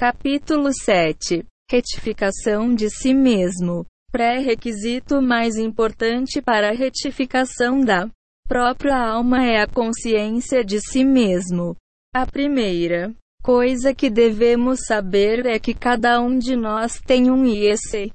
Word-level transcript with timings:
Capítulo 0.00 0.70
7 0.72 1.44
Retificação 1.70 2.74
de 2.74 2.88
si 2.88 3.12
mesmo. 3.12 3.84
Pré-requisito 4.10 5.20
mais 5.20 5.58
importante 5.58 6.40
para 6.40 6.70
a 6.70 6.72
retificação 6.72 7.82
da 7.82 8.08
própria 8.48 8.96
alma 8.96 9.44
é 9.44 9.60
a 9.60 9.66
consciência 9.66 10.64
de 10.64 10.80
si 10.80 11.04
mesmo. 11.04 11.76
A 12.14 12.24
primeira 12.24 13.14
coisa 13.42 13.94
que 13.94 14.08
devemos 14.08 14.86
saber 14.86 15.44
é 15.44 15.58
que 15.58 15.74
cada 15.74 16.18
um 16.18 16.38
de 16.38 16.56
nós 16.56 16.98
tem 17.06 17.30
um 17.30 17.44
IEC 17.44 18.10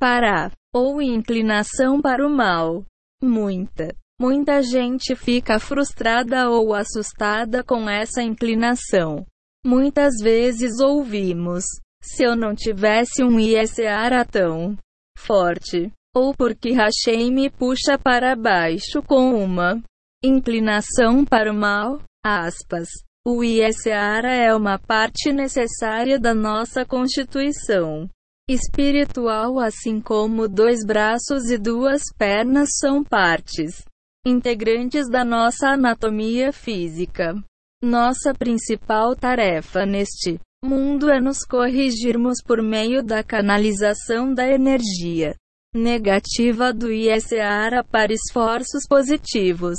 para 0.00 0.50
ou 0.74 1.00
inclinação 1.00 2.02
para 2.02 2.26
o 2.26 2.28
mal. 2.28 2.84
Muita, 3.22 3.94
muita 4.20 4.60
gente 4.64 5.14
fica 5.14 5.60
frustrada 5.60 6.50
ou 6.50 6.74
assustada 6.74 7.62
com 7.62 7.88
essa 7.88 8.20
inclinação. 8.20 9.24
Muitas 9.64 10.14
vezes 10.22 10.78
ouvimos: 10.80 11.64
se 12.02 12.24
eu 12.24 12.36
não 12.36 12.54
tivesse 12.54 13.24
um 13.24 13.40
ISA 13.40 14.24
tão 14.30 14.76
forte, 15.16 15.90
ou 16.14 16.34
porque 16.34 16.72
Hashem 16.72 17.32
me 17.32 17.48
puxa 17.48 17.98
para 17.98 18.36
baixo 18.36 19.02
com 19.02 19.34
uma 19.42 19.82
inclinação 20.22 21.24
para 21.24 21.50
o 21.50 21.54
mal, 21.54 22.00
aspas. 22.24 22.88
O 23.26 23.42
Iesara 23.42 24.34
é 24.34 24.54
uma 24.54 24.78
parte 24.78 25.32
necessária 25.32 26.20
da 26.20 26.34
nossa 26.34 26.84
constituição 26.84 28.06
espiritual, 28.48 29.58
assim 29.58 29.98
como 29.98 30.46
dois 30.46 30.84
braços 30.84 31.50
e 31.50 31.56
duas 31.56 32.02
pernas 32.18 32.68
são 32.78 33.02
partes 33.02 33.82
integrantes 34.26 35.08
da 35.08 35.24
nossa 35.24 35.70
anatomia 35.70 36.52
física. 36.52 37.34
Nossa 37.84 38.32
principal 38.32 39.14
tarefa 39.14 39.84
neste 39.84 40.40
mundo 40.64 41.10
é 41.10 41.20
nos 41.20 41.40
corrigirmos 41.40 42.38
por 42.42 42.62
meio 42.62 43.02
da 43.02 43.22
canalização 43.22 44.32
da 44.32 44.48
energia 44.48 45.34
negativa 45.74 46.72
do 46.72 46.90
ISARA 46.90 47.84
para 47.84 48.10
esforços 48.10 48.86
positivos, 48.88 49.76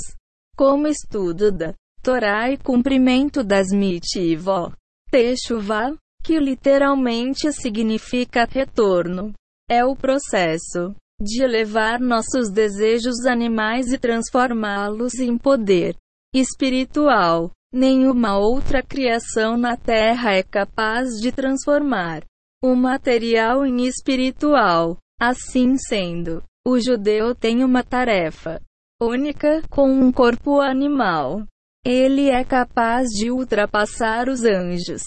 como 0.56 0.86
estudo 0.86 1.50
da 1.50 1.74
Torá 2.00 2.48
e 2.48 2.56
cumprimento 2.56 3.42
das 3.42 3.72
mitivó. 3.72 4.70
Techuvá, 5.10 5.92
que 6.22 6.38
literalmente 6.38 7.52
significa 7.52 8.46
retorno, 8.48 9.32
é 9.68 9.84
o 9.84 9.96
processo 9.96 10.94
de 11.20 11.42
elevar 11.42 11.98
nossos 11.98 12.52
desejos 12.52 13.26
animais 13.26 13.88
e 13.92 13.98
transformá-los 13.98 15.14
em 15.14 15.36
poder 15.36 15.96
espiritual. 16.32 17.50
Nenhuma 17.76 18.38
outra 18.38 18.82
criação 18.82 19.54
na 19.58 19.76
Terra 19.76 20.32
é 20.32 20.42
capaz 20.42 21.20
de 21.20 21.30
transformar 21.30 22.24
o 22.64 22.74
material 22.74 23.66
em 23.66 23.84
espiritual. 23.84 24.96
Assim 25.20 25.76
sendo, 25.76 26.42
o 26.66 26.80
judeu 26.80 27.34
tem 27.34 27.62
uma 27.62 27.84
tarefa 27.84 28.62
única 28.98 29.60
com 29.68 29.90
um 29.90 30.10
corpo 30.10 30.58
animal. 30.58 31.46
Ele 31.84 32.30
é 32.30 32.42
capaz 32.42 33.08
de 33.08 33.30
ultrapassar 33.30 34.30
os 34.30 34.42
anjos 34.42 35.02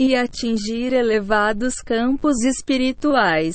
e 0.00 0.16
atingir 0.16 0.92
elevados 0.92 1.76
campos 1.76 2.42
espirituais. 2.42 3.54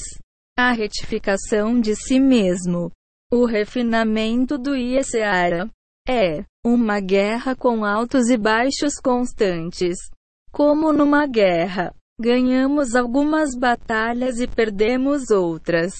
A 0.57 0.71
retificação 0.71 1.77
de 1.77 1.93
si 1.93 2.21
mesmo. 2.21 2.89
O 3.29 3.45
refinamento 3.45 4.57
do 4.57 4.77
Iesara 4.77 5.69
é 6.07 6.45
uma 6.65 6.99
guerra 6.99 7.55
com 7.55 7.85
altos 7.85 8.27
e 8.27 8.35
baixos 8.35 8.95
constantes. 8.95 9.95
Como 10.51 10.91
numa 10.91 11.27
guerra, 11.27 11.93
ganhamos 12.19 12.95
algumas 12.95 13.55
batalhas 13.55 14.39
e 14.39 14.47
perdemos 14.47 15.29
outras. 15.29 15.93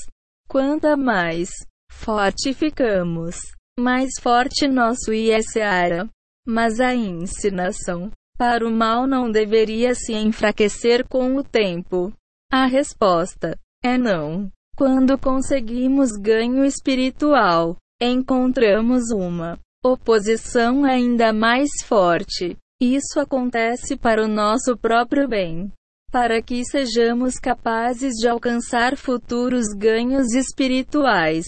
Quanto 0.50 0.98
mais 0.98 1.52
forte 1.92 2.52
ficamos, 2.52 3.36
mais 3.80 4.10
forte 4.20 4.68
nosso 4.68 5.14
Iesara. 5.14 6.10
Mas 6.48 6.80
a 6.80 6.96
ensinação 6.96 8.10
para 8.38 8.68
o 8.68 8.72
mal 8.72 9.06
não 9.06 9.30
deveria 9.30 9.94
se 9.94 10.14
enfraquecer 10.14 11.08
com 11.08 11.36
o 11.36 11.44
tempo. 11.44 12.12
A 12.52 12.66
resposta 12.66 13.56
é 13.84 14.00
não. 14.00 14.52
Quando 14.76 15.18
conseguimos 15.18 16.12
ganho 16.14 16.66
espiritual, 16.66 17.78
encontramos 18.02 19.12
uma 19.12 19.60
oposição 19.86 20.84
ainda 20.84 21.32
mais 21.32 21.70
forte. 21.86 22.58
Isso 22.82 23.20
acontece 23.20 23.96
para 23.96 24.24
o 24.24 24.28
nosso 24.28 24.76
próprio 24.76 25.28
bem. 25.28 25.72
Para 26.12 26.42
que 26.42 26.66
sejamos 26.66 27.38
capazes 27.38 28.16
de 28.16 28.28
alcançar 28.28 28.98
futuros 28.98 29.68
ganhos 29.78 30.34
espirituais. 30.34 31.46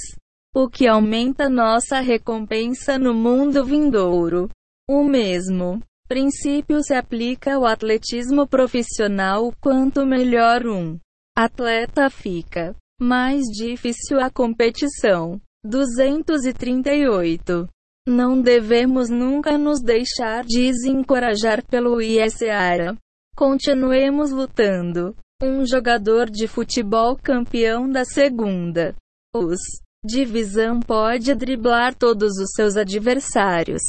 O 0.55 0.69
que 0.69 0.87
aumenta 0.87 1.49
nossa 1.49 1.99
recompensa 1.99 2.99
no 2.99 3.13
mundo 3.13 3.65
vindouro. 3.65 4.49
O 4.87 5.03
mesmo 5.03 5.81
princípio 6.07 6.83
se 6.83 6.93
aplica 6.93 7.55
ao 7.55 7.65
atletismo 7.65 8.47
profissional. 8.47 9.51
Quanto 9.59 10.05
melhor 10.05 10.67
um 10.67 10.99
atleta 11.35 12.07
fica, 12.11 12.75
mais 13.01 13.45
difícil 13.45 14.19
a 14.19 14.29
competição. 14.29 15.41
238. 15.65 17.67
Não 18.07 18.41
devemos 18.41 19.09
nunca 19.09 19.57
nos 19.57 19.81
deixar 19.81 20.45
desencorajar 20.45 21.61
pelo 21.65 22.01
ISARA. 22.01 22.95
Continuemos 23.35 24.31
lutando. 24.31 25.13
Um 25.43 25.65
jogador 25.67 26.29
de 26.29 26.47
futebol 26.47 27.17
campeão 27.21 27.87
da 27.89 28.05
segunda. 28.05 28.95
Os 29.35 29.59
divisão 30.05 30.79
pode 30.79 31.35
driblar 31.35 31.93
todos 31.93 32.37
os 32.37 32.51
seus 32.55 32.77
adversários 32.77 33.81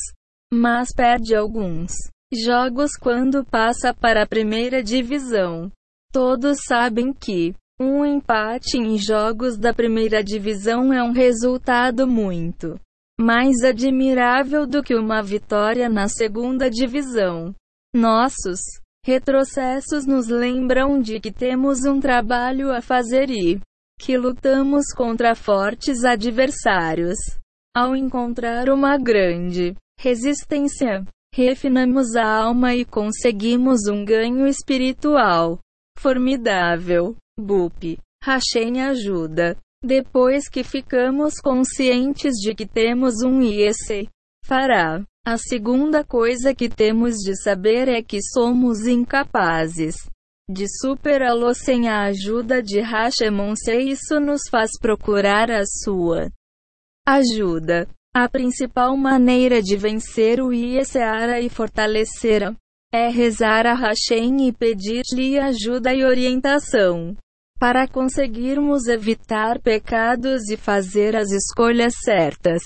mas 0.52 0.92
perde 0.94 1.34
alguns 1.34 1.92
jogos 2.32 2.92
quando 2.98 3.44
passa 3.44 3.92
para 3.92 4.22
a 4.22 4.26
primeira 4.26 4.82
divisão. 4.82 5.70
Todos 6.10 6.58
sabem 6.66 7.12
que 7.12 7.54
um 7.78 8.04
empate 8.04 8.78
em 8.78 8.98
jogos 8.98 9.58
da 9.58 9.72
primeira 9.74 10.24
divisão 10.24 10.92
é 10.92 11.02
um 11.02 11.12
resultado 11.12 12.06
muito 12.06 12.80
mais 13.18 13.64
admirável 13.64 14.66
do 14.66 14.82
que 14.82 14.94
uma 14.94 15.20
vitória 15.22 15.88
na 15.88 16.08
segunda 16.08 16.70
divisão. 16.70 17.54
Nossos 17.92 18.60
retrocessos 19.04 20.06
nos 20.06 20.28
lembram 20.28 21.00
de 21.00 21.18
que 21.18 21.32
temos 21.32 21.84
um 21.84 21.98
trabalho 21.98 22.70
a 22.70 22.80
fazer 22.80 23.30
e 23.30 23.60
que 23.98 24.16
lutamos 24.16 24.86
contra 24.94 25.34
fortes 25.34 26.04
adversários. 26.04 27.16
Ao 27.74 27.96
encontrar 27.96 28.70
uma 28.70 28.96
grande 28.96 29.74
resistência. 29.98 31.04
Refinamos 31.34 32.16
a 32.16 32.24
alma 32.24 32.74
e 32.74 32.84
conseguimos 32.84 33.86
um 33.88 34.04
ganho 34.04 34.46
espiritual 34.46 35.58
formidável. 35.98 37.16
Bup. 37.38 37.98
Hashem 38.24 38.82
ajuda. 38.82 39.56
Depois 39.82 40.48
que 40.48 40.64
ficamos 40.64 41.34
conscientes 41.40 42.34
de 42.34 42.54
que 42.54 42.66
temos 42.66 43.22
um 43.22 43.40
IEC, 43.40 44.08
fará. 44.44 45.04
A 45.24 45.36
segunda 45.36 46.02
coisa 46.02 46.54
que 46.54 46.68
temos 46.68 47.16
de 47.16 47.36
saber 47.36 47.88
é 47.88 48.02
que 48.02 48.18
somos 48.22 48.86
incapazes 48.86 49.96
de 50.50 50.66
superá-lo 50.66 51.52
sem 51.54 51.88
a 51.88 52.04
ajuda 52.04 52.62
de 52.62 52.80
Hashemon 52.80 53.54
se 53.54 53.76
isso 53.78 54.18
nos 54.18 54.48
faz 54.50 54.70
procurar 54.80 55.50
a 55.50 55.64
sua 55.66 56.30
ajuda. 57.06 57.86
A 58.14 58.28
principal 58.28 58.96
maneira 58.96 59.62
de 59.62 59.76
vencer 59.76 60.40
o 60.40 60.52
Iesara 60.52 61.40
e 61.40 61.50
fortalecê-la 61.50 62.56
é 62.92 63.08
rezar 63.08 63.66
a 63.66 63.74
Hashem 63.74 64.48
e 64.48 64.52
pedir-lhe 64.52 65.38
ajuda 65.38 65.92
e 65.92 66.02
orientação. 66.02 67.14
Para 67.58 67.88
conseguirmos 67.88 68.86
evitar 68.86 69.60
pecados 69.60 70.48
e 70.48 70.56
fazer 70.56 71.16
as 71.16 71.30
escolhas 71.30 71.94
certas. 72.04 72.62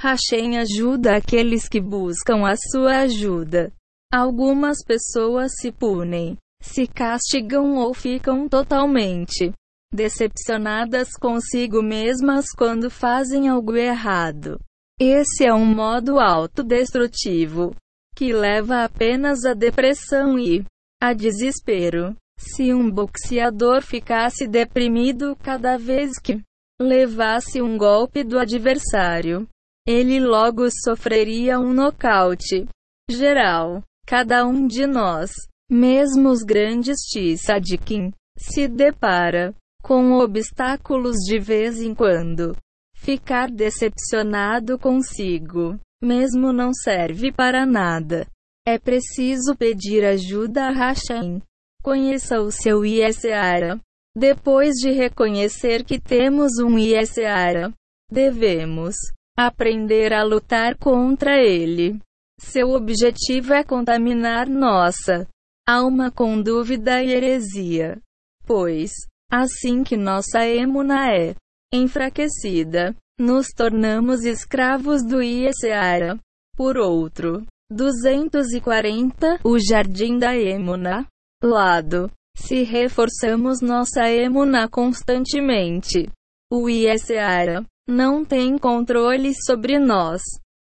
Hashem 0.00 0.58
ajuda 0.58 1.16
aqueles 1.16 1.68
que 1.68 1.80
buscam 1.80 2.46
a 2.46 2.54
sua 2.70 2.98
ajuda. 3.00 3.72
Algumas 4.12 4.78
pessoas 4.86 5.52
se 5.60 5.72
punem, 5.72 6.36
se 6.62 6.86
castigam 6.86 7.76
ou 7.76 7.92
ficam 7.92 8.48
totalmente 8.48 9.52
decepcionadas 9.92 11.08
consigo 11.18 11.82
mesmas 11.82 12.46
quando 12.56 12.90
fazem 12.90 13.48
algo 13.48 13.74
errado. 13.76 14.60
Esse 15.00 15.46
é 15.46 15.52
um 15.52 15.64
modo 15.64 16.20
autodestrutivo 16.20 17.74
que 18.14 18.32
leva 18.32 18.84
apenas 18.84 19.44
à 19.44 19.54
depressão 19.54 20.38
e 20.38 20.64
a 21.00 21.12
desespero. 21.12 22.16
Se 22.38 22.72
um 22.72 22.90
boxeador 22.90 23.82
ficasse 23.82 24.46
deprimido 24.46 25.36
cada 25.42 25.76
vez 25.76 26.12
que 26.18 26.40
levasse 26.80 27.60
um 27.60 27.76
golpe 27.76 28.24
do 28.24 28.38
adversário, 28.38 29.46
ele 29.86 30.20
logo 30.20 30.68
sofreria 30.70 31.58
um 31.58 31.74
nocaute 31.74 32.66
geral. 33.10 33.82
Cada 34.06 34.46
um 34.46 34.66
de 34.66 34.86
nós 34.86 35.30
Mesmo 35.70 36.30
os 36.30 36.42
grandes 36.42 36.96
tzadikim 37.12 38.10
se 38.38 38.66
depara 38.66 39.54
com 39.82 40.12
obstáculos 40.12 41.16
de 41.26 41.38
vez 41.38 41.78
em 41.78 41.94
quando. 41.94 42.56
Ficar 42.96 43.50
decepcionado 43.50 44.78
consigo 44.78 45.78
mesmo 46.02 46.54
não 46.54 46.72
serve 46.72 47.30
para 47.30 47.66
nada. 47.66 48.26
É 48.66 48.78
preciso 48.78 49.54
pedir 49.56 50.04
ajuda 50.06 50.68
a 50.68 50.72
Hashem. 50.72 51.42
Conheça 51.82 52.40
o 52.40 52.50
seu 52.50 52.84
ISARA. 52.84 53.80
Depois 54.16 54.74
de 54.74 54.90
reconhecer 54.90 55.84
que 55.84 56.00
temos 56.00 56.58
um 56.58 56.78
ISARA, 56.78 57.72
devemos 58.10 58.96
aprender 59.36 60.12
a 60.12 60.24
lutar 60.24 60.76
contra 60.76 61.40
ele. 61.40 61.98
Seu 62.40 62.70
objetivo 62.70 63.52
é 63.52 63.62
contaminar 63.62 64.48
nossa 64.48 65.26
alma 65.68 66.10
com 66.10 66.40
dúvida 66.40 67.02
e 67.02 67.10
heresia. 67.12 68.00
Pois, 68.46 68.90
assim 69.30 69.84
que 69.84 69.96
nossa 69.96 70.46
emuna 70.46 71.12
é 71.12 71.34
enfraquecida, 71.72 72.96
nos 73.18 73.48
tornamos 73.48 74.24
escravos 74.24 75.04
do 75.04 75.22
Iesseara. 75.22 76.18
Por 76.56 76.78
outro, 76.78 77.44
240, 77.70 79.40
o 79.44 79.58
Jardim 79.58 80.18
da 80.18 80.34
Emuna. 80.36 81.06
Lado. 81.42 82.10
Se 82.36 82.64
reforçamos 82.64 83.60
nossa 83.60 84.10
emuna 84.10 84.68
constantemente, 84.68 86.08
o 86.50 86.68
Iesseara 86.68 87.64
não 87.88 88.24
tem 88.24 88.58
controle 88.58 89.32
sobre 89.46 89.78
nós. 89.78 90.20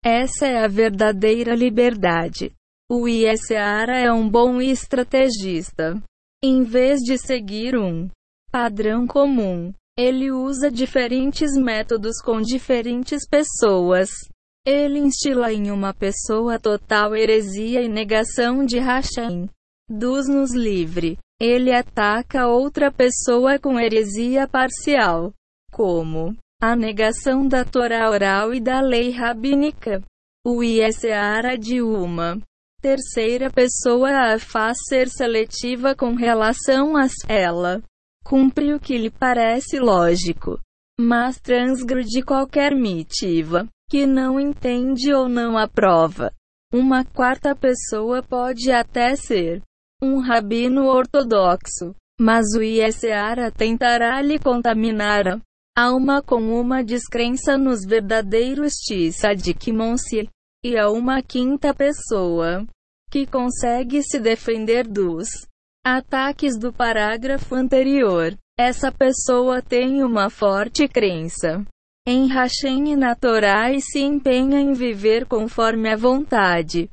Essa 0.02 0.46
é 0.46 0.64
a 0.64 0.68
verdadeira 0.68 1.54
liberdade. 1.54 2.50
O 2.90 3.06
Iesseara 3.06 3.98
é 3.98 4.10
um 4.10 4.28
bom 4.28 4.60
estrategista. 4.60 6.02
Em 6.42 6.62
vez 6.62 7.00
de 7.00 7.18
seguir 7.18 7.76
um 7.76 8.08
padrão 8.50 9.06
comum, 9.06 9.70
ele 9.98 10.30
usa 10.30 10.70
diferentes 10.70 11.56
métodos 11.56 12.22
com 12.22 12.40
diferentes 12.40 13.28
pessoas. 13.28 14.08
Ele 14.66 14.98
instila 14.98 15.52
em 15.52 15.70
uma 15.70 15.92
pessoa 15.92 16.58
total 16.58 17.14
heresia 17.14 17.82
e 17.82 17.88
negação 17.88 18.64
de 18.64 18.78
Hashem. 18.78 19.46
Dos-nos 19.88 20.54
livre. 20.54 21.18
Ele 21.38 21.70
ataca 21.72 22.46
outra 22.46 22.90
pessoa 22.90 23.58
com 23.58 23.78
heresia 23.78 24.48
parcial, 24.48 25.32
como 25.70 26.34
a 26.62 26.74
negação 26.74 27.46
da 27.46 27.64
Torá 27.64 28.08
oral 28.08 28.54
e 28.54 28.60
da 28.60 28.80
lei 28.80 29.10
rabínica. 29.10 30.02
O 30.46 30.62
Ieseara 30.62 31.58
de 31.58 31.82
uma 31.82 32.40
terceira 32.80 33.50
pessoa 33.50 34.32
a 34.32 34.38
faz 34.38 34.78
ser 34.88 35.08
seletiva 35.08 35.94
com 35.94 36.14
relação 36.14 36.96
a 36.96 37.06
ela 37.28 37.82
cumpre 38.24 38.72
o 38.72 38.80
que 38.80 38.96
lhe 38.96 39.10
parece 39.10 39.78
lógico, 39.78 40.58
mas 40.98 41.38
transgride 41.38 42.22
qualquer 42.22 42.74
mitiva, 42.74 43.68
que 43.90 44.06
não 44.06 44.40
entende 44.40 45.12
ou 45.12 45.28
não 45.28 45.58
aprova. 45.58 46.32
Uma 46.72 47.04
quarta 47.04 47.54
pessoa 47.54 48.22
pode 48.22 48.72
até 48.72 49.14
ser 49.14 49.62
um 50.04 50.20
rabino 50.20 50.86
ortodoxo, 50.86 51.94
mas 52.20 52.46
o 52.56 52.62
Iesseara 52.62 53.50
tentará 53.50 54.20
lhe 54.20 54.38
contaminar 54.38 55.26
a 55.26 55.40
alma 55.76 56.22
com 56.22 56.60
uma 56.60 56.84
descrença 56.84 57.58
nos 57.58 57.84
verdadeiros 57.84 58.74
Tzadikimonsi, 58.86 60.28
e 60.64 60.78
a 60.78 60.90
uma 60.90 61.22
quinta 61.22 61.74
pessoa 61.74 62.66
que 63.10 63.26
consegue 63.26 64.02
se 64.02 64.18
defender 64.18 64.86
dos 64.86 65.28
Ataques 65.86 66.58
do 66.58 66.72
parágrafo 66.72 67.54
anterior. 67.54 68.34
Essa 68.58 68.90
pessoa 68.90 69.60
tem 69.60 70.02
uma 70.02 70.30
forte 70.30 70.88
crença 70.88 71.62
em 72.08 72.26
Hashem 72.26 72.92
e 72.92 72.96
na 72.96 73.14
Torá 73.14 73.70
e 73.70 73.82
se 73.82 74.00
empenha 74.00 74.58
em 74.60 74.72
viver 74.72 75.26
conforme 75.26 75.90
a 75.90 75.96
vontade 75.96 76.88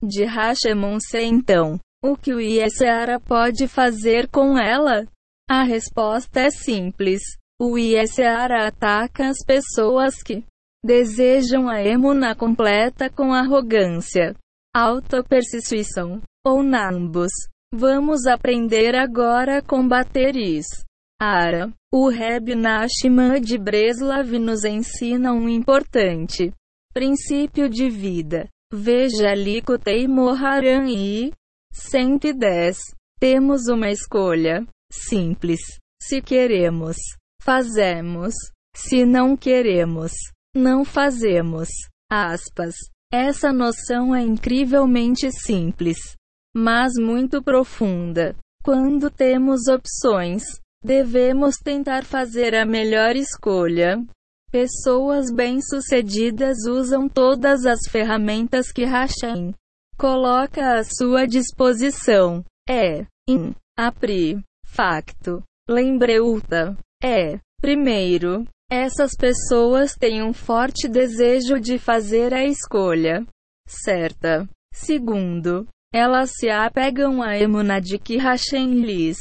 de 0.00 0.24
Hashemonse. 0.24 1.18
Então, 1.18 1.80
o 2.02 2.16
que 2.16 2.34
o 2.34 2.40
Iesara 2.40 3.20
pode 3.20 3.68
fazer 3.68 4.28
com 4.28 4.58
ela? 4.58 5.06
A 5.48 5.62
resposta 5.62 6.40
é 6.40 6.50
simples. 6.50 7.22
O 7.60 7.78
Iesara 7.78 8.66
ataca 8.66 9.28
as 9.28 9.38
pessoas 9.46 10.22
que 10.22 10.44
desejam 10.84 11.68
a 11.68 11.80
emuna 11.80 12.34
completa 12.34 13.08
com 13.08 13.32
arrogância, 13.32 14.34
autopersuasão 14.74 16.20
ou 16.44 16.62
nambus. 16.62 17.30
Vamos 17.72 18.26
aprender 18.26 18.96
agora 18.96 19.58
a 19.58 19.62
combater 19.62 20.36
isso. 20.36 20.84
Ara. 21.20 21.72
O 21.94 22.08
Reb 22.08 22.54
Nachman 22.56 23.40
de 23.40 23.56
Breslav 23.56 24.38
nos 24.38 24.64
ensina 24.64 25.32
um 25.32 25.48
importante 25.48 26.52
princípio 26.92 27.68
de 27.68 27.88
vida. 27.88 28.48
Veja 28.72 29.34
Likutei 29.34 30.08
Moharan 30.08 30.88
e 30.88 31.30
110. 31.72 32.78
Temos 33.18 33.68
uma 33.68 33.90
escolha. 33.90 34.66
Simples. 34.92 35.60
Se 36.00 36.20
queremos, 36.20 36.96
fazemos. 37.40 38.34
Se 38.76 39.04
não 39.04 39.36
queremos, 39.36 40.12
não 40.54 40.84
fazemos. 40.84 41.68
Aspas. 42.10 42.74
Essa 43.12 43.52
noção 43.52 44.14
é 44.14 44.22
incrivelmente 44.22 45.30
simples 45.30 45.98
mas 46.54 46.92
muito 47.00 47.42
profunda. 47.42 48.36
Quando 48.62 49.10
temos 49.10 49.66
opções, 49.68 50.42
devemos 50.84 51.56
tentar 51.56 52.04
fazer 52.04 52.54
a 52.54 52.64
melhor 52.64 53.16
escolha. 53.16 54.04
Pessoas 54.50 55.32
bem-sucedidas 55.32 56.58
usam 56.68 57.08
todas 57.08 57.64
as 57.64 57.80
ferramentas 57.90 58.70
que 58.70 58.84
Hashem 58.84 59.54
coloca 60.02 60.80
à 60.80 60.82
sua 60.82 61.28
disposição. 61.28 62.44
É, 62.68 63.06
in, 63.28 63.54
apri, 63.78 64.42
facto, 64.66 65.40
lembreuta. 65.70 66.76
É, 67.00 67.38
primeiro, 67.60 68.44
essas 68.68 69.12
pessoas 69.16 69.94
têm 69.94 70.20
um 70.20 70.32
forte 70.32 70.88
desejo 70.88 71.60
de 71.60 71.78
fazer 71.78 72.34
a 72.34 72.44
escolha 72.44 73.24
certa. 73.68 74.48
Segundo, 74.74 75.68
elas 75.94 76.32
se 76.34 76.50
apegam 76.50 77.22
à 77.22 77.38
emuna 77.38 77.80
de 77.80 77.96
que 77.96 78.16
Hashem 78.16 78.80
lhes 78.80 79.18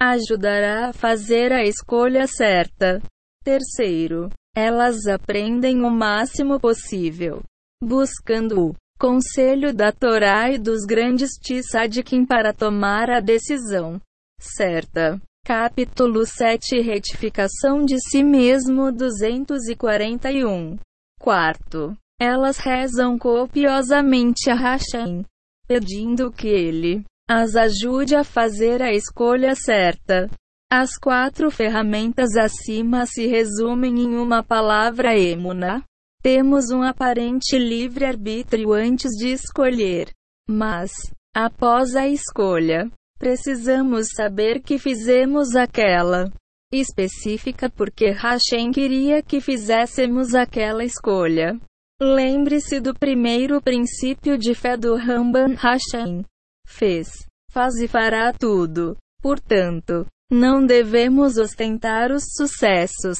ajudará 0.00 0.88
a 0.88 0.92
fazer 0.94 1.52
a 1.52 1.62
escolha 1.62 2.26
certa. 2.26 3.02
Terceiro, 3.44 4.30
elas 4.56 5.06
aprendem 5.06 5.82
o 5.82 5.90
máximo 5.90 6.58
possível, 6.58 7.42
buscando 7.82 8.74
conselho 9.02 9.74
da 9.74 9.90
Torá 9.90 10.48
e 10.52 10.58
dos 10.58 10.84
grandes 10.86 11.30
tzadikim 11.32 12.24
para 12.24 12.52
tomar 12.52 13.10
a 13.10 13.18
decisão 13.18 14.00
certa. 14.38 15.20
Capítulo 15.44 16.24
7 16.24 16.80
Retificação 16.80 17.84
de 17.84 17.96
si 17.98 18.22
mesmo 18.22 18.92
241. 18.92 20.78
Quarto, 21.20 21.96
elas 22.20 22.58
rezam 22.58 23.18
copiosamente 23.18 24.48
a 24.48 24.54
Hashem 24.54 25.24
pedindo 25.66 26.30
que 26.30 26.46
ele 26.46 27.04
as 27.28 27.56
ajude 27.56 28.14
a 28.14 28.22
fazer 28.22 28.80
a 28.80 28.92
escolha 28.92 29.56
certa. 29.56 30.30
As 30.70 30.96
quatro 30.96 31.50
ferramentas 31.50 32.36
acima 32.36 33.04
se 33.06 33.26
resumem 33.26 33.98
em 33.98 34.16
uma 34.16 34.44
palavra 34.44 35.18
emuna. 35.18 35.82
Temos 36.22 36.70
um 36.70 36.82
aparente 36.84 37.58
livre-arbítrio 37.58 38.72
antes 38.72 39.10
de 39.18 39.32
escolher. 39.32 40.08
Mas, 40.48 40.92
após 41.34 41.96
a 41.96 42.06
escolha, 42.06 42.88
precisamos 43.18 44.06
saber 44.14 44.62
que 44.62 44.78
fizemos 44.78 45.56
aquela 45.56 46.30
específica 46.72 47.68
porque 47.68 48.10
Hashem 48.10 48.70
queria 48.70 49.22
que 49.22 49.40
fizéssemos 49.40 50.34
aquela 50.34 50.84
escolha. 50.84 51.58
Lembre-se 52.00 52.80
do 52.80 52.94
primeiro 52.94 53.60
princípio 53.60 54.38
de 54.38 54.54
fé 54.54 54.76
do 54.76 54.96
Ramban 54.96 55.54
Hashem. 55.54 56.24
Fez, 56.66 57.08
faz 57.50 57.74
e 57.76 57.88
fará 57.88 58.32
tudo. 58.32 58.96
Portanto, 59.20 60.06
não 60.30 60.64
devemos 60.64 61.36
ostentar 61.36 62.10
os 62.10 62.24
sucessos 62.36 63.18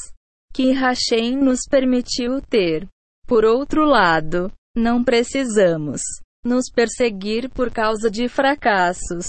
que 0.53 0.73
Hashem 0.73 1.37
nos 1.37 1.61
permitiu 1.69 2.41
ter. 2.43 2.89
Por 3.33 3.47
outro 3.47 3.87
lado, 3.87 4.53
não 4.77 5.03
precisamos 5.03 6.03
nos 6.45 6.67
perseguir 6.71 7.49
por 7.49 7.71
causa 7.71 8.11
de 8.11 8.29
fracassos, 8.29 9.25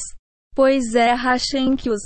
pois 0.53 0.93
é 0.93 1.13
Hashem 1.13 1.77
que 1.77 1.89
os 1.89 2.01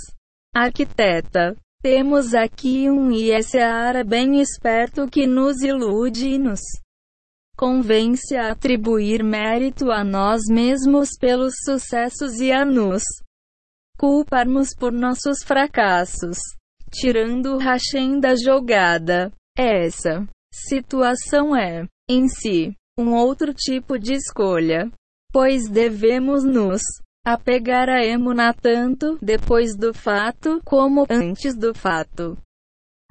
arquiteta. 0.54 1.56
Temos 1.82 2.36
aqui 2.36 2.88
um 2.88 3.10
ISAR 3.10 4.06
bem 4.06 4.40
esperto 4.40 5.10
que 5.10 5.26
nos 5.26 5.64
ilude 5.64 6.28
e 6.28 6.38
nos 6.38 6.62
convence 7.58 8.36
a 8.36 8.52
atribuir 8.52 9.24
mérito 9.24 9.90
a 9.90 10.04
nós 10.04 10.44
mesmos 10.48 11.18
pelos 11.20 11.56
sucessos 11.66 12.40
e 12.40 12.52
a 12.52 12.64
nos 12.64 13.02
culparmos 13.98 14.70
por 14.78 14.92
nossos 14.92 15.40
fracassos, 15.44 16.38
tirando 16.92 17.56
o 17.56 17.58
Hashem 17.58 18.20
da 18.20 18.36
jogada. 18.36 19.32
Essa 19.58 20.28
situação 20.52 21.56
é, 21.56 21.88
em 22.10 22.28
si, 22.28 22.76
um 22.98 23.14
outro 23.14 23.54
tipo 23.54 23.98
de 24.00 24.14
escolha, 24.14 24.92
pois 25.32 25.70
devemos 25.70 26.44
nos 26.44 26.82
apegar 27.26 27.90
a 27.90 28.04
Emuna 28.06 28.54
tanto 28.54 29.18
depois 29.22 29.76
do 29.76 29.94
fato 29.94 30.62
como 30.64 31.06
antes 31.10 31.56
do 31.56 31.74
fato. 31.74 32.38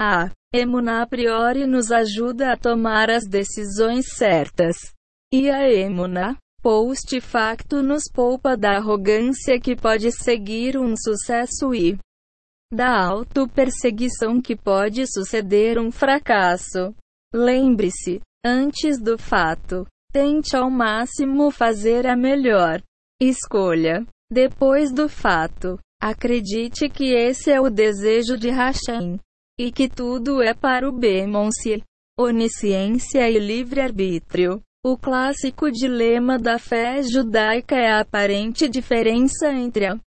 A 0.01 0.31
Emuna 0.55 1.03
a 1.03 1.07
priori 1.07 1.67
nos 1.67 1.93
ajuda 1.93 2.53
a 2.53 2.57
tomar 2.57 3.11
as 3.11 3.27
decisões 3.27 4.07
certas. 4.15 4.77
E 5.33 5.51
a 5.51 5.71
Emuna 5.71 6.37
post 6.63 7.21
facto 7.21 7.83
nos 7.83 8.05
poupa 8.13 8.57
da 8.57 8.77
arrogância 8.77 9.61
que 9.61 9.77
pode 9.77 10.11
seguir 10.11 10.79
um 10.79 10.95
sucesso 10.97 11.75
e 11.75 11.99
da 12.73 13.07
auto-perseguição 13.07 14.41
que 14.41 14.57
pode 14.57 15.07
suceder 15.07 15.79
um 15.79 15.93
fracasso. 15.93 16.95
Lembre-se, 17.37 18.23
antes 18.43 18.99
do 18.99 19.19
fato, 19.19 19.87
tente 20.11 20.57
ao 20.57 20.71
máximo 20.71 21.51
fazer 21.51 22.07
a 22.07 22.17
melhor 22.17 22.81
escolha. 23.21 24.07
Depois 24.33 24.91
do 24.91 25.07
fato, 25.07 25.79
acredite 26.01 26.89
que 26.89 27.13
esse 27.13 27.51
é 27.51 27.61
o 27.61 27.69
desejo 27.69 28.39
de 28.39 28.49
Hashem 28.49 29.21
e 29.61 29.71
que 29.71 29.87
tudo 29.87 30.41
é 30.41 30.55
para 30.55 30.89
o 30.89 30.93
Bemonce, 30.93 31.83
onisciência 32.19 33.29
e 33.29 33.39
livre-arbítrio. 33.39 34.63
O 34.83 34.97
clássico 34.97 35.71
dilema 35.71 36.39
da 36.39 36.59
fé 36.59 37.03
judaica 37.03 37.77
é 37.77 37.91
a 37.91 38.01
aparente 38.01 38.67
diferença 38.67 39.53
entre 39.53 39.85
a 39.85 40.01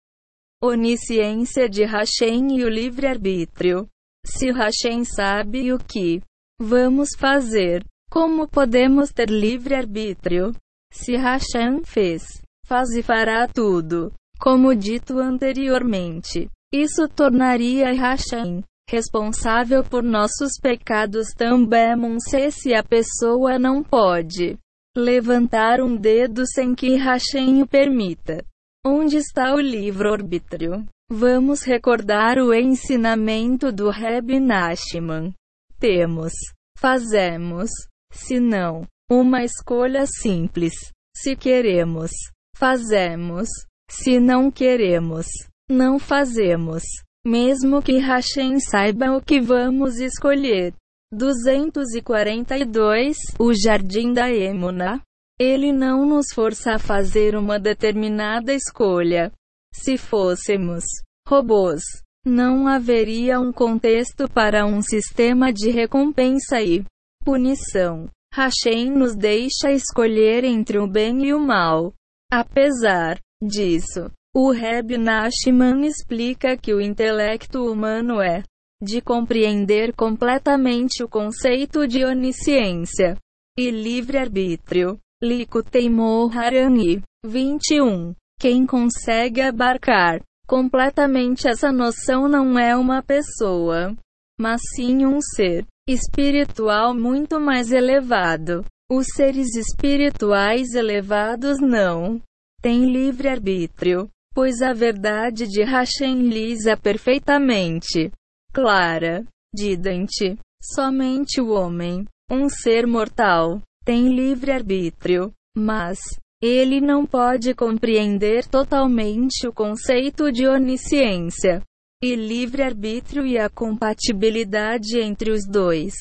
onisciência 0.62 1.68
de 1.68 1.84
Hashem 1.84 2.58
e 2.58 2.64
o 2.64 2.70
livre-arbítrio. 2.70 3.86
Se 4.24 4.50
Hashem 4.50 5.04
sabe 5.04 5.74
o 5.74 5.78
que 5.78 6.22
vamos 6.60 7.10
fazer, 7.16 7.84
como 8.10 8.48
podemos 8.48 9.10
ter 9.12 9.30
livre-arbítrio? 9.30 10.54
Se 10.92 11.16
Hashem 11.16 11.84
fez, 11.84 12.42
faz 12.66 12.90
e 12.90 13.02
fará 13.02 13.46
tudo, 13.46 14.12
como 14.40 14.74
dito 14.74 15.18
anteriormente, 15.18 16.48
isso 16.72 17.08
tornaria 17.08 17.92
Hashem 17.92 18.62
responsável 18.88 19.84
por 19.84 20.02
nossos 20.02 20.52
pecados 20.62 21.28
também 21.36 22.18
se 22.50 22.72
a 22.72 22.82
pessoa 22.82 23.58
não 23.58 23.82
pode 23.82 24.58
levantar 24.96 25.80
um 25.82 25.94
dedo 25.94 26.44
sem 26.46 26.74
que 26.74 26.96
Hashem 26.96 27.62
o 27.62 27.66
permita. 27.66 28.42
Onde 28.84 29.18
está 29.18 29.54
o 29.54 29.60
livre-arbítrio? 29.60 30.86
Vamos 31.10 31.62
recordar 31.62 32.38
o 32.38 32.54
ensinamento 32.54 33.70
do 33.70 33.90
Reb 33.90 34.40
Nachman. 34.40 35.34
Temos, 35.78 36.32
fazemos, 36.76 37.70
se 38.10 38.40
não, 38.40 38.86
uma 39.10 39.44
escolha 39.44 40.06
simples. 40.06 40.72
Se 41.16 41.36
queremos, 41.36 42.10
fazemos. 42.56 43.48
Se 43.90 44.20
não 44.20 44.50
queremos, 44.50 45.26
não 45.70 45.98
fazemos. 45.98 46.82
Mesmo 47.26 47.82
que 47.82 47.98
Hashem 47.98 48.60
saiba 48.60 49.16
o 49.16 49.22
que 49.22 49.40
vamos 49.40 49.98
escolher. 49.98 50.74
242 51.12 53.16
O 53.38 53.54
Jardim 53.54 54.12
da 54.12 54.30
Emuna. 54.30 55.00
Ele 55.38 55.72
não 55.72 56.04
nos 56.04 56.26
força 56.34 56.74
a 56.74 56.78
fazer 56.78 57.34
uma 57.36 57.58
determinada 57.58 58.52
escolha. 58.52 59.32
Se 59.72 59.96
fôssemos 59.96 60.84
robôs, 61.26 61.80
não 62.24 62.66
haveria 62.66 63.40
um 63.40 63.52
contexto 63.52 64.28
para 64.28 64.66
um 64.66 64.82
sistema 64.82 65.52
de 65.52 65.70
recompensa 65.70 66.60
e 66.60 66.84
punição. 67.24 68.08
Hashem 68.34 68.90
nos 68.90 69.16
deixa 69.16 69.72
escolher 69.72 70.44
entre 70.44 70.78
o 70.78 70.86
bem 70.86 71.26
e 71.26 71.34
o 71.34 71.40
mal. 71.40 71.94
Apesar 72.30 73.18
disso, 73.42 74.10
o 74.34 74.50
Reb 74.50 74.98
Nachman 74.98 75.86
explica 75.86 76.56
que 76.56 76.74
o 76.74 76.80
intelecto 76.80 77.64
humano 77.64 78.20
é 78.20 78.42
de 78.82 79.00
compreender 79.00 79.92
completamente 79.94 81.02
o 81.02 81.08
conceito 81.08 81.86
de 81.86 82.04
onisciência 82.04 83.16
e 83.58 83.70
livre-arbítrio. 83.70 84.98
Likutei 85.20 85.88
Harani 86.32 87.02
21. 87.24 88.14
Quem 88.38 88.64
consegue 88.64 89.40
abarcar 89.40 90.20
completamente 90.48 91.46
essa 91.46 91.70
noção 91.70 92.26
não 92.26 92.58
é 92.58 92.74
uma 92.74 93.02
pessoa, 93.02 93.94
mas 94.40 94.60
sim 94.74 95.04
um 95.04 95.20
ser 95.20 95.66
espiritual 95.86 96.94
muito 96.94 97.38
mais 97.38 97.70
elevado. 97.70 98.64
Os 98.90 99.06
seres 99.14 99.54
espirituais 99.54 100.74
elevados 100.74 101.58
não 101.60 102.22
têm 102.62 102.90
livre-arbítrio, 102.90 104.08
pois 104.34 104.62
a 104.62 104.72
verdade 104.72 105.46
de 105.46 105.62
Hashem 105.62 106.22
lhes 106.22 106.64
é 106.66 106.74
perfeitamente 106.74 108.10
clara. 108.52 109.24
Didante. 109.54 110.38
Somente 110.60 111.40
o 111.40 111.50
homem, 111.50 112.04
um 112.30 112.48
ser 112.48 112.86
mortal, 112.86 113.62
tem 113.84 114.14
livre-arbítrio, 114.14 115.32
mas 115.56 115.98
ele 116.40 116.80
não 116.80 117.04
pode 117.04 117.54
compreender 117.54 118.46
totalmente 118.46 119.46
o 119.46 119.52
conceito 119.52 120.30
de 120.30 120.46
onisciência 120.46 121.62
e 122.02 122.14
livre-arbítrio 122.14 123.26
e 123.26 123.36
a 123.36 123.50
compatibilidade 123.50 125.00
entre 125.00 125.32
os 125.32 125.44
dois. 125.46 125.94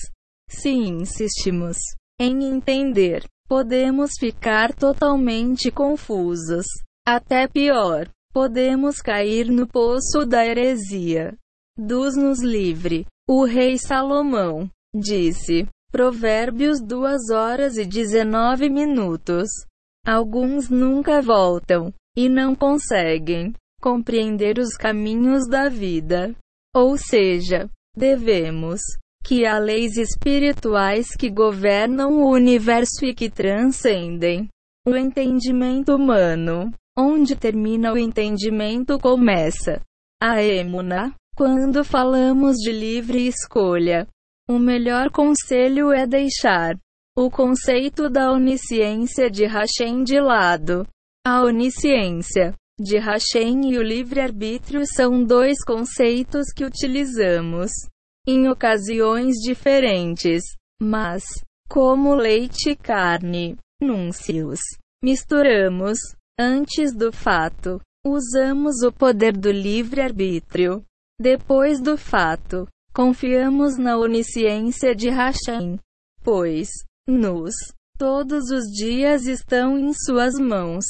Se 0.50 0.70
insistimos 0.70 1.78
em 2.20 2.46
entender, 2.46 3.24
podemos 3.48 4.12
ficar 4.20 4.74
totalmente 4.74 5.72
confusos. 5.72 6.66
Até 7.06 7.48
pior, 7.48 8.08
podemos 8.32 9.02
cair 9.02 9.50
no 9.50 9.68
poço 9.68 10.26
da 10.26 10.46
heresia. 10.46 11.36
Dos 11.78 12.16
nos 12.16 12.42
livre. 12.42 13.06
O 13.28 13.44
rei 13.44 13.78
Salomão 13.78 14.70
disse. 14.96 15.68
Provérbios 15.92 16.82
2 16.82 17.30
horas 17.32 17.78
e 17.78 17.86
19 17.86 18.70
minutos. 18.70 19.48
Alguns 20.08 20.70
nunca 20.70 21.22
voltam 21.22 21.94
e 22.16 22.30
não 22.30 22.56
conseguem 22.56 23.52
compreender 23.82 24.58
os 24.58 24.78
caminhos 24.78 25.46
da 25.50 25.68
vida. 25.68 26.34
Ou 26.74 26.98
seja, 26.98 27.70
devemos 27.94 28.80
que 29.22 29.46
há 29.46 29.60
leis 29.60 29.98
espirituais 29.98 31.08
que 31.14 31.30
governam 31.30 32.22
o 32.22 32.32
universo 32.32 33.04
e 33.04 33.14
que 33.14 33.30
transcendem 33.30 34.48
o 34.88 34.96
entendimento 34.96 35.94
humano. 35.94 36.72
Onde 36.98 37.36
termina 37.36 37.92
o 37.92 37.98
entendimento 37.98 38.98
começa 38.98 39.82
a 40.24 40.42
emuna. 40.42 41.14
Quando 41.36 41.84
falamos 41.84 42.56
de 42.56 42.72
livre 42.72 43.28
escolha, 43.28 44.08
o 44.50 44.58
melhor 44.58 45.12
conselho 45.12 45.92
é 45.92 46.08
deixar 46.08 46.78
o 47.18 47.32
conceito 47.32 48.12
da 48.12 48.32
onisciência 48.32 49.28
de 49.28 49.44
Hashem 49.48 50.04
de 50.04 50.20
lado. 50.20 50.86
A 51.26 51.42
onisciência 51.42 52.54
de 52.80 53.00
Hashem 53.00 53.72
e 53.72 53.80
o 53.80 53.82
livre-arbítrio 53.82 54.86
são 54.86 55.24
dois 55.24 55.58
conceitos 55.66 56.54
que 56.56 56.64
utilizamos 56.64 57.72
em 58.28 58.48
ocasiões 58.48 59.38
diferentes, 59.38 60.44
mas, 60.80 61.24
como 61.68 62.14
leite 62.14 62.70
e 62.70 62.76
carne, 62.76 63.58
núncios, 63.82 64.60
misturamos 65.04 65.98
antes 66.40 66.96
do 66.96 67.12
fato. 67.12 67.82
Usamos 68.06 68.84
o 68.84 68.92
poder 68.92 69.36
do 69.36 69.50
livre-arbítrio. 69.50 70.84
Depois 71.20 71.82
do 71.82 71.98
fato, 71.98 72.68
confiamos 72.94 73.76
na 73.76 73.98
onisciência 73.98 74.94
de 74.96 75.10
Hashem, 75.10 75.80
pois, 76.24 76.70
nos, 77.08 77.54
todos 77.98 78.52
os 78.52 78.66
dias 78.66 79.26
estão 79.26 79.78
em 79.78 79.94
suas 79.94 80.34
mãos. 80.36 80.86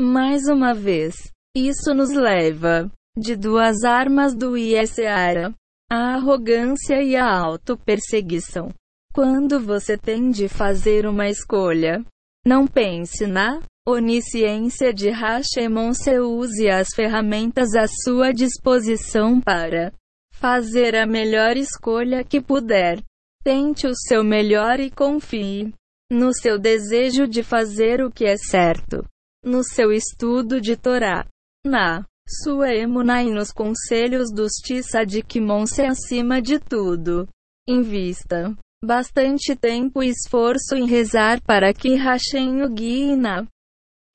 Mais 0.00 0.48
uma 0.48 0.74
vez, 0.74 1.14
isso 1.56 1.94
nos 1.94 2.10
leva 2.10 2.90
de 3.16 3.36
duas 3.36 3.84
armas 3.84 4.34
do 4.34 4.56
ISARA, 4.56 5.54
a 5.90 6.14
arrogância 6.14 7.02
e 7.02 7.14
a 7.14 7.30
auto-perseguição. 7.30 8.70
Quando 9.14 9.60
você 9.60 9.96
tem 9.96 10.30
de 10.30 10.48
fazer 10.48 11.06
uma 11.06 11.28
escolha, 11.28 12.02
não 12.44 12.66
pense 12.66 13.26
na 13.26 13.60
onisciência 13.86 14.92
de 14.92 15.10
Hashemon 15.10 15.92
se 15.92 16.18
use 16.18 16.68
as 16.68 16.88
ferramentas 16.94 17.74
à 17.74 17.86
sua 17.86 18.32
disposição 18.32 19.40
para 19.40 19.92
fazer 20.32 20.96
a 20.96 21.06
melhor 21.06 21.56
escolha 21.56 22.24
que 22.24 22.40
puder. 22.40 23.02
Tente 23.44 23.86
o 23.86 23.94
seu 23.94 24.22
melhor 24.22 24.78
e 24.78 24.90
confie 24.90 25.72
no 26.10 26.32
seu 26.32 26.58
desejo 26.58 27.26
de 27.26 27.42
fazer 27.42 28.00
o 28.02 28.10
que 28.10 28.24
é 28.24 28.36
certo, 28.36 29.04
no 29.44 29.64
seu 29.64 29.90
estudo 29.90 30.60
de 30.60 30.76
Torá, 30.76 31.26
na 31.66 32.04
sua 32.28 32.74
emuna 32.74 33.22
e 33.22 33.30
nos 33.30 33.50
conselhos 33.50 34.30
dos 34.32 34.52
Tissadikmonse 34.64 35.82
acima 35.82 36.40
de 36.40 36.58
tudo. 36.60 37.28
Invista 37.68 38.56
bastante 38.84 39.54
tempo 39.56 40.02
e 40.02 40.08
esforço 40.08 40.74
em 40.74 40.86
rezar 40.86 41.40
para 41.40 41.72
que 41.72 41.94
Hashem 41.94 42.62
o 42.62 42.68
guie 42.68 43.16
na 43.16 43.46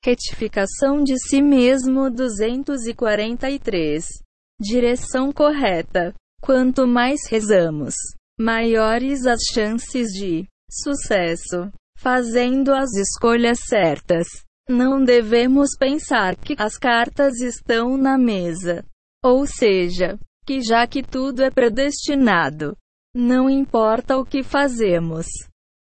retificação 0.04 1.02
de 1.02 1.18
si 1.18 1.42
mesmo 1.42 2.10
243. 2.10 4.06
Direção 4.60 5.32
correta. 5.32 6.14
Quanto 6.40 6.86
mais 6.86 7.26
rezamos, 7.28 7.94
maiores 8.38 9.26
as 9.26 9.40
chances 9.52 10.08
de 10.10 10.46
sucesso. 10.70 11.70
Fazendo 11.96 12.72
as 12.72 12.94
escolhas 12.94 13.58
certas. 13.66 14.26
Não 14.68 15.02
devemos 15.02 15.70
pensar 15.76 16.36
que 16.36 16.54
as 16.56 16.76
cartas 16.78 17.40
estão 17.40 17.96
na 17.96 18.16
mesa. 18.16 18.84
Ou 19.24 19.46
seja, 19.46 20.16
que 20.46 20.60
já 20.60 20.86
que 20.86 21.02
tudo 21.02 21.42
é 21.42 21.50
predestinado, 21.50 22.76
não 23.14 23.50
importa 23.50 24.16
o 24.16 24.24
que 24.24 24.42
fazemos. 24.42 25.26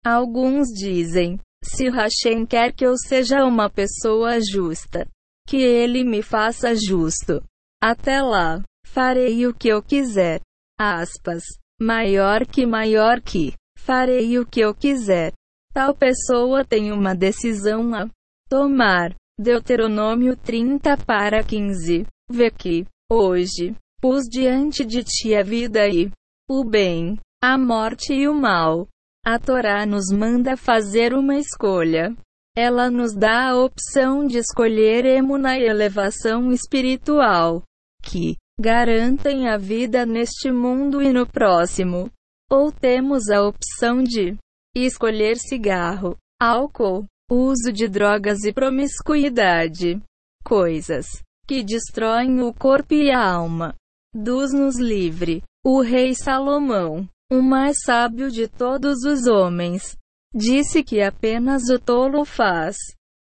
Alguns 0.05 0.69
dizem: 0.69 1.39
se 1.63 1.91
Hashem 1.91 2.47
quer 2.47 2.73
que 2.73 2.87
eu 2.87 2.97
seja 2.97 3.45
uma 3.45 3.69
pessoa 3.69 4.39
justa, 4.41 5.07
que 5.47 5.57
ele 5.57 6.03
me 6.05 6.23
faça 6.23 6.75
justo. 6.75 7.43
Até 7.83 8.23
lá, 8.23 8.63
farei 8.87 9.47
o 9.47 9.55
que 9.55 9.69
eu 9.69 9.83
quiser. 9.83 10.41
Aspas. 10.79 11.43
Maior 11.81 12.47
que 12.47 12.65
maior 12.65 13.21
que. 13.21 13.53
Farei 13.79 14.39
o 14.39 14.47
que 14.47 14.61
eu 14.61 14.75
quiser. 14.75 15.33
Tal 15.75 15.95
pessoa 15.95 16.65
tem 16.65 16.91
uma 16.91 17.15
decisão 17.15 17.95
a 17.95 18.09
tomar. 18.49 19.15
Deuteronômio 19.39 20.37
30 20.37 20.97
para 20.97 21.45
15. 21.45 22.07
Vê 22.31 22.51
que, 22.51 22.87
hoje, 23.13 23.77
pus 24.01 24.25
diante 24.25 24.85
de 24.87 25.05
ti 25.05 25.35
a 25.35 25.43
vida 25.43 25.87
e 25.87 26.11
o 26.49 26.65
bem, 26.65 27.19
a 27.43 27.59
morte 27.59 28.15
e 28.15 28.27
o 28.27 28.33
mal. 28.33 28.89
A 29.25 29.39
Torá 29.39 29.85
nos 29.85 30.11
manda 30.11 30.57
fazer 30.57 31.13
uma 31.13 31.37
escolha. 31.37 32.17
Ela 32.57 32.91
nos 32.91 33.15
dá 33.15 33.51
a 33.51 33.57
opção 33.57 34.27
de 34.27 34.39
escolher 34.39 35.05
emuna 35.05 35.59
e 35.59 35.65
elevação 35.65 36.51
espiritual, 36.51 37.63
que 38.03 38.37
garantem 38.59 39.49
a 39.49 39.57
vida 39.57 40.07
neste 40.07 40.51
mundo 40.51 41.03
e 41.03 41.13
no 41.13 41.27
próximo. 41.27 42.11
Ou 42.51 42.73
temos 42.73 43.29
a 43.29 43.43
opção 43.43 44.03
de 44.03 44.37
escolher 44.75 45.37
cigarro, 45.37 46.17
álcool, 46.41 47.05
uso 47.31 47.73
de 47.73 47.89
drogas 47.89 48.45
e 48.45 48.53
promiscuidade. 48.53 50.01
Coisas 50.45 51.07
que 51.47 51.63
destroem 51.63 52.41
o 52.43 52.53
corpo 52.53 52.95
e 52.95 53.11
a 53.11 53.25
alma. 53.25 53.75
Dos-nos 54.15 54.79
livre. 54.79 55.43
O 55.65 55.81
rei 55.81 56.15
Salomão, 56.15 57.09
o 57.31 57.43
mais 57.43 57.79
sábio 57.85 58.31
de 58.31 58.47
todos 58.47 59.03
os 59.05 59.27
homens, 59.27 59.97
disse 60.33 60.83
que 60.83 61.03
apenas 61.03 61.69
o 61.69 61.79
tolo 61.79 62.25
faz 62.25 62.77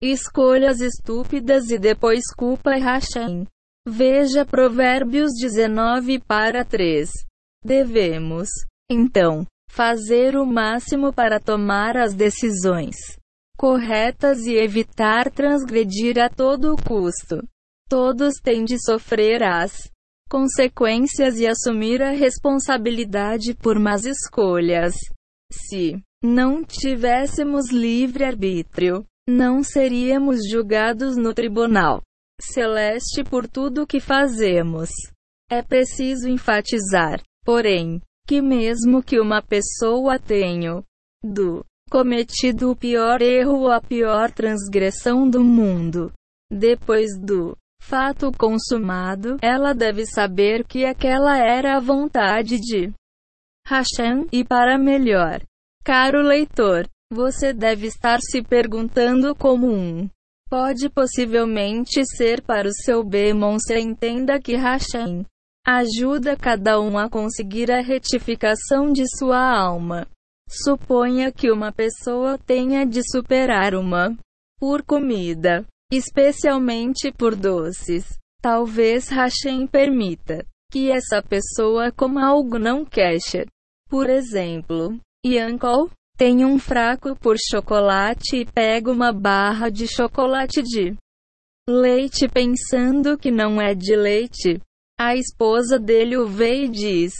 escolhas 0.01 0.81
estúpidas 0.81 1.69
e 1.69 1.79
depois 1.79 2.23
culpa 2.35 2.75
Hashem. 2.75 3.47
Veja 3.87 4.43
Provérbios 4.43 5.31
19 5.39 6.19
para 6.19 6.65
3. 6.65 7.07
Devemos, 7.63 8.49
então, 8.89 9.45
fazer 9.69 10.35
o 10.35 10.43
máximo 10.43 11.13
para 11.13 11.39
tomar 11.39 11.95
as 11.95 12.15
decisões 12.15 12.95
corretas 13.55 14.47
e 14.47 14.55
evitar 14.55 15.31
transgredir 15.31 16.17
a 16.19 16.29
todo 16.29 16.75
custo. 16.75 17.47
Todos 17.87 18.33
têm 18.41 18.65
de 18.65 18.83
sofrer 18.83 19.43
as 19.43 19.91
consequências 20.29 21.37
e 21.37 21.47
assumir 21.47 22.01
a 22.01 22.09
responsabilidade 22.09 23.53
por 23.53 23.79
más 23.79 24.03
escolhas. 24.03 24.95
Se 25.53 26.01
não 26.23 26.63
tivéssemos 26.63 27.71
livre-arbítrio, 27.71 29.05
não 29.29 29.61
seríamos 29.61 30.39
julgados 30.49 31.15
no 31.15 31.35
tribunal 31.35 32.01
celeste 32.41 33.23
por 33.23 33.47
tudo 33.47 33.87
que 33.87 33.99
fazemos. 33.99 34.89
É 35.49 35.61
preciso 35.61 36.27
enfatizar, 36.27 37.21
porém, 37.43 38.01
que 38.27 38.41
mesmo 38.41 39.03
que 39.03 39.19
uma 39.19 39.41
pessoa 39.41 40.17
tenha 40.17 40.83
do 41.23 41.63
cometido 41.89 42.71
o 42.71 42.75
pior 42.75 43.21
erro 43.21 43.59
ou 43.59 43.71
a 43.71 43.79
pior 43.79 44.31
transgressão 44.31 45.29
do 45.29 45.43
mundo, 45.43 46.11
depois 46.51 47.17
do 47.19 47.55
fato 47.81 48.31
consumado, 48.37 49.37
ela 49.41 49.73
deve 49.73 50.05
saber 50.05 50.65
que 50.65 50.85
aquela 50.85 51.37
era 51.37 51.77
a 51.77 51.79
vontade 51.79 52.59
de 52.59 52.91
Hashem, 53.67 54.27
e 54.31 54.43
para 54.43 54.77
melhor. 54.77 55.41
Caro 55.83 56.21
leitor, 56.21 56.87
você 57.11 57.53
deve 57.53 57.87
estar 57.87 58.19
se 58.19 58.41
perguntando 58.41 59.35
como 59.35 59.67
um 59.67 60.09
pode 60.55 60.89
possivelmente 60.89 62.05
ser 62.05 62.41
para 62.41 62.69
o 62.69 62.73
seu 62.73 63.03
Bemonse. 63.03 63.77
Entenda 63.77 64.39
que 64.39 64.55
Hashem 64.55 65.25
ajuda 65.67 66.37
cada 66.37 66.79
um 66.79 66.97
a 66.97 67.09
conseguir 67.09 67.69
a 67.69 67.81
retificação 67.81 68.89
de 68.89 69.03
sua 69.17 69.37
alma. 69.37 70.07
Suponha 70.49 71.29
que 71.29 71.51
uma 71.51 71.73
pessoa 71.73 72.37
tenha 72.37 72.85
de 72.85 73.01
superar 73.03 73.75
uma 73.75 74.15
por 74.57 74.81
comida 74.81 75.65
especialmente 75.91 77.11
por 77.11 77.35
doces. 77.35 78.17
Talvez 78.41 79.09
Hashem 79.09 79.67
permita 79.67 80.45
que 80.71 80.89
essa 80.89 81.21
pessoa 81.21 81.91
coma 81.91 82.29
algo 82.29 82.57
não 82.57 82.85
kosher. 82.85 83.47
Por 83.89 84.09
exemplo, 84.09 84.97
Yankov 85.25 85.91
tem 86.17 86.45
um 86.45 86.57
fraco 86.57 87.15
por 87.15 87.35
chocolate 87.37 88.37
e 88.37 88.45
pega 88.45 88.91
uma 88.91 89.11
barra 89.11 89.69
de 89.69 89.87
chocolate 89.87 90.63
de 90.63 90.95
leite 91.67 92.27
pensando 92.27 93.17
que 93.17 93.31
não 93.31 93.61
é 93.61 93.73
de 93.73 93.95
leite. 93.95 94.61
A 94.99 95.15
esposa 95.15 95.77
dele 95.77 96.17
o 96.17 96.27
vê 96.27 96.63
e 96.63 96.69
diz: 96.69 97.13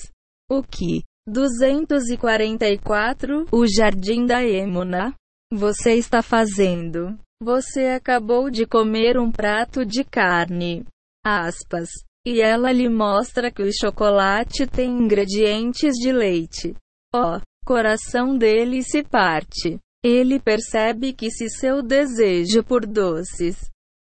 O 0.50 0.64
que? 0.64 1.04
244 1.28 3.48
O 3.52 3.68
Jardim 3.68 4.26
da 4.26 4.46
Emuna. 4.46 5.14
Você 5.52 5.96
está 5.96 6.22
fazendo? 6.22 7.18
Você 7.42 7.88
acabou 7.88 8.50
de 8.50 8.66
comer 8.66 9.20
um 9.20 9.32
prato 9.32 9.86
de 9.86 10.04
carne. 10.04 10.86
Aspas. 11.24 11.90
E 12.26 12.42
ela 12.42 12.72
lhe 12.72 12.88
mostra 12.88 13.52
que 13.52 13.62
o 13.62 13.70
chocolate 13.72 14.66
tem 14.66 14.90
ingredientes 14.90 15.94
de 15.94 16.12
leite. 16.12 16.74
O 17.14 17.40
coração 17.66 18.38
dele 18.38 18.84
se 18.84 19.04
parte. 19.04 19.80
Ele 20.04 20.40
percebe 20.40 21.12
que 21.12 21.32
se 21.32 21.50
seu 21.50 21.82
desejo 21.82 22.64
por 22.64 22.86
doces 22.86 23.58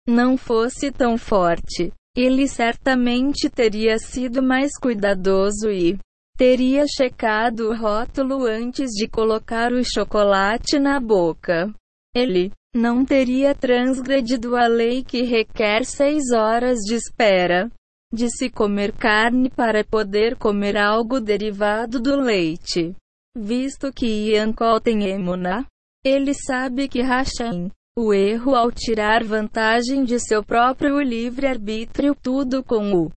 não 0.06 0.36
fosse 0.36 0.92
tão 0.92 1.18
forte, 1.18 1.94
ele 2.16 2.46
certamente 2.46 3.50
teria 3.50 3.98
sido 3.98 4.44
mais 4.44 4.78
cuidadoso 4.78 5.72
e 5.72 5.98
teria 6.38 6.86
checado 6.86 7.70
o 7.70 7.76
rótulo 7.76 8.46
antes 8.46 8.92
de 8.92 9.08
colocar 9.08 9.72
o 9.72 9.82
chocolate 9.82 10.78
na 10.78 11.00
boca. 11.00 11.74
Ele 12.14 12.52
não 12.76 13.06
teria 13.06 13.56
transgredido 13.56 14.58
a 14.58 14.68
lei 14.68 15.04
que 15.04 15.22
requer 15.22 15.86
seis 15.86 16.32
horas 16.32 16.80
de 16.80 16.96
espera 16.96 17.72
de 18.14 18.30
se 18.30 18.48
comer 18.48 18.92
carne 18.92 19.50
para 19.50 19.84
poder 19.84 20.36
comer 20.36 20.78
algo 20.78 21.20
derivado 21.20 22.00
do 22.00 22.16
leite. 22.16 22.94
Visto 23.36 23.92
que 23.92 24.32
Yankol 24.32 24.80
tem 24.80 25.10
emuna, 25.10 25.66
ele 26.06 26.36
sabe 26.36 26.88
que 26.88 27.02
Hashem, 27.02 27.72
o 27.98 28.14
erro 28.14 28.54
ao 28.54 28.72
tirar 28.72 29.24
vantagem 29.24 30.04
de 30.04 30.20
seu 30.20 30.44
próprio 30.44 31.02
livre-arbítrio, 31.02 32.14
tudo 32.14 32.64
com 32.64 32.94
o 32.94 33.12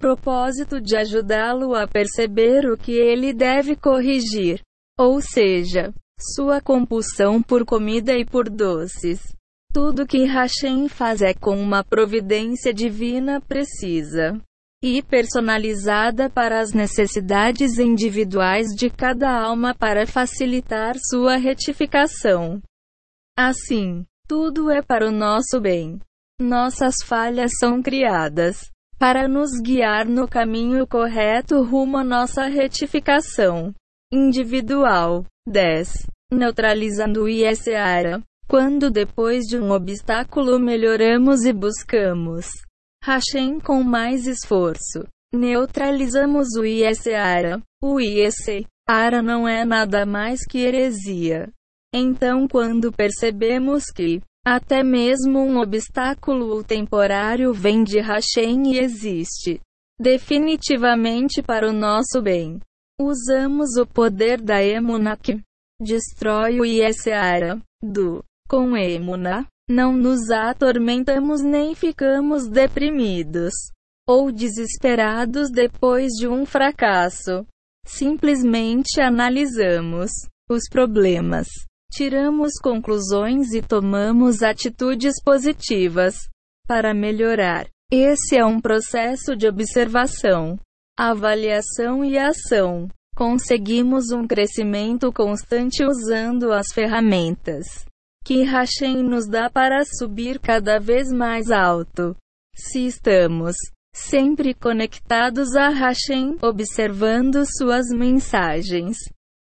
propósito 0.00 0.80
de 0.80 0.96
ajudá-lo 0.96 1.76
a 1.76 1.86
perceber 1.86 2.66
o 2.66 2.76
que 2.76 2.92
ele 2.92 3.32
deve 3.32 3.76
corrigir. 3.76 4.60
Ou 4.98 5.20
seja, 5.20 5.94
sua 6.34 6.60
compulsão 6.60 7.40
por 7.40 7.64
comida 7.64 8.14
e 8.18 8.24
por 8.24 8.50
doces. 8.50 9.20
Tudo 9.72 10.06
que 10.06 10.24
Hashem 10.24 10.88
faz 10.88 11.22
é 11.22 11.32
com 11.34 11.56
uma 11.56 11.84
providência 11.84 12.74
divina 12.74 13.40
precisa 13.40 14.40
e 14.86 15.02
personalizada 15.02 16.30
para 16.30 16.60
as 16.60 16.72
necessidades 16.72 17.76
individuais 17.76 18.68
de 18.68 18.88
cada 18.88 19.28
alma 19.28 19.74
para 19.74 20.06
facilitar 20.06 20.94
sua 21.10 21.36
retificação. 21.36 22.62
Assim, 23.36 24.06
tudo 24.28 24.70
é 24.70 24.80
para 24.80 25.08
o 25.08 25.10
nosso 25.10 25.60
bem. 25.60 25.98
Nossas 26.40 26.94
falhas 27.04 27.50
são 27.58 27.82
criadas 27.82 28.70
para 28.96 29.26
nos 29.26 29.50
guiar 29.60 30.06
no 30.06 30.28
caminho 30.28 30.86
correto 30.86 31.62
rumo 31.62 31.98
à 31.98 32.04
nossa 32.04 32.46
retificação 32.46 33.74
individual. 34.12 35.24
10. 35.48 36.06
neutralizando 36.32 37.24
o 37.24 37.28
ISARA. 37.28 38.22
Quando 38.48 38.90
depois 38.90 39.44
de 39.44 39.58
um 39.58 39.72
obstáculo 39.72 40.60
melhoramos 40.60 41.44
e 41.44 41.52
buscamos 41.52 42.46
Hashem 43.06 43.60
com 43.60 43.84
mais 43.84 44.26
esforço, 44.26 45.06
neutralizamos 45.32 46.48
o 46.58 46.64
ISARA. 46.64 47.62
O 47.80 48.00
IEC 48.00 48.66
Ara 48.84 49.22
não 49.22 49.46
é 49.46 49.64
nada 49.64 50.04
mais 50.04 50.44
que 50.44 50.58
heresia. 50.58 51.48
Então, 51.94 52.48
quando 52.48 52.90
percebemos 52.90 53.84
que 53.94 54.20
até 54.44 54.82
mesmo 54.82 55.38
um 55.38 55.58
obstáculo 55.58 56.64
temporário 56.64 57.54
vem 57.54 57.84
de 57.84 58.00
Hashem 58.00 58.72
e 58.72 58.80
existe 58.80 59.60
definitivamente 60.00 61.40
para 61.40 61.70
o 61.70 61.72
nosso 61.72 62.20
bem, 62.20 62.58
usamos 63.00 63.76
o 63.76 63.86
poder 63.86 64.40
da 64.40 64.60
Emuna 64.60 65.16
que 65.16 65.40
destrói 65.80 66.58
o 66.58 66.64
Yesara 66.64 67.62
do 67.80 68.24
com 68.48 68.76
Emuna. 68.76 69.46
Não 69.68 69.92
nos 69.92 70.30
atormentamos 70.30 71.42
nem 71.42 71.74
ficamos 71.74 72.46
deprimidos 72.46 73.52
ou 74.08 74.30
desesperados 74.30 75.50
depois 75.50 76.12
de 76.12 76.28
um 76.28 76.46
fracasso. 76.46 77.44
Simplesmente 77.84 79.00
analisamos 79.00 80.12
os 80.48 80.68
problemas, 80.70 81.48
tiramos 81.90 82.52
conclusões 82.62 83.52
e 83.52 83.60
tomamos 83.60 84.40
atitudes 84.40 85.14
positivas 85.24 86.14
para 86.68 86.94
melhorar. 86.94 87.66
Esse 87.90 88.38
é 88.38 88.44
um 88.44 88.60
processo 88.60 89.34
de 89.34 89.48
observação, 89.48 90.56
avaliação 90.96 92.04
e 92.04 92.16
ação. 92.16 92.86
Conseguimos 93.16 94.12
um 94.12 94.28
crescimento 94.28 95.12
constante 95.12 95.84
usando 95.84 96.52
as 96.52 96.66
ferramentas 96.72 97.84
que 98.26 98.42
Hashem 98.42 99.02
nos 99.04 99.28
dá 99.28 99.48
para 99.48 99.84
subir 99.84 100.40
cada 100.40 100.80
vez 100.80 101.12
mais 101.12 101.48
alto. 101.48 102.16
Se 102.56 102.84
estamos 102.84 103.54
sempre 103.94 104.52
conectados 104.52 105.54
a 105.54 105.68
Hashem, 105.68 106.36
observando 106.42 107.44
suas 107.46 107.86
mensagens, 107.96 108.96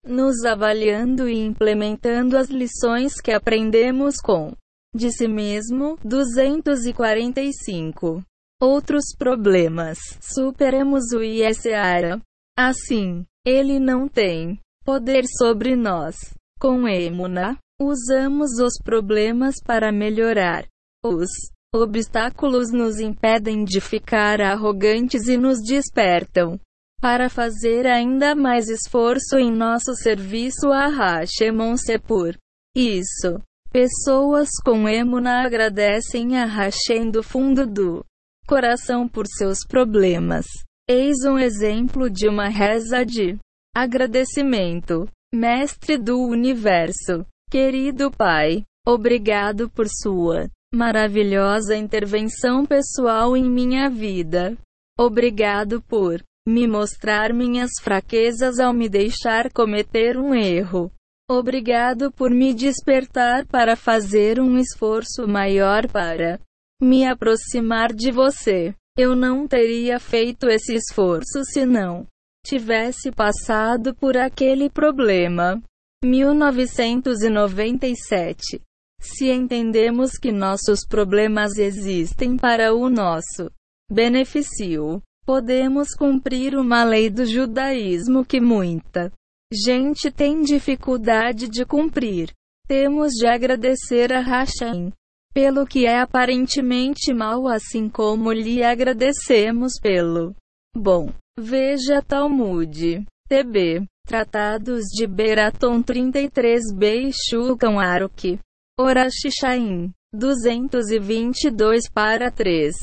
nos 0.05 0.45
avaliando 0.45 1.29
e 1.29 1.38
implementando 1.38 2.37
as 2.37 2.49
lições 2.49 3.21
que 3.21 3.31
aprendemos 3.31 4.16
com 4.16 4.53
de 4.92 5.12
si 5.12 5.29
mesmo. 5.29 5.97
245. 6.05 8.21
Outros 8.61 9.14
problemas. 9.16 9.97
Superemos 10.21 11.12
o 11.12 11.23
ISARA. 11.23 12.21
Assim, 12.59 13.25
ele 13.47 13.79
não 13.79 14.09
tem 14.09 14.59
poder 14.85 15.23
sobre 15.38 15.77
nós. 15.77 16.16
Com 16.59 16.88
Emuna, 16.88 17.57
usamos 17.87 18.59
os 18.59 18.75
problemas 18.83 19.57
para 19.64 19.92
melhorar 19.92 20.66
os 21.05 21.29
Obstáculos 21.75 22.71
nos 22.71 23.01
impedem 23.01 23.64
de 23.64 23.81
ficar 23.81 24.42
arrogantes 24.42 25.27
e 25.27 25.38
nos 25.38 25.59
despertam 25.62 26.61
para 27.01 27.31
fazer 27.31 27.87
ainda 27.87 28.35
mais 28.35 28.68
esforço 28.68 29.38
em 29.38 29.51
nosso 29.51 29.95
serviço 29.95 30.71
a 30.71 30.88
Hashemon 30.88 31.79
Sepur. 31.79 32.37
Isso. 32.77 33.40
Pessoas 33.71 34.51
com 34.62 34.87
Emuna 34.87 35.47
agradecem 35.47 36.37
a 36.37 36.45
Hashem 36.45 37.11
do 37.11 37.23
fundo 37.23 37.66
do 37.66 38.05
coração 38.47 39.09
por 39.09 39.27
seus 39.27 39.61
problemas. 39.66 40.45
Eis 40.87 41.25
um 41.25 41.38
exemplo 41.38 42.11
de 42.11 42.29
uma 42.29 42.49
reza 42.51 43.03
de 43.03 43.38
agradecimento. 43.75 45.09
Mestre 45.35 45.97
do 45.97 46.21
Universo, 46.21 47.25
querido 47.52 48.10
Pai, 48.10 48.64
obrigado 48.82 49.68
por 49.68 49.86
sua 49.86 50.48
maravilhosa 50.74 51.76
intervenção 51.76 52.64
pessoal 52.64 53.36
em 53.36 53.44
minha 53.44 53.90
vida. 53.90 54.56
Obrigado 54.98 55.82
por 55.82 56.24
me 56.48 56.66
mostrar 56.66 57.34
minhas 57.34 57.72
fraquezas 57.78 58.58
ao 58.58 58.72
me 58.72 58.88
deixar 58.88 59.52
cometer 59.52 60.16
um 60.16 60.34
erro. 60.34 60.90
Obrigado 61.30 62.10
por 62.10 62.30
me 62.30 62.54
despertar 62.54 63.44
para 63.44 63.76
fazer 63.76 64.40
um 64.40 64.56
esforço 64.56 65.28
maior 65.28 65.86
para 65.88 66.40
me 66.80 67.04
aproximar 67.04 67.92
de 67.92 68.10
você. 68.10 68.74
Eu 68.96 69.14
não 69.14 69.46
teria 69.46 70.00
feito 70.00 70.48
esse 70.48 70.74
esforço 70.74 71.44
se 71.44 71.66
não 71.66 72.06
tivesse 72.46 73.12
passado 73.12 73.94
por 73.94 74.16
aquele 74.16 74.70
problema. 74.70 75.62
1997 76.02 78.60
se 79.02 79.30
entendemos 79.30 80.12
que 80.12 80.30
nossos 80.30 80.86
problemas 80.86 81.58
existem 81.58 82.36
para 82.36 82.72
o 82.72 82.88
nosso 82.88 83.50
benefício, 83.90 85.02
podemos 85.24 85.88
cumprir 85.94 86.56
uma 86.56 86.84
lei 86.84 87.10
do 87.10 87.26
judaísmo 87.26 88.24
que 88.24 88.40
muita 88.40 89.12
gente 89.52 90.10
tem 90.10 90.42
dificuldade 90.42 91.48
de 91.48 91.66
cumprir. 91.66 92.30
Temos 92.66 93.12
de 93.12 93.26
agradecer 93.26 94.12
a 94.12 94.20
Hashem 94.20 94.92
pelo 95.34 95.66
que 95.66 95.84
é 95.84 96.00
aparentemente 96.00 97.12
mal, 97.12 97.48
assim 97.48 97.88
como 97.88 98.32
lhe 98.32 98.62
agradecemos 98.62 99.72
pelo 99.82 100.34
bom. 100.74 101.12
Veja 101.38 102.00
Talmud. 102.02 103.04
TB. 103.28 103.87
Tratados 104.06 104.85
de 104.92 105.06
Beraton 105.06 105.82
33b 105.82 107.11
e 107.11 107.78
Aruch. 107.78 108.38
Orachishaim, 108.78 109.92
222 110.12 111.88
para 111.88 112.30
3. 112.30 112.74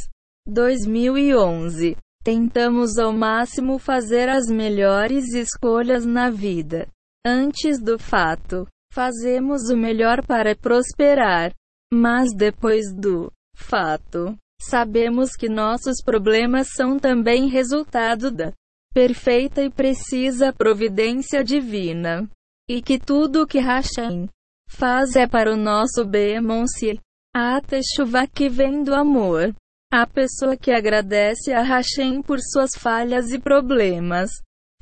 2011. 0.48 1.96
Tentamos 2.24 2.98
ao 2.98 3.14
máximo 3.14 3.78
fazer 3.78 4.30
as 4.30 4.48
melhores 4.48 5.34
escolhas 5.34 6.06
na 6.06 6.30
vida. 6.30 6.88
Antes 7.26 7.82
do 7.82 8.00
fato, 8.00 8.68
fazemos 8.92 9.70
o 9.70 9.78
melhor 9.78 10.26
para 10.26 10.56
prosperar. 10.56 11.54
Mas 11.94 12.30
depois 12.36 12.94
do 12.94 13.32
fato, 13.56 14.38
sabemos 14.62 15.36
que 15.36 15.50
nossos 15.50 16.04
problemas 16.04 16.70
são 16.76 17.00
também 17.00 17.48
resultado 17.48 18.32
da 18.32 18.54
perfeita 18.94 19.62
e 19.64 19.70
precisa 19.70 20.54
providência 20.54 21.44
divina. 21.44 22.30
E 22.70 22.82
que 22.82 23.00
tudo 23.00 23.44
o 23.44 23.48
que 23.48 23.60
Hashem 23.60 24.28
faz 24.70 25.16
é 25.16 25.28
para 25.28 25.52
o 25.54 25.58
nosso 25.58 26.06
Bemonce. 26.06 27.00
A 27.36 27.60
chuva 27.96 28.28
que 28.28 28.50
vem 28.50 28.84
do 28.84 28.94
amor. 28.94 29.54
A 29.92 30.06
pessoa 30.06 30.56
que 30.56 30.72
agradece 30.72 31.52
a 31.52 31.64
Hashem 31.64 32.22
por 32.22 32.40
suas 32.40 32.72
falhas 32.78 33.32
e 33.32 33.40
problemas 33.40 34.30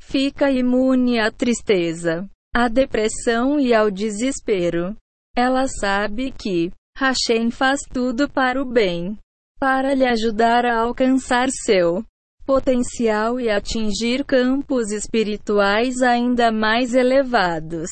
fica 0.00 0.50
imune 0.50 1.18
à 1.18 1.30
tristeza, 1.30 2.28
à 2.54 2.68
depressão 2.68 3.58
e 3.58 3.72
ao 3.72 3.90
desespero. 3.90 4.94
Ela 5.34 5.66
sabe 5.66 6.30
que 6.30 6.70
Hashem 6.96 7.50
faz 7.50 7.80
tudo 7.90 8.28
para 8.28 8.60
o 8.60 8.66
bem, 8.66 9.16
para 9.58 9.94
lhe 9.94 10.04
ajudar 10.04 10.66
a 10.66 10.78
alcançar 10.78 11.48
seu 11.50 12.04
potencial 12.48 13.38
e 13.38 13.50
atingir 13.50 14.24
campos 14.24 14.90
espirituais 14.90 16.00
ainda 16.00 16.50
mais 16.50 16.94
elevados. 16.94 17.90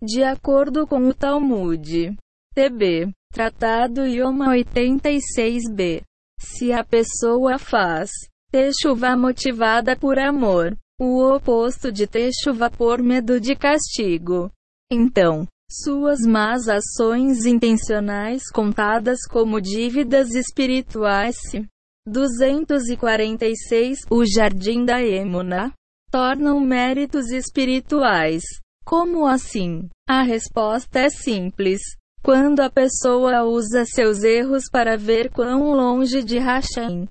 De 0.00 0.22
acordo 0.22 0.86
com 0.86 1.08
o 1.08 1.12
Talmud, 1.12 2.16
TB, 2.54 3.10
Tratado 3.32 4.06
Yoma 4.06 4.54
86b, 4.54 6.02
se 6.38 6.72
a 6.72 6.84
pessoa 6.84 7.58
faz 7.58 8.12
chuva 8.80 9.16
motivada 9.16 9.96
por 9.96 10.16
amor, 10.16 10.76
o 11.00 11.34
oposto 11.34 11.90
de 11.90 12.08
chuva 12.40 12.70
por 12.70 13.02
medo 13.02 13.40
de 13.40 13.56
castigo, 13.56 14.48
então, 14.92 15.44
suas 15.68 16.20
más 16.20 16.68
ações 16.68 17.44
intencionais 17.44 18.42
contadas 18.54 19.18
como 19.28 19.60
dívidas 19.60 20.36
espirituais 20.36 21.34
246 22.08 23.98
O 24.10 24.24
Jardim 24.24 24.84
da 24.84 25.02
Emuna 25.02 25.72
tornam 26.10 26.58
méritos 26.60 27.30
espirituais 27.30 28.42
como 28.88 29.26
assim? 29.26 29.90
A 30.08 30.22
resposta 30.22 31.00
é 31.00 31.10
simples. 31.10 31.78
Quando 32.22 32.60
a 32.60 32.70
pessoa 32.70 33.44
usa 33.44 33.84
seus 33.84 34.22
erros 34.22 34.62
para 34.72 34.96
ver 34.96 35.30
quão 35.30 35.74
longe 35.74 36.22
de 36.22 36.38
Hashem 36.38 37.06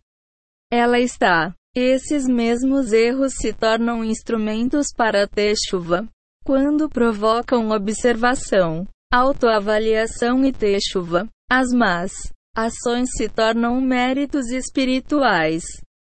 ela 0.74 1.00
está, 1.00 1.54
esses 1.76 2.28
mesmos 2.28 2.92
erros 2.92 3.36
se 3.36 3.54
tornam 3.54 4.04
instrumentos 4.04 4.88
para 4.98 5.28
ter 5.28 5.54
chuva. 5.70 6.08
Quando 6.44 6.90
provocam 6.90 7.70
observação, 7.70 8.88
autoavaliação 9.14 10.44
e 10.44 10.52
ter 10.52 10.80
chuva, 10.82 11.28
as 11.48 11.68
más 11.72 12.12
ações 12.58 13.10
se 13.16 13.30
tornam 13.30 13.80
méritos 13.80 14.50
espirituais. 14.50 15.64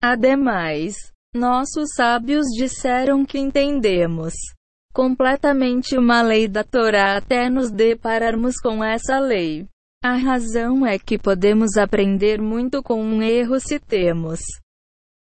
Ademais, 0.01 0.95
nossos 1.35 1.89
sábios 1.95 2.45
disseram 2.55 3.25
que 3.25 3.37
entendemos 3.37 4.33
completamente 4.93 5.97
uma 5.97 6.21
lei 6.21 6.47
da 6.47 6.63
Torá 6.63 7.17
até 7.17 7.49
nos 7.49 7.69
depararmos 7.69 8.55
com 8.61 8.81
essa 8.81 9.19
lei. 9.19 9.67
A 10.01 10.15
razão 10.15 10.85
é 10.85 10.97
que 10.97 11.19
podemos 11.19 11.75
aprender 11.75 12.41
muito 12.41 12.81
com 12.81 13.03
um 13.03 13.21
erro 13.21 13.59
se 13.59 13.77
temos 13.77 14.39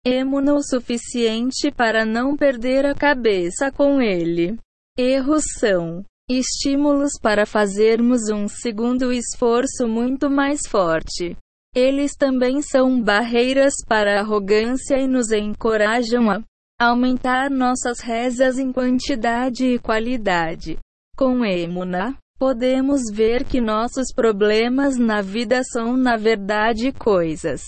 emuna 0.03 0.55
o 0.55 0.63
suficiente 0.63 1.71
para 1.71 2.05
não 2.05 2.35
perder 2.35 2.85
a 2.85 2.95
cabeça 2.95 3.71
com 3.71 4.01
ele. 4.01 4.57
Erros 4.97 5.43
são 5.59 6.03
estímulos 6.37 7.13
para 7.21 7.45
fazermos 7.45 8.29
um 8.29 8.47
segundo 8.47 9.11
esforço 9.11 9.87
muito 9.87 10.29
mais 10.29 10.61
forte. 10.67 11.35
Eles 11.75 12.15
também 12.15 12.61
são 12.61 13.01
barreiras 13.01 13.73
para 13.87 14.17
a 14.17 14.19
arrogância 14.19 14.97
e 14.97 15.07
nos 15.07 15.31
encorajam 15.31 16.29
a 16.29 16.43
aumentar 16.79 17.49
nossas 17.49 17.99
rezas 17.99 18.59
em 18.59 18.71
quantidade 18.73 19.65
e 19.65 19.79
qualidade. 19.79 20.77
Com 21.15 21.45
Emuna, 21.45 22.17
podemos 22.37 23.01
ver 23.13 23.45
que 23.45 23.61
nossos 23.61 24.13
problemas 24.13 24.97
na 24.97 25.21
vida 25.21 25.61
são, 25.63 25.95
na 25.95 26.17
verdade, 26.17 26.91
coisas 26.91 27.61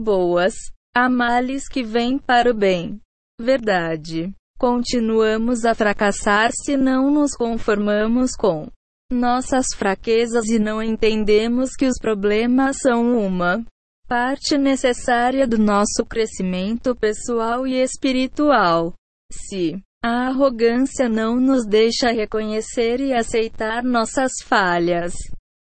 boas. 0.00 0.54
Há 0.96 1.08
males 1.08 1.68
que 1.68 1.82
vêm 1.82 2.18
para 2.18 2.50
o 2.50 2.54
bem. 2.54 3.00
Verdade. 3.40 4.32
Continuamos 4.58 5.64
a 5.64 5.74
fracassar 5.74 6.50
se 6.52 6.76
não 6.76 7.10
nos 7.10 7.32
conformamos 7.36 8.36
com 8.36 8.68
nossas 9.12 9.66
fraquezas 9.76 10.46
e 10.48 10.58
não 10.58 10.82
entendemos 10.82 11.70
que 11.76 11.86
os 11.86 11.98
problemas 12.00 12.78
são 12.78 13.18
uma 13.18 13.64
parte 14.08 14.56
necessária 14.56 15.46
do 15.46 15.58
nosso 15.58 16.04
crescimento 16.08 16.94
pessoal 16.94 17.66
e 17.66 17.74
espiritual. 17.74 18.94
Se 19.32 19.82
a 20.02 20.28
arrogância 20.28 21.08
não 21.08 21.40
nos 21.40 21.66
deixa 21.66 22.10
reconhecer 22.10 23.00
e 23.00 23.12
aceitar 23.12 23.82
nossas 23.82 24.32
falhas, 24.44 25.14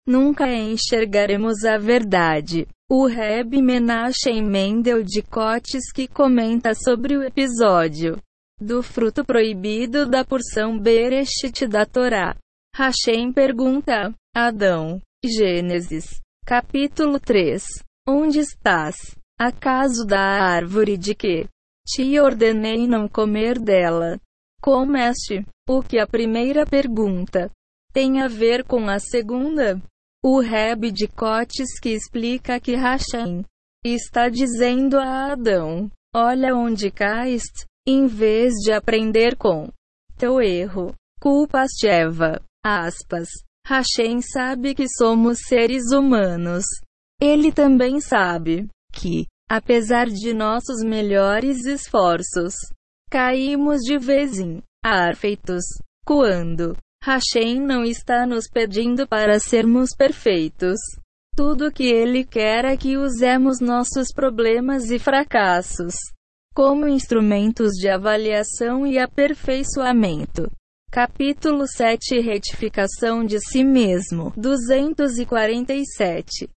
nunca 0.06 0.52
enxergaremos 0.52 1.64
a 1.64 1.78
verdade. 1.78 2.66
O 2.90 3.06
Reb 3.06 3.62
Menachem 3.62 4.42
Mendel 4.42 5.02
de 5.02 5.22
Cotes 5.22 5.90
que 5.92 6.06
comenta 6.06 6.74
sobre 6.74 7.16
o 7.16 7.22
episódio 7.22 8.18
do 8.62 8.82
fruto 8.82 9.24
proibido 9.24 10.06
da 10.06 10.24
porção 10.24 10.78
Bereshit 10.78 11.66
da 11.66 11.84
Torá. 11.84 12.36
Hashem 12.74 13.32
pergunta: 13.32 14.14
Adão, 14.34 15.00
Gênesis, 15.24 16.20
capítulo 16.46 17.18
3. 17.20 17.62
Onde 18.08 18.38
estás? 18.38 18.96
Acaso 19.38 20.06
da 20.06 20.20
árvore 20.20 20.96
de 20.96 21.14
que 21.14 21.46
te 21.86 22.18
ordenei 22.20 22.86
não 22.86 23.08
comer 23.08 23.58
dela? 23.58 24.18
Comeste? 24.62 25.44
O 25.68 25.82
que 25.82 25.98
a 25.98 26.06
primeira 26.06 26.64
pergunta 26.64 27.50
tem 27.92 28.22
a 28.22 28.28
ver 28.28 28.64
com 28.64 28.88
a 28.88 28.98
segunda? 28.98 29.82
O 30.24 30.40
Reb 30.40 30.92
de 30.92 31.08
Cotes 31.08 31.80
que 31.80 31.90
explica 31.90 32.60
que 32.60 32.76
Hashem 32.76 33.44
está 33.84 34.28
dizendo 34.28 34.98
a 34.98 35.32
Adão: 35.32 35.90
Olha 36.14 36.54
onde 36.54 36.90
caíste, 36.90 37.66
em 37.86 38.06
vez 38.06 38.54
de 38.62 38.72
aprender 38.72 39.36
com 39.36 39.68
teu 40.16 40.40
erro, 40.40 40.94
culpas 41.20 41.70
Eva. 41.84 42.40
Aspas. 42.64 43.28
Hashem 43.66 44.20
sabe 44.20 44.74
que 44.74 44.86
somos 44.88 45.38
seres 45.48 45.90
humanos. 45.92 46.64
Ele 47.20 47.50
também 47.52 48.00
sabe 48.00 48.68
que, 48.92 49.26
apesar 49.48 50.06
de 50.06 50.32
nossos 50.32 50.84
melhores 50.84 51.64
esforços, 51.66 52.54
caímos 53.10 53.80
de 53.80 53.98
vez 53.98 54.38
em 54.38 54.62
arfeitos. 54.84 55.64
Quando 56.04 56.76
Hashem 57.02 57.60
não 57.60 57.84
está 57.84 58.26
nos 58.26 58.48
pedindo 58.48 59.06
para 59.08 59.40
sermos 59.40 59.90
perfeitos. 59.96 60.78
Tudo 61.34 61.72
que 61.72 61.84
ele 61.84 62.24
quer 62.24 62.64
é 62.64 62.76
que 62.76 62.96
usemos 62.96 63.58
nossos 63.60 64.12
problemas 64.12 64.90
e 64.90 64.98
fracassos 64.98 65.94
como 66.54 66.86
instrumentos 66.86 67.72
de 67.72 67.88
avaliação 67.88 68.86
e 68.86 68.98
aperfeiçoamento. 68.98 70.50
Capítulo 70.90 71.66
7 71.66 72.20
Retificação 72.20 73.24
de 73.24 73.38
si 73.40 73.64
mesmo 73.64 74.32
247 74.36 76.48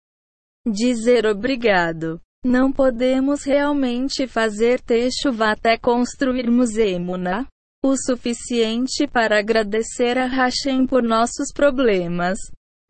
Dizer 0.67 1.25
obrigado. 1.25 2.19
Não 2.43 2.71
podemos 2.71 3.43
realmente 3.43 4.27
fazer 4.27 4.81
techuva 4.81 5.51
até 5.51 5.77
construirmos 5.77 6.77
emuna 6.77 7.47
o 7.84 7.95
suficiente 7.95 9.08
para 9.08 9.39
agradecer 9.39 10.17
a 10.17 10.25
Hashem 10.25 10.86
por 10.86 11.03
nossos 11.03 11.53
problemas. 11.53 12.38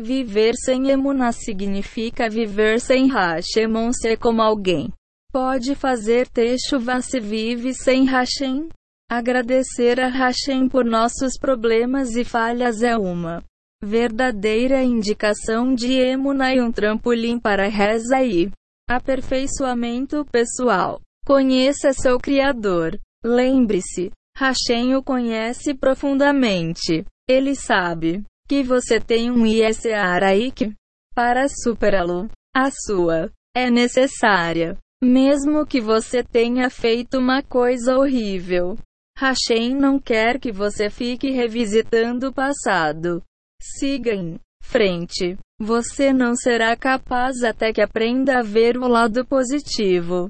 Viver 0.01 0.55
sem 0.55 0.89
emuna 0.89 1.31
significa 1.31 2.29
viver 2.29 2.79
sem 2.79 3.07
Hashem 3.07 3.75
ou 3.75 3.93
ser 3.93 4.17
como 4.17 4.41
alguém 4.41 4.91
pode 5.36 5.76
fazer 5.76 6.30
techuva 6.30 7.02
se 7.02 7.19
vive 7.19 7.74
sem 7.74 8.06
Hashem? 8.06 8.69
Agradecer 9.12 10.00
a 10.00 10.08
Hashem 10.08 10.69
por 10.69 10.86
nossos 10.86 11.38
problemas 11.38 12.15
e 12.15 12.24
falhas 12.24 12.82
é 12.82 12.95
uma 12.95 13.43
verdadeira 13.84 14.82
indicação 14.82 15.76
de 15.76 15.91
emuna 15.91 16.56
e 16.56 16.62
um 16.62 16.71
trampolim 16.71 17.38
para 17.38 17.67
reza 17.67 18.24
e 18.24 18.50
aperfeiçoamento 18.89 20.24
pessoal. 20.32 21.02
Conheça 21.26 21.91
seu 21.91 22.17
Criador. 22.17 22.98
Lembre-se, 23.21 24.12
Hashem 24.38 24.95
o 24.95 25.04
conhece 25.04 25.74
profundamente. 25.74 27.04
Ele 27.28 27.56
sabe 27.56 28.24
que 28.48 28.63
você 28.63 29.02
tem 29.02 29.30
um 29.30 29.45
ISARAIC 29.45 30.74
para 31.13 31.50
superá-lo. 31.50 32.30
A 32.56 32.69
sua 32.71 33.30
é 33.54 33.69
necessária 33.69 34.78
mesmo 35.03 35.65
que 35.65 35.81
você 35.81 36.23
tenha 36.23 36.69
feito 36.69 37.17
uma 37.17 37.43
coisa 37.43 37.97
horrível. 37.97 38.77
Hashem 39.17 39.75
não 39.75 39.99
quer 39.99 40.39
que 40.39 40.51
você 40.51 40.89
fique 40.89 41.29
revisitando 41.29 42.27
o 42.27 42.34
passado. 42.34 43.21
Siga 43.62 44.13
em 44.13 44.39
frente. 44.62 45.38
Você 45.60 46.12
não 46.12 46.36
será 46.36 46.75
capaz 46.75 47.43
até 47.43 47.71
que 47.71 47.81
aprenda 47.81 48.39
a 48.39 48.43
ver 48.43 48.77
o 48.77 48.88
lado 48.88 49.25
positivo 49.25 50.29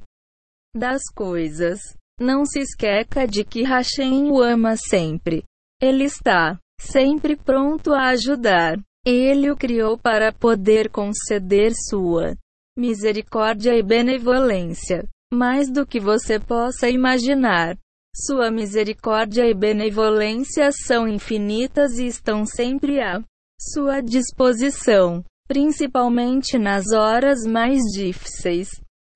das 0.75 1.01
coisas. 1.15 1.79
Não 2.19 2.45
se 2.45 2.59
esqueça 2.59 3.25
de 3.27 3.43
que 3.43 3.63
Hashem 3.63 4.31
o 4.31 4.41
ama 4.41 4.75
sempre. 4.77 5.43
Ele 5.81 6.03
está 6.03 6.59
sempre 6.79 7.35
pronto 7.35 7.91
a 7.93 8.09
ajudar. 8.09 8.77
Ele 9.05 9.49
o 9.51 9.57
criou 9.57 9.97
para 9.97 10.31
poder 10.31 10.89
conceder 10.89 11.73
sua 11.89 12.35
misericórdia 12.77 13.75
e 13.77 13.81
benevolência. 13.81 15.07
Mais 15.33 15.71
do 15.71 15.85
que 15.85 15.99
você 15.99 16.39
possa 16.39 16.89
imaginar. 16.89 17.77
Sua 18.15 18.49
misericórdia 18.49 19.45
e 19.45 19.53
benevolência 19.53 20.71
são 20.71 21.07
infinitas 21.07 21.97
e 21.97 22.07
estão 22.07 22.45
sempre 22.45 23.01
à 23.01 23.21
sua 23.59 24.01
disposição, 24.01 25.23
principalmente 25.47 26.57
nas 26.57 26.91
horas 26.93 27.45
mais 27.45 27.81
difíceis. 27.93 28.69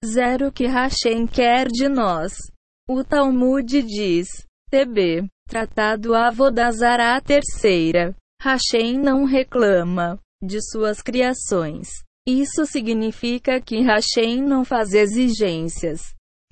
Zero 0.05 0.51
que 0.51 0.65
Hashem 0.65 1.27
quer 1.27 1.67
de 1.67 1.87
nós. 1.87 2.33
O 2.89 3.03
Talmud 3.03 3.81
diz, 3.83 4.27
TB, 4.69 5.27
Tratado 5.47 6.13
Avodazará 6.13 7.19
terceira. 7.19 8.15
Hashem 8.41 8.97
não 8.97 9.25
reclama 9.25 10.19
de 10.43 10.61
suas 10.61 11.01
criações. 11.01 11.89
Isso 12.27 12.65
significa 12.65 13.59
que 13.59 13.81
Hashem 13.81 14.41
não 14.41 14.63
faz 14.63 14.93
exigências 14.93 16.01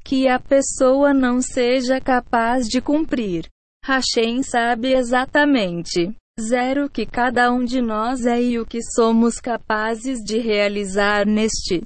que 0.08 0.26
a 0.26 0.40
pessoa 0.40 1.14
não 1.14 1.42
seja 1.42 2.00
capaz 2.00 2.66
de 2.66 2.80
cumprir. 2.80 3.46
Hashem 3.84 4.42
sabe 4.42 4.94
exatamente 4.94 6.16
zero 6.40 6.90
que 6.90 7.06
cada 7.06 7.52
um 7.52 7.66
de 7.66 7.82
nós 7.82 8.26
é 8.26 8.42
e 8.42 8.58
o 8.58 8.66
que 8.66 8.80
somos 8.82 9.38
capazes 9.42 10.20
de 10.20 10.38
realizar 10.40 11.26
neste 11.26 11.86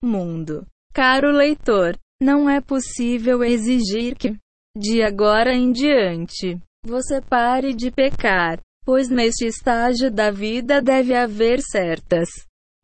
mundo. 0.00 0.64
Caro 0.94 1.32
leitor, 1.32 1.98
não 2.22 2.48
é 2.48 2.60
possível 2.60 3.42
exigir 3.42 4.14
que, 4.16 4.36
de 4.76 5.02
agora 5.02 5.52
em 5.52 5.72
diante, 5.72 6.56
você 6.86 7.20
pare 7.20 7.74
de 7.74 7.90
pecar, 7.90 8.60
pois 8.84 9.08
neste 9.08 9.44
estágio 9.44 10.08
da 10.08 10.30
vida 10.30 10.80
deve 10.80 11.16
haver 11.16 11.60
certas 11.62 12.28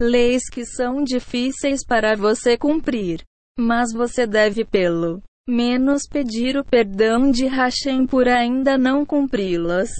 leis 0.01 0.49
que 0.51 0.65
são 0.65 1.03
difíceis 1.03 1.85
para 1.85 2.17
você 2.17 2.57
cumprir. 2.57 3.23
Mas 3.59 3.93
você 3.93 4.27
deve 4.27 4.65
pelo 4.65 5.23
menos 5.49 6.03
pedir 6.11 6.57
o 6.57 6.65
perdão 6.65 7.31
de 7.31 7.47
Hashem 7.47 8.07
por 8.07 8.29
ainda 8.29 8.77
não 8.77 9.07
cumpri-las. 9.07 9.91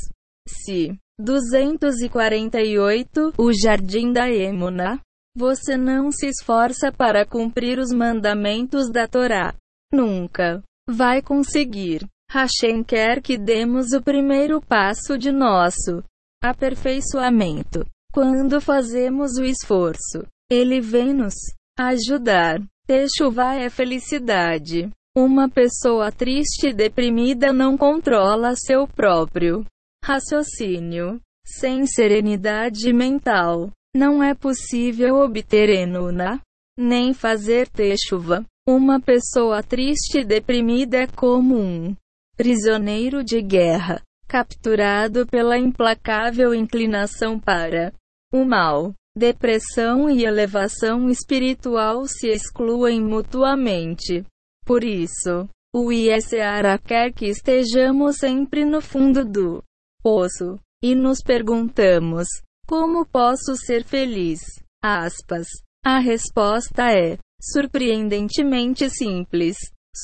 Se 0.49 0.97
248 1.19 3.33
O 3.39 3.53
Jardim 3.53 4.13
da 4.13 4.31
Emuna 4.31 5.01
Você 5.35 5.77
não 5.77 6.13
se 6.13 6.27
esforça 6.27 6.93
para 6.93 7.25
cumprir 7.25 7.79
os 7.79 7.91
mandamentos 7.91 8.91
da 8.91 9.09
Torá. 9.09 9.55
Nunca 9.93 10.63
vai 10.89 11.21
conseguir. 11.23 12.07
Hashem 12.31 12.85
quer 12.85 13.23
que 13.23 13.39
demos 13.39 13.93
o 13.93 14.03
primeiro 14.03 14.61
passo 14.61 15.17
de 15.17 15.33
nosso 15.33 16.05
aperfeiçoamento. 16.43 17.87
Quando 18.16 18.62
fazemos 18.62 19.37
o 19.37 19.44
esforço, 19.44 20.26
ele 20.50 20.81
vem 20.81 21.12
nos 21.12 21.35
ajudar. 21.79 22.62
Techuvá 22.87 23.57
é 23.57 23.68
felicidade. 23.68 24.88
Uma 25.14 25.50
pessoa 25.50 26.11
triste 26.11 26.68
e 26.68 26.72
deprimida 26.72 27.52
não 27.52 27.76
controla 27.76 28.55
seu 28.57 28.88
próprio 28.88 29.66
raciocínio. 30.02 31.20
Sem 31.46 31.87
serenidade 31.87 32.90
mental, 32.90 33.70
não 33.94 34.22
é 34.22 34.33
possível 34.35 35.16
obter 35.16 35.68
enuna, 35.68 36.40
nem 36.79 37.12
fazer 37.12 37.68
techuva. 37.68 38.46
Uma 38.66 38.98
pessoa 38.98 39.62
triste 39.62 40.20
e 40.20 40.24
deprimida 40.24 41.02
é 41.02 41.07
como 41.07 41.55
um 41.55 41.94
prisioneiro 42.35 43.22
de 43.22 43.42
guerra, 43.42 44.00
capturado 44.26 45.26
pela 45.26 45.59
implacável 45.59 46.55
inclinação 46.55 47.38
para 47.38 47.92
o 48.33 48.45
mal. 48.45 48.93
Depressão 49.17 50.11
e 50.11 50.25
elevação 50.25 51.09
espiritual 51.09 52.07
se 52.07 52.29
excluem 52.29 53.01
mutuamente. 53.01 54.23
Por 54.67 54.85
isso, 54.85 55.49
o 55.75 55.91
ISARA 55.91 56.79
quer 56.79 57.12
que 57.15 57.27
estejamos 57.27 58.17
sempre 58.19 58.65
no 58.65 58.83
fundo 58.83 59.25
do 59.25 59.62
poço 60.03 60.59
e 60.83 60.95
nos 60.95 61.23
perguntamos: 61.23 62.29
como 62.67 63.07
posso 63.07 63.57
ser 63.57 63.85
feliz? 63.85 64.41
Aspas. 64.83 65.47
A 65.85 65.99
resposta 65.99 66.93
é 66.93 67.17
surpreendentemente 67.41 68.91
simples. 68.91 69.57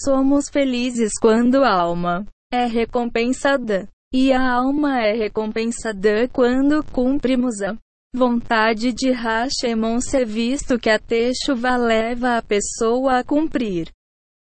Somos 0.05 0.49
felizes 0.49 1.13
quando 1.21 1.63
a 1.65 1.71
alma 1.71 2.25
é 2.51 2.67
recompensada, 2.67 3.89
e 4.15 4.33
a 4.33 4.53
alma 4.53 5.01
é 5.01 5.13
recompensada 5.13 6.29
quando 6.33 6.85
cumprimos 6.85 7.61
a 7.61 7.77
vontade 8.15 8.93
de 8.93 9.11
Hashemon 9.11 10.01
se 10.01 10.25
visto 10.25 10.79
que 10.79 10.91
a 10.91 10.99
Teshuvah 10.99 11.77
leva 11.77 12.37
a 12.37 12.43
pessoa 12.43 13.19
a 13.19 13.25
cumprir 13.25 13.89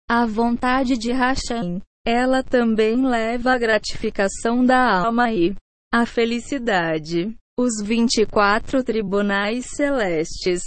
a 0.08 0.26
vontade 0.26 0.98
de 0.98 1.12
Hashem. 1.12 1.80
Ela 2.04 2.42
também 2.42 3.06
leva 3.06 3.52
a 3.52 3.58
gratificação 3.58 4.64
da 4.64 5.04
alma 5.04 5.32
e 5.32 5.54
a 5.92 6.04
felicidade. 6.04 7.34
Os 7.56 7.80
24 7.80 8.82
tribunais 8.82 9.66
celestes. 9.76 10.62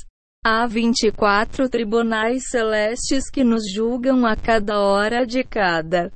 Há 0.46 0.66
24 0.66 1.68
tribunais 1.68 2.44
celestes 2.50 3.30
que 3.30 3.44
nos 3.44 3.64
julgam 3.74 4.26
a 4.26 4.36
cada 4.36 4.80
hora 4.80 5.26
de 5.26 5.44
cada 5.44 6.12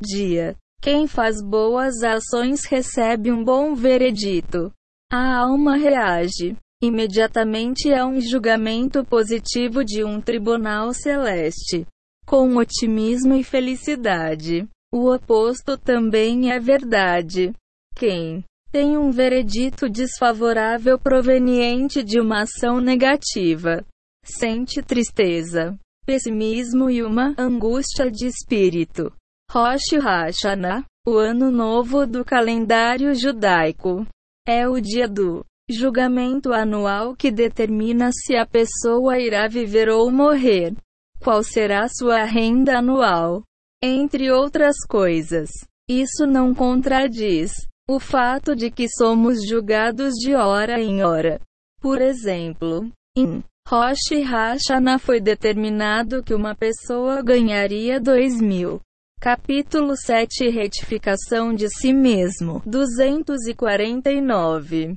dia. 0.00 0.56
Quem 0.80 1.06
faz 1.06 1.42
boas 1.42 2.02
ações 2.02 2.64
recebe 2.64 3.30
um 3.30 3.44
bom 3.44 3.74
veredito. 3.74 4.72
A 5.10 5.38
alma 5.38 5.76
reage 5.76 6.54
imediatamente 6.82 7.92
a 7.92 8.06
um 8.06 8.20
julgamento 8.20 9.02
positivo 9.04 9.82
de 9.82 10.04
um 10.04 10.20
tribunal 10.20 10.92
celeste 10.92 11.86
com 12.26 12.56
otimismo 12.56 13.34
e 13.34 13.42
felicidade. 13.42 14.68
O 14.92 15.10
oposto 15.10 15.78
também 15.78 16.52
é 16.52 16.60
verdade. 16.60 17.54
Quem 17.96 18.44
tem 18.70 18.98
um 18.98 19.10
veredito 19.10 19.88
desfavorável 19.88 20.98
proveniente 20.98 22.02
de 22.02 22.20
uma 22.20 22.42
ação 22.42 22.78
negativa 22.78 23.82
sente 24.22 24.82
tristeza, 24.82 25.74
pessimismo 26.04 26.90
e 26.90 27.02
uma 27.02 27.34
angústia 27.38 28.10
de 28.10 28.26
espírito. 28.26 29.10
Rosh 29.50 29.92
Hashanah, 29.98 30.84
o 31.06 31.16
ano 31.16 31.50
novo 31.50 32.06
do 32.06 32.22
calendário 32.22 33.14
judaico, 33.14 34.06
é 34.48 34.66
o 34.66 34.80
dia 34.80 35.06
do 35.06 35.44
julgamento 35.68 36.54
anual 36.54 37.14
que 37.14 37.30
determina 37.30 38.08
se 38.10 38.34
a 38.34 38.46
pessoa 38.46 39.18
irá 39.18 39.46
viver 39.46 39.90
ou 39.90 40.10
morrer. 40.10 40.74
Qual 41.20 41.42
será 41.42 41.86
sua 41.86 42.24
renda 42.24 42.78
anual? 42.78 43.42
Entre 43.82 44.30
outras 44.30 44.76
coisas. 44.88 45.50
Isso 45.86 46.26
não 46.26 46.54
contradiz 46.54 47.52
o 47.86 48.00
fato 48.00 48.56
de 48.56 48.70
que 48.70 48.88
somos 48.88 49.46
julgados 49.46 50.14
de 50.14 50.34
hora 50.34 50.80
em 50.80 51.04
hora. 51.04 51.38
Por 51.78 52.00
exemplo, 52.00 52.90
em 53.14 53.44
Rosh 53.68 54.24
Hashanah 54.24 54.98
foi 54.98 55.20
determinado 55.20 56.22
que 56.22 56.32
uma 56.32 56.54
pessoa 56.54 57.22
ganharia 57.22 58.00
2 58.00 58.40
mil. 58.40 58.80
Capítulo 59.20 59.96
7 59.96 60.48
Retificação 60.48 61.52
de 61.52 61.66
si 61.68 61.92
mesmo 61.92 62.62
249 62.64 64.96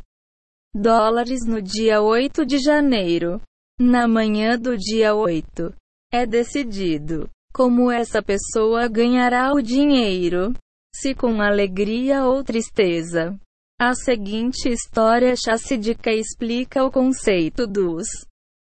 dólares 0.76 1.40
no 1.48 1.60
dia 1.60 2.04
8 2.04 2.46
de 2.46 2.60
janeiro. 2.60 3.42
Na 3.80 4.08
manhã 4.08 4.60
do 4.60 4.78
dia 4.78 5.16
8, 5.16 5.74
é 6.14 6.28
decidido 6.28 7.28
como 7.52 7.92
essa 7.92 8.22
pessoa 8.22 8.88
ganhará 8.88 9.56
o 9.56 9.62
dinheiro, 9.62 10.54
se 10.96 11.16
com 11.16 11.42
alegria 11.42 12.24
ou 12.24 12.44
tristeza. 12.44 13.36
A 13.82 13.96
seguinte 13.96 14.70
história 14.70 15.34
chassidica 15.36 16.14
explica 16.14 16.86
o 16.86 16.92
conceito 16.92 17.66
dos 17.66 18.06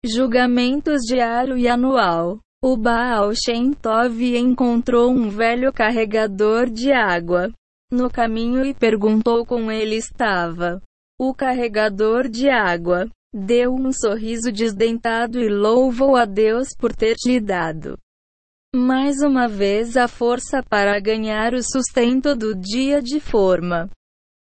julgamentos 0.02 1.02
diário 1.02 1.58
e 1.58 1.68
anual. 1.68 2.40
O 2.62 2.76
Baal 2.76 3.32
Shem 3.34 3.72
Tov 3.72 4.22
encontrou 4.36 5.10
um 5.10 5.30
velho 5.30 5.72
carregador 5.72 6.68
de 6.68 6.92
água 6.92 7.50
no 7.90 8.10
caminho 8.10 8.64
e 8.64 8.74
perguntou 8.74 9.46
como 9.46 9.70
ele 9.70 9.96
estava. 9.96 10.82
O 11.18 11.34
carregador 11.34 12.28
de 12.28 12.48
água 12.48 13.08
Deu 13.32 13.72
um 13.72 13.92
sorriso 13.92 14.50
desdentado 14.50 15.38
e 15.38 15.48
louvou 15.48 16.16
a 16.16 16.24
Deus 16.24 16.70
por 16.76 16.92
ter 16.92 17.14
lhe 17.24 17.38
dado 17.38 17.96
mais 18.74 19.20
uma 19.20 19.48
vez 19.48 19.96
a 19.96 20.06
força 20.06 20.62
para 20.62 21.00
ganhar 21.00 21.54
o 21.54 21.62
sustento 21.62 22.36
do 22.36 22.54
dia 22.54 23.02
de 23.02 23.18
forma 23.18 23.90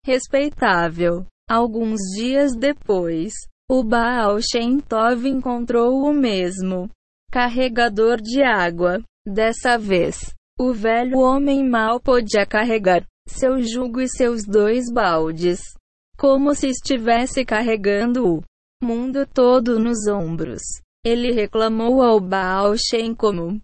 respeitável. 0.05 1.25
Alguns 1.49 1.99
dias 2.15 2.53
depois, 2.53 3.31
o 3.69 3.83
Baal 3.83 4.41
Shem 4.41 4.79
Tov 4.79 5.25
encontrou 5.25 6.03
o 6.03 6.13
mesmo 6.13 6.89
carregador 7.31 8.21
de 8.21 8.43
água. 8.43 9.01
Dessa 9.25 9.77
vez, 9.77 10.33
o 10.59 10.73
velho 10.73 11.19
homem 11.19 11.67
mal 11.67 11.99
podia 11.99 12.45
carregar 12.45 13.05
seu 13.27 13.61
jugo 13.61 14.01
e 14.01 14.07
seus 14.07 14.43
dois 14.45 14.91
baldes, 14.91 15.61
como 16.17 16.53
se 16.53 16.67
estivesse 16.67 17.45
carregando 17.45 18.27
o 18.27 18.43
mundo 18.83 19.25
todo 19.25 19.79
nos 19.79 20.07
ombros. 20.07 20.61
Ele 21.05 21.31
reclamou 21.31 22.01
ao 22.01 22.19
Baal 22.19 22.75
Shem 22.77 23.15
como 23.15 23.61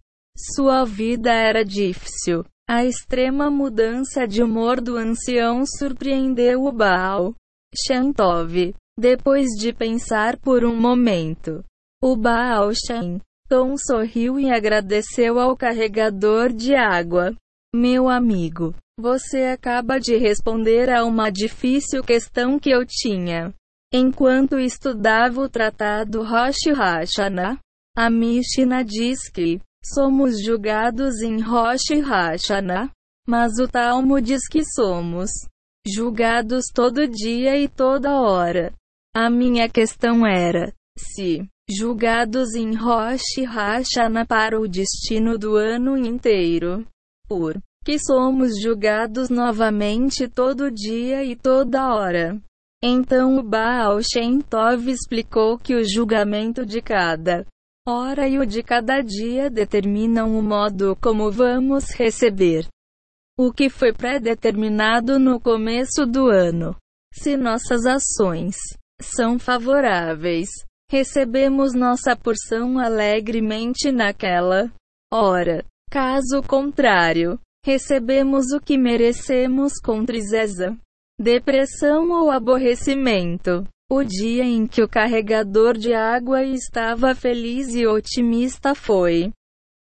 sua 0.55 0.85
vida 0.85 1.31
era 1.31 1.65
difícil. 1.65 2.45
A 2.69 2.85
extrema 2.85 3.49
mudança 3.49 4.27
de 4.27 4.43
humor 4.43 4.81
do 4.81 4.97
ancião 4.97 5.63
surpreendeu 5.65 6.65
o 6.65 6.71
Baal 6.71 7.33
Shem 7.75 8.13
Tov. 8.13 8.73
Depois 8.99 9.47
de 9.59 9.71
pensar 9.71 10.37
por 10.37 10.65
um 10.65 10.75
momento, 10.75 11.63
o 12.03 12.15
Baal 12.15 12.71
Shem 12.73 13.19
Tom 13.47 13.75
sorriu 13.77 14.39
e 14.39 14.51
agradeceu 14.51 15.39
ao 15.39 15.55
carregador 15.55 16.51
de 16.51 16.75
água. 16.75 17.33
Meu 17.73 18.09
amigo, 18.09 18.75
você 18.99 19.45
acaba 19.45 19.99
de 19.99 20.17
responder 20.17 20.89
a 20.89 21.05
uma 21.05 21.29
difícil 21.29 22.03
questão 22.03 22.59
que 22.59 22.69
eu 22.69 22.85
tinha. 22.85 23.53
Enquanto 23.93 24.59
estudava 24.59 25.39
o 25.39 25.49
tratado 25.49 26.23
Rosh 26.23 26.75
Hashanah, 26.75 27.57
a 27.95 28.09
Mishnah 28.09 28.83
diz 28.83 29.29
que 29.29 29.61
somos 29.83 30.43
julgados 30.43 31.21
em 31.21 31.39
Rosh 31.39 32.01
Hashanah, 32.03 32.91
mas 33.25 33.59
o 33.59 33.67
Talmud 33.67 34.25
diz 34.25 34.47
que 34.47 34.63
somos 34.65 35.29
julgados 35.87 36.65
todo 36.73 37.07
dia 37.07 37.57
e 37.57 37.67
toda 37.67 38.19
hora. 38.19 38.73
A 39.15 39.29
minha 39.29 39.69
questão 39.69 40.25
era: 40.27 40.73
se 40.97 41.47
julgados 41.69 42.55
em 42.55 42.73
Rosh 42.75 43.45
Hashanah 43.45 44.25
para 44.25 44.59
o 44.59 44.67
destino 44.67 45.37
do 45.37 45.55
ano 45.55 45.97
inteiro, 45.97 46.85
por 47.27 47.61
que 47.83 47.99
somos 47.99 48.61
julgados 48.61 49.29
novamente 49.29 50.27
todo 50.27 50.71
dia 50.71 51.23
e 51.23 51.35
toda 51.35 51.93
hora? 51.93 52.41
Então 52.81 53.37
o 53.37 53.43
Baal 53.43 53.99
Shem 54.01 54.39
Tov 54.39 54.89
explicou 54.89 55.57
que 55.57 55.75
o 55.75 55.83
julgamento 55.83 56.65
de 56.65 56.81
cada 56.81 57.45
hora 57.87 58.27
e 58.27 58.37
o 58.37 58.45
de 58.45 58.61
cada 58.61 59.01
dia 59.01 59.49
determinam 59.49 60.37
o 60.37 60.43
modo 60.43 60.95
como 61.01 61.31
vamos 61.31 61.91
receber 61.91 62.67
o 63.37 63.53
que 63.53 63.69
foi 63.69 63.93
pré-determinado 63.93 65.19
no 65.19 65.39
começo 65.39 66.05
do 66.05 66.27
ano. 66.27 66.75
Se 67.13 67.37
nossas 67.37 67.85
ações 67.85 68.55
são 68.99 69.37
favoráveis, 69.37 70.49
recebemos 70.89 71.73
nossa 71.73 72.15
porção 72.15 72.79
alegremente 72.79 73.91
naquela 73.91 74.71
hora. 75.11 75.65
Caso 75.89 76.41
contrário, 76.43 77.39
recebemos 77.65 78.51
o 78.51 78.59
que 78.59 78.77
merecemos 78.77 79.73
com 79.83 80.05
tristeza, 80.05 80.77
depressão 81.19 82.09
ou 82.11 82.31
aborrecimento. 82.31 83.67
O 83.89 84.03
dia 84.03 84.43
em 84.43 84.67
que 84.67 84.81
o 84.81 84.87
carregador 84.87 85.77
de 85.77 85.93
água 85.93 86.43
estava 86.43 87.15
feliz 87.15 87.73
e 87.73 87.87
otimista 87.87 88.75
foi 88.75 89.31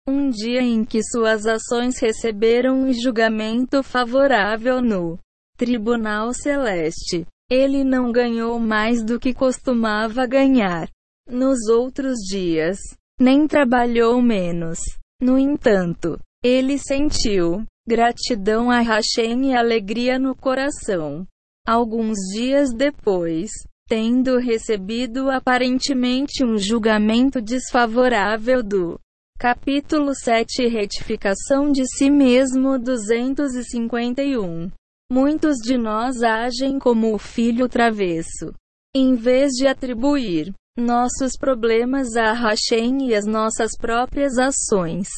um 0.07 0.29
dia 0.29 0.61
em 0.61 0.83
que 0.83 1.03
suas 1.03 1.45
ações 1.45 1.99
receberam 1.99 2.83
um 2.83 2.93
julgamento 2.93 3.83
favorável 3.83 4.81
no 4.81 5.19
Tribunal 5.57 6.33
Celeste. 6.33 7.27
Ele 7.51 7.83
não 7.83 8.13
ganhou 8.13 8.57
mais 8.57 9.03
do 9.03 9.19
que 9.19 9.33
costumava 9.33 10.25
ganhar 10.25 10.87
nos 11.29 11.67
outros 11.67 12.19
dias, 12.19 12.79
nem 13.19 13.45
trabalhou 13.45 14.21
menos. 14.21 14.79
No 15.21 15.37
entanto, 15.37 16.17
ele 16.41 16.77
sentiu 16.77 17.65
gratidão 17.85 18.71
a 18.71 18.79
Hashem 18.79 19.49
e 19.49 19.53
alegria 19.53 20.17
no 20.17 20.33
coração. 20.33 21.27
Alguns 21.67 22.17
dias 22.33 22.73
depois, 22.73 23.51
tendo 23.85 24.37
recebido 24.37 25.29
aparentemente 25.29 26.45
um 26.45 26.57
julgamento 26.57 27.41
desfavorável 27.41 28.63
do 28.63 28.97
capítulo 29.37 30.13
7 30.15 30.67
Retificação 30.67 31.69
de 31.69 31.85
si 31.85 32.09
mesmo 32.09 32.79
251. 32.79 34.71
Muitos 35.11 35.57
de 35.57 35.77
nós 35.77 36.23
agem 36.23 36.79
como 36.79 37.13
o 37.13 37.17
filho 37.17 37.67
travesso. 37.67 38.53
Em 38.95 39.13
vez 39.13 39.51
de 39.51 39.67
atribuir 39.67 40.53
nossos 40.77 41.33
problemas 41.37 42.15
a 42.15 42.31
Hashem 42.31 43.09
e 43.09 43.13
as 43.13 43.25
nossas 43.25 43.71
próprias 43.77 44.37
ações, 44.37 45.09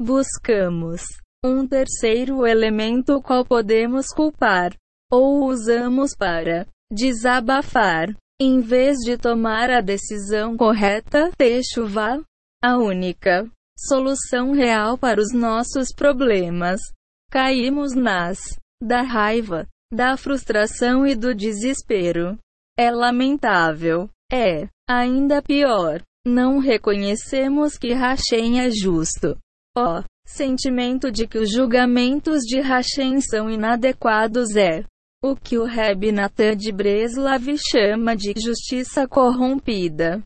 buscamos 0.00 1.02
um 1.44 1.66
terceiro 1.66 2.46
elemento 2.46 3.20
qual 3.20 3.44
podemos 3.44 4.06
culpar 4.14 4.76
ou 5.10 5.48
usamos 5.48 6.14
para 6.16 6.64
desabafar. 6.88 8.14
Em 8.40 8.60
vez 8.60 8.98
de 8.98 9.18
tomar 9.18 9.70
a 9.70 9.80
decisão 9.80 10.56
correta, 10.56 11.32
Techuvá, 11.36 12.22
a 12.62 12.78
única 12.78 13.50
solução 13.76 14.52
real 14.52 14.96
para 14.96 15.20
os 15.20 15.34
nossos 15.34 15.88
problemas, 15.92 16.80
caímos 17.28 17.92
nas 17.92 18.38
da 18.82 19.02
raiva, 19.02 19.68
da 19.92 20.16
frustração 20.16 21.06
e 21.06 21.14
do 21.14 21.34
desespero. 21.34 22.36
É 22.76 22.90
lamentável. 22.90 24.10
É 24.32 24.68
ainda 24.88 25.40
pior. 25.40 26.02
Não 26.26 26.58
reconhecemos 26.58 27.78
que 27.78 27.92
Hashem 27.92 28.60
é 28.60 28.70
justo. 28.70 29.38
O 29.76 29.80
oh, 29.80 30.04
sentimento 30.26 31.10
de 31.10 31.26
que 31.26 31.38
os 31.38 31.50
julgamentos 31.50 32.40
de 32.40 32.60
Hashem 32.60 33.20
são 33.20 33.48
inadequados 33.48 34.56
é 34.56 34.84
o 35.22 35.36
que 35.36 35.56
o 35.56 35.64
Reb 35.64 36.10
Natan 36.10 36.56
de 36.56 36.72
Breslav 36.72 37.44
chama 37.70 38.16
de 38.16 38.34
justiça 38.36 39.06
corrompida. 39.06 40.22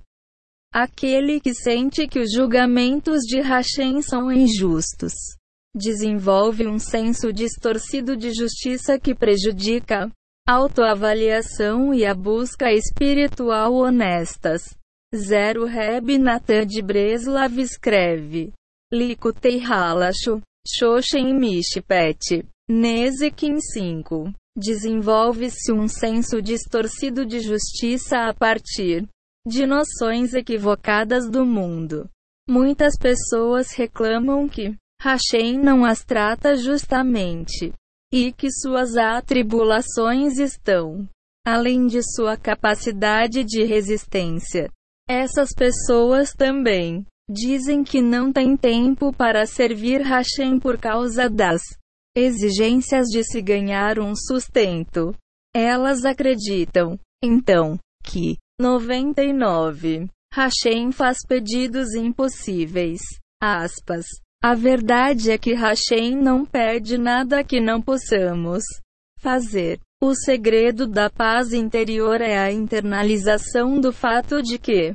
Aquele 0.73 1.41
que 1.41 1.55
sente 1.55 2.09
que 2.09 2.21
os 2.21 2.33
julgamentos 2.33 3.21
de 3.23 3.41
Hashem 3.41 4.01
são 4.01 4.33
injustos 4.33 5.13
desenvolve 5.77 6.67
um 6.67 6.79
senso 6.79 7.33
distorcido 7.33 8.17
de 8.17 8.33
justiça 8.33 8.99
que 8.99 9.15
prejudica 9.15 10.11
autoavaliação 10.49 11.93
e 11.93 12.07
a 12.07 12.15
busca 12.15 12.73
espiritual 12.73 13.75
honestas. 13.75 14.63
Zero 15.15 15.65
Reb 15.65 16.19
Natan 16.19 16.67
de 16.67 16.81
Breslav 16.81 17.59
escreve. 17.59 18.53
Likutei 18.93 19.61
Halashu, 19.61 20.41
Shoshen 20.67 21.35
Mishpet, 21.35 22.47
Nezekin 22.69 23.61
5. 23.61 24.33
Desenvolve-se 24.57 25.73
um 25.73 25.87
senso 25.87 26.41
distorcido 26.41 27.27
de 27.27 27.41
justiça 27.41 28.29
a 28.29 28.35
partir 28.35 29.07
de 29.47 29.67
noções 29.67 30.33
equivocadas 30.33 31.29
do 31.31 31.45
mundo. 31.45 32.09
Muitas 32.49 32.97
pessoas 32.97 33.73
reclamam 33.73 34.49
que 34.49 34.75
Hashem 35.01 35.59
não 35.59 35.85
as 35.85 36.05
trata 36.05 36.57
justamente 36.57 37.73
e 38.13 38.33
que 38.33 38.51
suas 38.51 38.97
atribulações 38.97 40.39
estão 40.39 41.09
além 41.47 41.87
de 41.87 42.03
sua 42.03 42.37
capacidade 42.37 43.45
de 43.45 43.63
resistência. 43.63 44.69
Essas 45.09 45.51
pessoas 45.55 46.33
também 46.33 47.07
dizem 47.31 47.85
que 47.85 48.03
não 48.03 48.33
têm 48.33 48.57
tempo 48.57 49.13
para 49.13 49.47
servir 49.47 50.01
Hashem 50.01 50.59
por 50.59 50.77
causa 50.77 51.31
das 51.31 51.63
exigências 52.17 53.07
de 53.07 53.23
se 53.23 53.41
ganhar 53.41 54.01
um 54.01 54.15
sustento. 54.17 55.15
Elas 55.55 56.05
acreditam, 56.05 56.99
então, 57.23 57.79
que 58.03 58.37
99 58.61 60.09
Hashem 60.33 60.91
faz 60.91 61.19
pedidos 61.27 61.95
impossíveis. 61.95 63.01
Aspas. 63.41 64.05
A 64.43 64.55
verdade 64.55 65.31
é 65.31 65.39
que 65.39 65.55
Hashem 65.55 66.17
não 66.17 66.45
perde 66.45 66.97
nada 66.99 67.43
que 67.43 67.61
não 67.61 67.83
possamos 67.83 68.63
fazer. 69.19 69.81
O 70.01 70.15
segredo 70.15 70.87
da 70.87 71.09
paz 71.09 71.53
interior 71.53 72.21
é 72.21 72.39
a 72.39 72.53
internalização 72.53 73.81
do 73.81 73.93
fato 73.93 74.43
de 74.43 74.59
que 74.59 74.95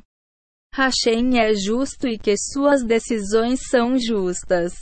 Hashem 0.73 1.39
é 1.39 1.53
justo 1.53 2.07
e 2.07 2.17
que 2.17 2.35
suas 2.37 2.83
decisões 2.83 3.59
são 3.69 3.97
justas. 3.97 4.73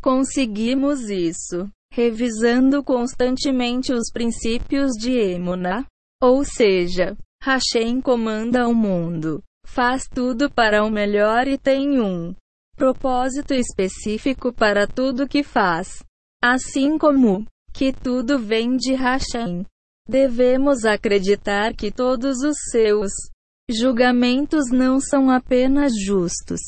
Conseguimos 0.00 1.08
isso 1.08 1.68
revisando 1.92 2.82
constantemente 2.82 3.92
os 3.92 4.10
princípios 4.10 4.92
de 4.92 5.12
Emuna. 5.12 5.84
Ou 6.22 6.42
seja, 6.44 7.16
Hashem 7.42 8.00
comanda 8.00 8.66
o 8.66 8.74
mundo, 8.74 9.42
faz 9.66 10.04
tudo 10.08 10.50
para 10.50 10.84
o 10.84 10.90
melhor 10.90 11.46
e 11.46 11.58
tem 11.58 12.00
um 12.00 12.34
propósito 12.76 13.54
específico 13.54 14.52
para 14.52 14.86
tudo 14.86 15.28
que 15.28 15.42
faz. 15.42 16.02
Assim 16.42 16.98
como 16.98 17.46
que 17.72 17.92
tudo 17.92 18.38
vem 18.38 18.76
de 18.76 18.94
Hashem. 18.94 19.64
Devemos 20.08 20.84
acreditar 20.84 21.74
que 21.74 21.90
todos 21.90 22.38
os 22.42 22.56
seus 22.70 23.12
julgamentos 23.70 24.70
não 24.70 25.00
são 25.00 25.30
apenas 25.30 25.92
justos, 26.04 26.60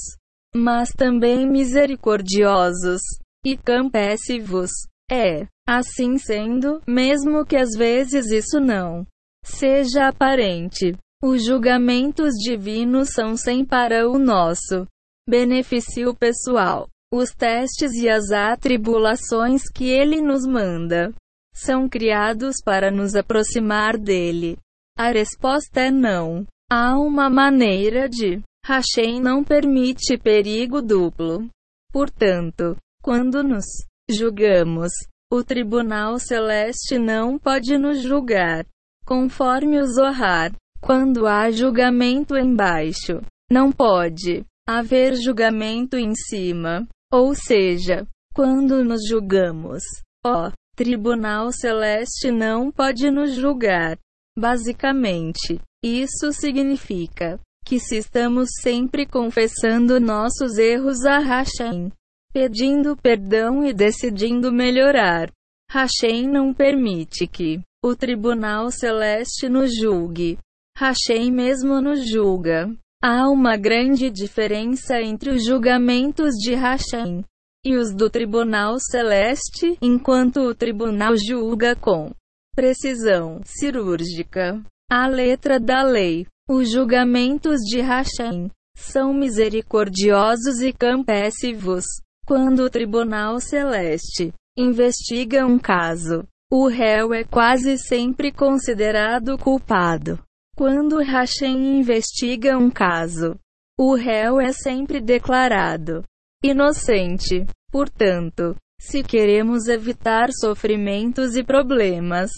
mas 0.54 0.90
também 0.90 1.48
misericordiosos 1.50 3.00
e 3.44 3.56
compassivos. 3.56 4.70
É, 5.10 5.46
assim 5.68 6.16
sendo, 6.16 6.80
mesmo 6.86 7.44
que 7.44 7.56
às 7.56 7.76
vezes 7.76 8.30
isso 8.30 8.58
não 8.58 9.06
seja 9.44 10.08
aparente, 10.08 10.96
os 11.22 11.44
julgamentos 11.44 12.32
divinos 12.34 13.10
são 13.10 13.36
sem 13.36 13.64
para 13.64 14.08
o 14.08 14.18
nosso 14.18 14.86
benefício 15.28 16.14
pessoal. 16.14 16.88
Os 17.12 17.30
testes 17.30 17.92
e 17.92 18.08
as 18.08 18.30
atribulações 18.30 19.62
que 19.70 19.88
ele 19.88 20.20
nos 20.20 20.44
manda 20.46 21.14
são 21.54 21.88
criados 21.88 22.56
para 22.64 22.90
nos 22.90 23.14
aproximar 23.14 23.96
dele. 23.96 24.58
A 24.98 25.10
resposta 25.10 25.80
é 25.80 25.90
não. 25.90 26.44
Há 26.70 26.98
uma 26.98 27.30
maneira 27.30 28.08
de. 28.08 28.42
Hashem 28.66 29.20
não 29.20 29.44
permite 29.44 30.16
perigo 30.16 30.82
duplo. 30.82 31.48
Portanto, 31.92 32.76
quando 33.02 33.42
nos 33.42 33.64
julgamos. 34.10 34.90
O 35.32 35.42
tribunal 35.42 36.18
celeste 36.18 36.98
não 36.98 37.38
pode 37.38 37.76
nos 37.78 38.02
julgar. 38.02 38.64
Conforme 39.04 39.80
o 39.80 39.86
Zohar, 39.86 40.52
quando 40.80 41.26
há 41.26 41.50
julgamento 41.50 42.36
embaixo, 42.36 43.20
não 43.50 43.72
pode 43.72 44.44
haver 44.66 45.14
julgamento 45.16 45.96
em 45.96 46.14
cima. 46.14 46.86
Ou 47.12 47.34
seja, 47.34 48.06
quando 48.34 48.84
nos 48.84 49.06
julgamos, 49.08 49.82
ó, 50.24 50.50
tribunal 50.74 51.52
celeste 51.52 52.30
não 52.30 52.70
pode 52.70 53.10
nos 53.10 53.34
julgar. 53.34 53.98
Basicamente, 54.36 55.60
isso 55.82 56.32
significa 56.32 57.38
que 57.64 57.78
se 57.78 57.96
estamos 57.96 58.48
sempre 58.60 59.06
confessando 59.06 60.00
nossos 60.00 60.58
erros 60.58 61.04
a 61.04 61.18
Hashem, 61.18 61.90
pedindo 62.32 62.96
perdão 62.96 63.64
e 63.64 63.72
decidindo 63.72 64.52
melhorar. 64.52 65.30
Hashem 65.70 66.28
não 66.28 66.52
permite 66.52 67.26
que 67.26 67.60
o 67.82 67.94
tribunal 67.94 68.70
celeste 68.70 69.48
nos 69.48 69.74
julgue. 69.74 70.38
Hashem 70.76 71.30
mesmo 71.30 71.80
nos 71.80 72.08
julga. 72.08 72.74
Há 73.06 73.28
uma 73.28 73.54
grande 73.58 74.08
diferença 74.08 74.98
entre 74.98 75.28
os 75.28 75.44
julgamentos 75.44 76.32
de 76.36 76.54
Hashem 76.54 77.22
e 77.62 77.76
os 77.76 77.94
do 77.94 78.08
tribunal 78.08 78.78
celeste, 78.80 79.76
enquanto 79.82 80.38
o 80.40 80.54
tribunal 80.54 81.12
julga 81.14 81.76
com 81.76 82.12
precisão 82.56 83.42
cirúrgica 83.44 84.58
a 84.90 85.06
letra 85.06 85.60
da 85.60 85.82
lei. 85.82 86.26
Os 86.48 86.72
julgamentos 86.72 87.60
de 87.60 87.82
Hashem 87.82 88.50
são 88.74 89.12
misericordiosos 89.12 90.62
e 90.62 90.72
compassivos. 90.72 91.84
Quando 92.26 92.60
o 92.60 92.70
tribunal 92.70 93.38
celeste 93.38 94.32
investiga 94.56 95.44
um 95.44 95.58
caso. 95.58 96.26
O 96.50 96.68
réu 96.68 97.12
é 97.12 97.22
quase 97.22 97.76
sempre 97.76 98.32
considerado 98.32 99.36
culpado. 99.36 100.18
Quando 100.56 101.02
Hashem 101.02 101.80
investiga 101.80 102.56
um 102.56 102.70
caso, 102.70 103.36
o 103.76 103.96
réu 103.96 104.40
é 104.40 104.52
sempre 104.52 105.00
declarado 105.00 106.04
inocente. 106.44 107.44
Portanto, 107.72 108.54
se 108.80 109.02
queremos 109.02 109.66
evitar 109.66 110.30
sofrimentos 110.30 111.34
e 111.34 111.42
problemas, 111.42 112.30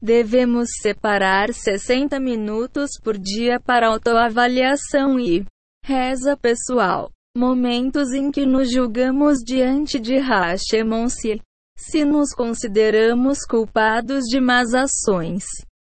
devemos 0.00 0.68
separar 0.80 1.52
60 1.52 2.20
minutos 2.20 2.90
por 3.02 3.18
dia 3.18 3.58
para 3.58 3.88
autoavaliação 3.88 5.18
e 5.18 5.44
reza 5.84 6.36
pessoal. 6.36 7.10
Momentos 7.36 8.12
em 8.12 8.30
que 8.30 8.46
nos 8.46 8.70
julgamos 8.70 9.38
diante 9.44 9.98
de 9.98 10.16
Hashemonsi. 10.16 11.40
Se 11.76 12.04
nos 12.04 12.32
consideramos 12.32 13.44
culpados 13.44 14.22
de 14.26 14.40
más 14.40 14.74
ações, 14.74 15.42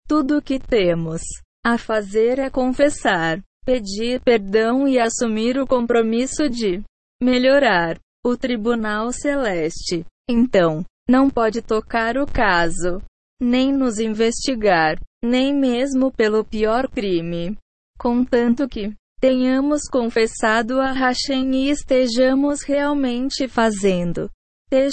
tudo 0.08 0.38
o 0.38 0.42
que 0.42 0.58
temos 0.58 1.20
a 1.66 1.76
fazer 1.76 2.38
é 2.38 2.48
confessar, 2.48 3.42
pedir 3.64 4.20
perdão 4.20 4.86
e 4.86 5.00
assumir 5.00 5.58
o 5.58 5.66
compromisso 5.66 6.48
de 6.48 6.80
melhorar 7.20 7.98
o 8.24 8.36
Tribunal 8.36 9.10
Celeste. 9.10 10.06
Então, 10.30 10.84
não 11.08 11.28
pode 11.28 11.60
tocar 11.60 12.16
o 12.18 12.24
caso, 12.24 13.02
nem 13.42 13.72
nos 13.72 13.98
investigar, 13.98 14.96
nem 15.24 15.52
mesmo 15.52 16.12
pelo 16.12 16.44
pior 16.44 16.88
crime. 16.88 17.58
Contanto 17.98 18.68
que 18.68 18.94
tenhamos 19.20 19.88
confessado 19.90 20.80
a 20.80 20.92
Hashem 20.92 21.52
e 21.52 21.70
estejamos 21.70 22.62
realmente 22.62 23.48
fazendo 23.48 24.30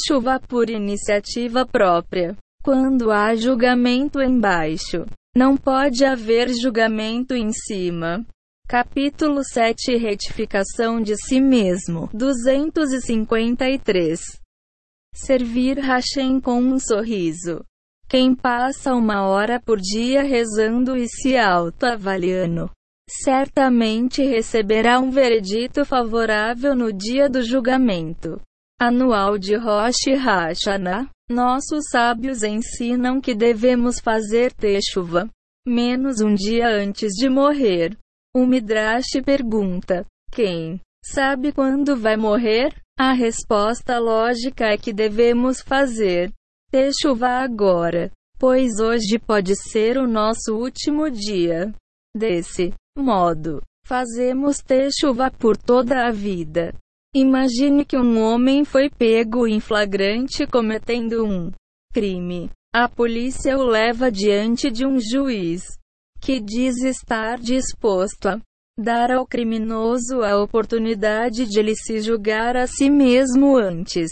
chuva 0.07 0.39
por 0.39 0.71
iniciativa 0.71 1.67
própria. 1.67 2.36
Quando 2.63 3.11
há 3.11 3.36
julgamento 3.36 4.19
embaixo, 4.19 5.05
não 5.36 5.57
pode 5.57 6.05
haver 6.05 6.53
julgamento 6.53 7.34
em 7.34 7.51
cima. 7.51 8.23
Capítulo 8.67 9.43
7 9.43 9.97
Retificação 9.97 11.01
de 11.01 11.15
si 11.17 11.41
mesmo 11.41 12.07
253 12.13 14.21
Servir 15.13 15.79
Hashem 15.79 16.39
com 16.39 16.61
um 16.61 16.77
sorriso. 16.79 17.65
Quem 18.07 18.36
passa 18.36 18.93
uma 18.93 19.27
hora 19.27 19.59
por 19.59 19.79
dia 19.79 20.21
rezando 20.23 20.95
e 20.95 21.07
se 21.07 21.36
autoavaliando, 21.38 22.69
certamente 23.09 24.23
receberá 24.23 24.99
um 24.99 25.09
veredito 25.09 25.84
favorável 25.84 26.75
no 26.75 26.93
dia 26.93 27.27
do 27.29 27.41
julgamento 27.41 28.39
anual 28.79 29.38
de 29.38 29.55
Rosh 29.55 30.07
Hashanah. 30.07 31.09
Nossos 31.34 31.86
sábios 31.89 32.43
ensinam 32.43 33.19
que 33.19 33.34
devemos 33.34 33.99
fazer 33.99 34.53
techuva 34.53 35.27
menos 35.65 36.21
um 36.21 36.36
dia 36.36 36.67
antes 36.67 37.13
de 37.13 37.27
morrer. 37.27 37.97
O 38.36 38.45
Midrash 38.45 39.19
pergunta: 39.25 40.05
Quem 40.31 40.79
sabe 41.03 41.51
quando 41.51 41.97
vai 41.97 42.15
morrer? 42.15 42.75
A 42.99 43.13
resposta 43.13 43.97
lógica 43.97 44.65
é 44.65 44.77
que 44.77 44.93
devemos 44.93 45.59
fazer 45.59 46.31
techuva 46.69 47.29
agora, 47.29 48.11
pois 48.38 48.79
hoje 48.79 49.17
pode 49.17 49.55
ser 49.55 49.97
o 49.97 50.07
nosso 50.07 50.53
último 50.55 51.09
dia. 51.09 51.73
Desse 52.15 52.75
modo, 52.95 53.59
fazemos 53.88 54.59
techuva 54.59 55.31
por 55.31 55.57
toda 55.57 56.05
a 56.05 56.11
vida. 56.11 56.75
Imagine 57.16 57.86
que 57.86 57.95
um 57.95 58.20
homem 58.20 58.66
foi 58.66 58.89
pego 58.89 59.45
em 59.45 59.59
flagrante 59.59 60.47
cometendo 60.47 61.24
um 61.24 61.51
crime. 61.93 62.49
A 62.74 62.89
polícia 62.89 63.55
o 63.55 63.64
leva 63.64 64.11
diante 64.11 64.72
de 64.72 64.84
um 64.84 64.99
juiz 64.99 65.61
que 66.20 66.39
diz 66.39 66.82
estar 66.84 67.38
disposto 67.38 68.30
a 68.30 68.39
dar 68.80 69.11
ao 69.11 69.28
criminoso 69.28 70.24
a 70.24 70.41
oportunidade 70.41 71.45
de 71.45 71.59
ele 71.59 71.76
se 71.76 72.01
julgar 72.01 72.57
a 72.57 72.66
si 72.66 72.89
mesmo 72.89 73.55
antes 73.57 74.09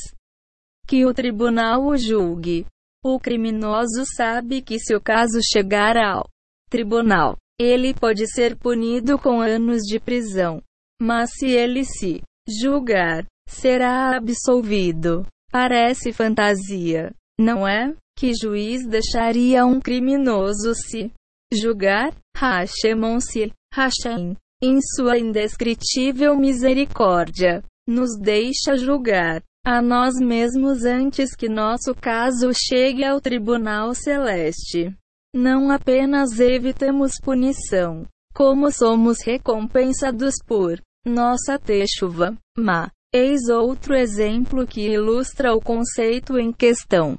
que 0.88 1.04
o 1.04 1.12
tribunal 1.12 1.88
o 1.88 1.98
julgue. 1.98 2.68
O 3.04 3.20
criminoso 3.20 4.04
sabe 4.16 4.62
que 4.62 4.78
se 4.78 4.94
o 4.94 5.02
caso 5.02 5.40
chegar 5.52 5.98
ao 5.98 6.28
tribunal, 6.70 7.36
ele 7.60 7.96
pode 7.96 8.28
ser 8.32 8.56
punido 8.56 9.18
com 9.18 9.42
anos 9.42 9.82
de 9.82 10.00
prisão. 10.00 10.62
Mas 11.02 11.32
se 11.34 11.48
ele 11.48 11.84
se 11.84 12.22
julgar, 12.60 13.26
será 13.48 14.18
absolvido. 14.18 15.26
Parece 15.52 16.14
fantasia, 16.14 17.14
não 17.40 17.68
é? 17.68 17.94
Que 18.18 18.34
juiz 18.34 18.86
deixaria 18.88 19.66
um 19.66 19.80
criminoso 19.80 20.74
se 20.74 21.12
julgar? 21.54 22.14
Hashemon-se, 22.38 23.52
Hashem, 23.74 24.36
em 24.64 24.80
sua 24.96 25.18
indescritível 25.18 26.36
misericórdia, 26.36 27.64
nos 27.88 28.18
deixa 28.20 28.78
julgar 28.78 29.42
a 29.66 29.82
nós 29.82 30.16
mesmos 30.16 30.84
antes 30.86 31.36
que 31.36 31.48
nosso 31.48 31.94
caso 31.94 32.52
chegue 32.54 33.04
ao 33.04 33.22
tribunal 33.22 33.94
celeste. 33.94 34.96
Não 35.36 35.72
apenas 35.72 36.40
evitamos 36.40 37.14
punição, 37.22 38.06
como 38.34 38.72
somos 38.72 39.22
recompensados 39.24 40.36
por 40.48 40.82
nossa 41.06 41.58
techuva. 41.60 42.38
Ma. 42.58 42.90
Eis 43.14 43.50
outro 43.50 43.94
exemplo 43.94 44.66
que 44.66 44.88
ilustra 44.88 45.54
o 45.54 45.60
conceito 45.60 46.40
em 46.40 46.52
questão. 46.54 47.18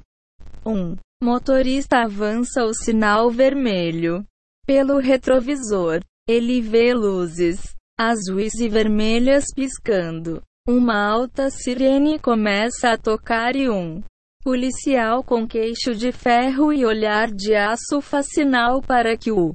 1. 0.65 0.71
Um, 0.71 0.97
motorista 1.21 1.99
avança 1.99 2.63
o 2.63 2.73
sinal 2.73 3.29
vermelho. 3.29 4.25
Pelo 4.65 4.97
retrovisor, 4.97 5.99
ele 6.27 6.61
vê 6.61 6.93
luzes 6.93 7.75
azuis 7.99 8.55
e 8.55 8.67
vermelhas 8.67 9.45
piscando. 9.53 10.41
Uma 10.67 10.95
alta 10.95 11.49
sirene 11.49 12.17
começa 12.17 12.91
a 12.91 12.97
tocar 12.97 13.55
e 13.55 13.69
um 13.69 14.01
policial 14.43 15.23
com 15.23 15.47
queixo 15.47 15.93
de 15.93 16.11
ferro 16.11 16.73
e 16.73 16.85
olhar 16.85 17.29
de 17.31 17.55
aço 17.55 18.01
faz 18.01 18.27
sinal 18.29 18.81
para 18.81 19.15
que 19.15 19.31
o 19.31 19.53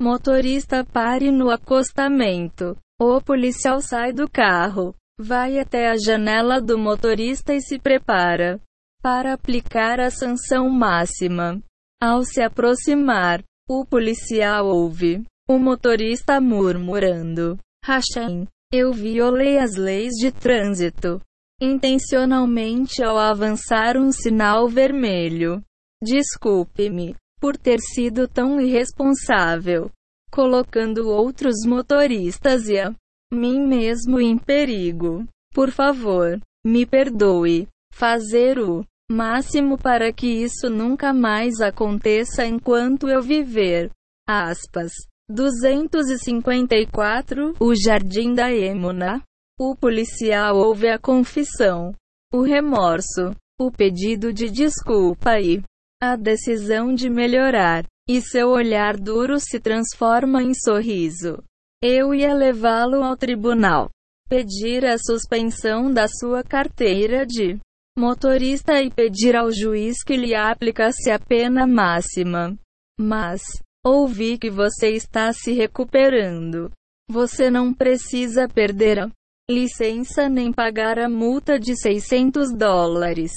motorista 0.00 0.84
pare 0.84 1.30
no 1.30 1.50
acostamento. 1.50 2.76
O 2.98 3.20
policial 3.20 3.82
sai 3.82 4.12
do 4.12 4.26
carro, 4.26 4.94
vai 5.20 5.58
até 5.58 5.90
a 5.90 5.96
janela 5.98 6.62
do 6.62 6.78
motorista 6.78 7.54
e 7.54 7.60
se 7.60 7.78
prepara 7.78 8.58
para 9.02 9.34
aplicar 9.34 10.00
a 10.00 10.10
sanção 10.10 10.70
máxima. 10.70 11.60
Ao 12.02 12.24
se 12.24 12.40
aproximar, 12.40 13.42
o 13.68 13.84
policial 13.84 14.66
ouve 14.66 15.22
o 15.48 15.58
motorista 15.58 16.40
murmurando: 16.40 17.58
Hashem, 17.84 18.46
eu 18.72 18.92
violei 18.92 19.58
as 19.58 19.76
leis 19.76 20.14
de 20.14 20.32
trânsito 20.32 21.20
intencionalmente 21.60 23.02
ao 23.02 23.18
avançar 23.18 23.96
um 23.96 24.10
sinal 24.10 24.68
vermelho. 24.68 25.62
Desculpe-me 26.02 27.14
por 27.40 27.56
ter 27.56 27.78
sido 27.80 28.26
tão 28.28 28.60
irresponsável 28.60 29.90
colocando 30.36 31.08
outros 31.08 31.64
motoristas 31.66 32.68
e 32.68 32.78
a 32.78 32.94
mim 33.32 33.66
mesmo 33.66 34.20
em 34.20 34.36
perigo. 34.36 35.24
Por 35.54 35.70
favor, 35.70 36.38
me 36.66 36.84
perdoe. 36.84 37.66
Fazer 37.90 38.58
o 38.58 38.84
máximo 39.10 39.78
para 39.78 40.12
que 40.12 40.26
isso 40.26 40.68
nunca 40.68 41.14
mais 41.14 41.62
aconteça 41.62 42.44
enquanto 42.44 43.08
eu 43.08 43.22
viver. 43.22 43.90
Aspas. 44.28 44.92
254 45.30 47.54
O 47.58 47.74
Jardim 47.74 48.34
da 48.34 48.52
Emuna. 48.52 49.22
O 49.58 49.74
policial 49.74 50.58
ouve 50.58 50.90
a 50.90 50.98
confissão, 50.98 51.94
o 52.30 52.42
remorso, 52.42 53.34
o 53.58 53.72
pedido 53.72 54.34
de 54.34 54.50
desculpa 54.50 55.40
e 55.40 55.62
a 55.98 56.14
decisão 56.14 56.94
de 56.94 57.08
melhorar. 57.08 57.86
E 58.08 58.20
seu 58.20 58.50
olhar 58.50 58.96
duro 58.96 59.40
se 59.40 59.58
transforma 59.58 60.42
em 60.42 60.54
sorriso. 60.54 61.42
Eu 61.82 62.14
ia 62.14 62.32
levá-lo 62.32 63.02
ao 63.02 63.16
tribunal. 63.16 63.90
Pedir 64.28 64.84
a 64.84 64.96
suspensão 64.96 65.92
da 65.92 66.06
sua 66.06 66.42
carteira 66.42 67.26
de 67.26 67.58
motorista 67.98 68.80
e 68.80 68.90
pedir 68.90 69.34
ao 69.34 69.50
juiz 69.50 70.04
que 70.04 70.16
lhe 70.16 70.34
aplicasse 70.34 71.10
a 71.10 71.18
pena 71.18 71.66
máxima. 71.66 72.56
Mas, 72.98 73.42
ouvi 73.84 74.38
que 74.38 74.50
você 74.50 74.90
está 74.90 75.32
se 75.32 75.52
recuperando. 75.52 76.70
Você 77.10 77.50
não 77.50 77.72
precisa 77.72 78.48
perder 78.48 79.00
a 79.00 79.10
licença 79.50 80.28
nem 80.28 80.52
pagar 80.52 80.98
a 80.98 81.08
multa 81.08 81.58
de 81.58 81.76
600 81.76 82.52
dólares. 82.52 83.32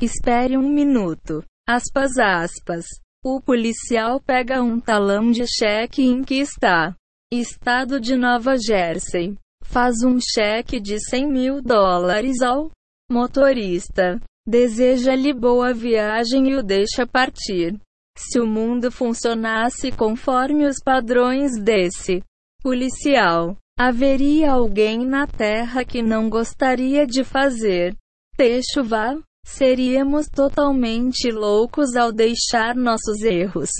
Espere 0.00 0.56
um 0.56 0.68
minuto. 0.68 1.44
Aspas, 1.68 2.18
aspas. 2.18 2.86
O 3.22 3.38
policial 3.38 4.18
pega 4.18 4.62
um 4.62 4.80
talão 4.80 5.30
de 5.30 5.44
cheque 5.46 6.02
em 6.02 6.24
que 6.24 6.36
está 6.36 6.96
Estado 7.30 8.00
de 8.00 8.16
Nova 8.16 8.56
Jersey. 8.56 9.36
Faz 9.62 10.02
um 10.02 10.18
cheque 10.18 10.80
de 10.80 10.98
100 10.98 11.30
mil 11.30 11.60
dólares 11.60 12.40
ao 12.40 12.70
motorista. 13.10 14.18
deseja-lhe 14.48 15.34
boa 15.34 15.74
viagem 15.74 16.48
e 16.48 16.54
o 16.56 16.62
deixa 16.62 17.06
partir. 17.06 17.78
Se 18.16 18.40
o 18.40 18.46
mundo 18.46 18.90
funcionasse 18.90 19.92
conforme 19.92 20.66
os 20.66 20.76
padrões 20.82 21.60
desse 21.62 22.22
policial, 22.62 23.54
haveria 23.78 24.52
alguém 24.52 25.04
na 25.04 25.26
Terra 25.26 25.84
que 25.84 26.00
não 26.00 26.30
gostaria 26.30 27.06
de 27.06 27.22
fazer 27.22 27.94
Techuvá? 28.34 29.14
Seríamos 29.44 30.28
totalmente 30.28 31.30
loucos 31.30 31.96
ao 31.96 32.12
deixar 32.12 32.74
nossos 32.74 33.22
erros 33.22 33.70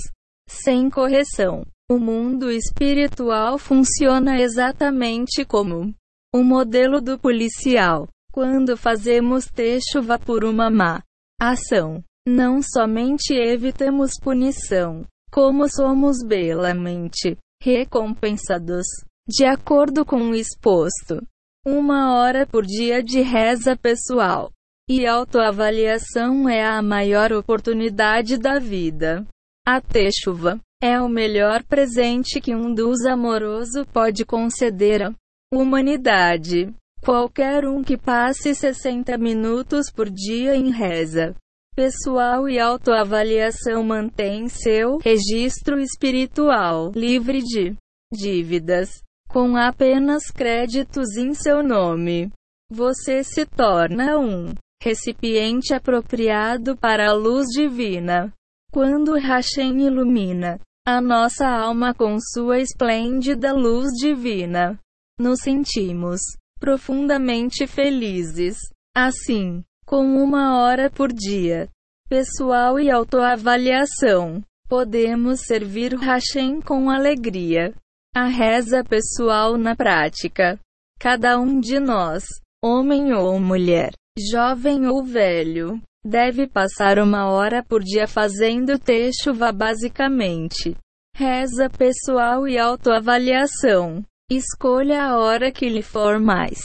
sem 0.47 0.89
correção. 0.89 1.65
O 1.89 1.97
mundo 1.97 2.49
espiritual 2.51 3.57
funciona 3.57 4.39
exatamente 4.39 5.43
como 5.45 5.93
o 6.33 6.43
modelo 6.43 7.01
do 7.01 7.17
policial. 7.17 8.07
Quando 8.31 8.77
fazemos 8.77 9.45
Techuvá 9.45 10.17
por 10.17 10.45
uma 10.45 10.69
má 10.69 11.03
ação, 11.41 12.01
não 12.25 12.61
somente 12.61 13.33
evitamos 13.33 14.11
punição, 14.21 15.05
como 15.29 15.67
somos 15.69 16.17
belamente 16.25 17.37
recompensados. 17.61 18.85
De 19.27 19.45
acordo 19.45 20.05
com 20.05 20.29
o 20.29 20.35
exposto, 20.35 21.21
uma 21.65 22.15
hora 22.15 22.47
por 22.47 22.65
dia 22.65 23.03
de 23.03 23.21
reza 23.21 23.75
pessoal 23.75 24.49
e 24.91 25.07
autoavaliação 25.07 26.49
é 26.49 26.61
a 26.65 26.81
maior 26.81 27.31
oportunidade 27.31 28.37
da 28.37 28.59
vida. 28.59 29.25
A 29.65 29.79
Techuva 29.79 30.59
é 30.83 30.99
o 30.99 31.07
melhor 31.07 31.63
presente 31.63 32.41
que 32.41 32.53
um 32.53 32.73
dos 32.73 33.05
amoroso 33.05 33.85
pode 33.93 34.25
conceder 34.25 35.03
à 35.03 35.13
humanidade. 35.49 36.73
Qualquer 37.01 37.65
um 37.65 37.81
que 37.81 37.95
passe 37.95 38.53
60 38.53 39.17
minutos 39.17 39.89
por 39.89 40.09
dia 40.09 40.57
em 40.57 40.69
reza 40.71 41.33
pessoal 41.73 42.49
e 42.49 42.59
autoavaliação 42.59 43.81
mantém 43.85 44.49
seu 44.49 44.97
registro 44.97 45.79
espiritual 45.79 46.91
livre 46.93 47.41
de 47.41 47.77
dívidas, 48.13 49.01
com 49.29 49.55
apenas 49.55 50.23
créditos 50.29 51.15
em 51.15 51.33
seu 51.33 51.63
nome. 51.63 52.29
Você 52.69 53.23
se 53.23 53.45
torna 53.45 54.19
um 54.19 54.53
recipiente 54.81 55.73
apropriado 55.73 56.75
para 56.75 57.09
a 57.09 57.13
luz 57.13 57.47
divina. 57.49 58.33
Quando 58.73 59.13
Hashem 59.15 59.85
ilumina 59.85 60.59
a 60.85 60.99
nossa 60.99 61.47
alma 61.47 61.93
com 61.93 62.17
sua 62.19 62.59
esplêndida 62.59 63.53
luz 63.53 63.91
divina, 63.99 64.79
nos 65.19 65.41
sentimos 65.41 66.19
profundamente 66.59 67.67
felizes. 67.67 68.57
Assim, 68.95 69.63
com 69.85 70.03
uma 70.21 70.57
hora 70.57 70.89
por 70.89 71.13
dia. 71.13 71.69
Pessoal 72.09 72.79
e 72.79 72.89
autoavaliação. 72.89 74.43
Podemos 74.67 75.41
servir 75.41 75.95
Hashem 75.95 76.59
com 76.59 76.89
alegria. 76.89 77.73
A 78.15 78.25
reza 78.25 78.83
pessoal 78.83 79.57
na 79.57 79.75
prática. 79.75 80.59
Cada 80.99 81.39
um 81.39 81.59
de 81.59 81.79
nós, 81.79 82.23
homem 82.63 83.13
ou 83.13 83.39
mulher, 83.39 83.91
jovem 84.29 84.87
ou 84.87 85.03
velho, 85.03 85.81
deve 86.03 86.47
passar 86.47 86.99
uma 86.99 87.29
hora 87.29 87.63
por 87.63 87.83
dia 87.83 88.07
fazendo 88.07 88.77
techuva 88.77 89.51
basicamente. 89.51 90.75
Reza 91.15 91.69
pessoal 91.69 92.47
e 92.47 92.57
autoavaliação. 92.57 94.03
Escolha 94.29 95.03
a 95.03 95.19
hora 95.19 95.51
que 95.51 95.67
lhe 95.67 95.81
for 95.81 96.19
mais 96.19 96.59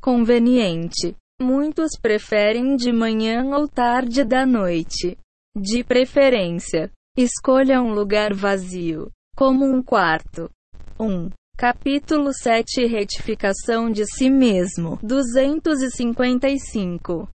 conveniente. 0.00 1.14
Muitos 1.40 1.90
preferem 2.00 2.76
de 2.76 2.92
manhã 2.92 3.44
ou 3.56 3.68
tarde 3.68 4.24
da 4.24 4.44
noite. 4.44 5.16
De 5.56 5.84
preferência, 5.84 6.90
escolha 7.16 7.82
um 7.82 7.92
lugar 7.92 8.32
vazio, 8.32 9.10
como 9.36 9.64
um 9.64 9.82
quarto. 9.82 10.50
1. 10.98 11.30
Capítulo 11.62 12.34
7 12.34 12.86
Retificação 12.86 13.88
de 13.88 14.04
si 14.04 14.28
mesmo. 14.28 14.98
255. 15.00 17.28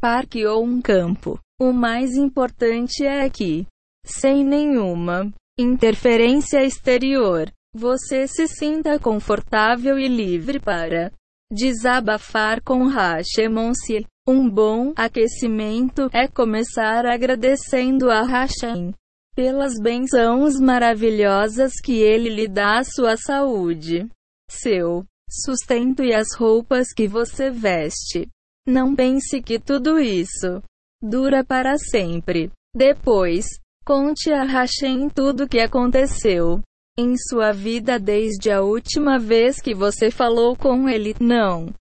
Parque 0.00 0.46
ou 0.46 0.64
um 0.64 0.80
campo. 0.80 1.38
O 1.60 1.70
mais 1.70 2.14
importante 2.14 3.04
é 3.04 3.28
que, 3.28 3.66
sem 4.02 4.42
nenhuma 4.42 5.30
interferência 5.58 6.64
exterior, 6.64 7.52
você 7.74 8.26
se 8.26 8.48
sinta 8.48 8.98
confortável 8.98 9.98
e 9.98 10.08
livre 10.08 10.58
para 10.58 11.12
Desabafar 11.52 12.62
com 12.62 12.88
Hashemonsi. 12.88 14.06
Um 14.26 14.48
bom 14.48 14.94
aquecimento 14.96 16.08
é 16.14 16.26
começar 16.26 17.04
agradecendo 17.04 18.10
a 18.10 18.22
Hashem 18.22 18.94
pelas 19.40 19.80
bênçãos 19.80 20.60
maravilhosas 20.60 21.72
que 21.82 21.98
ele 21.98 22.28
lhe 22.28 22.46
dá 22.46 22.80
à 22.80 22.84
sua 22.84 23.16
saúde, 23.16 24.06
seu 24.50 25.02
sustento 25.30 26.04
e 26.04 26.12
as 26.12 26.34
roupas 26.36 26.92
que 26.94 27.08
você 27.08 27.50
veste. 27.50 28.28
Não 28.66 28.94
pense 28.94 29.40
que 29.40 29.58
tudo 29.58 29.98
isso 29.98 30.62
dura 31.02 31.42
para 31.42 31.78
sempre. 31.78 32.50
Depois, 32.76 33.46
conte 33.82 34.30
a 34.30 34.44
Hashem 34.44 35.08
tudo 35.08 35.44
o 35.44 35.48
que 35.48 35.60
aconteceu 35.60 36.60
em 36.98 37.16
sua 37.16 37.50
vida 37.50 37.98
desde 37.98 38.50
a 38.50 38.60
última 38.60 39.18
vez 39.18 39.58
que 39.58 39.74
você 39.74 40.10
falou 40.10 40.54
com 40.54 40.86
ele. 40.86 41.14
Não 41.18 41.72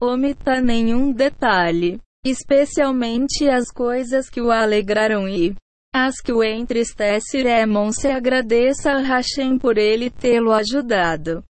omita 0.00 0.60
nenhum 0.60 1.12
detalhe, 1.12 1.98
especialmente 2.24 3.48
as 3.48 3.68
coisas 3.68 4.30
que 4.30 4.40
o 4.40 4.52
alegraram 4.52 5.28
e 5.28 5.56
as 5.94 6.20
que 6.20 6.32
o 6.32 6.42
entristeceram. 6.42 7.92
Se 7.92 8.08
agradeça 8.08 8.90
a 8.90 8.98
Hashem 8.98 9.56
por 9.58 9.78
ele 9.78 10.10
tê-lo 10.10 10.52
ajudado 10.52 11.44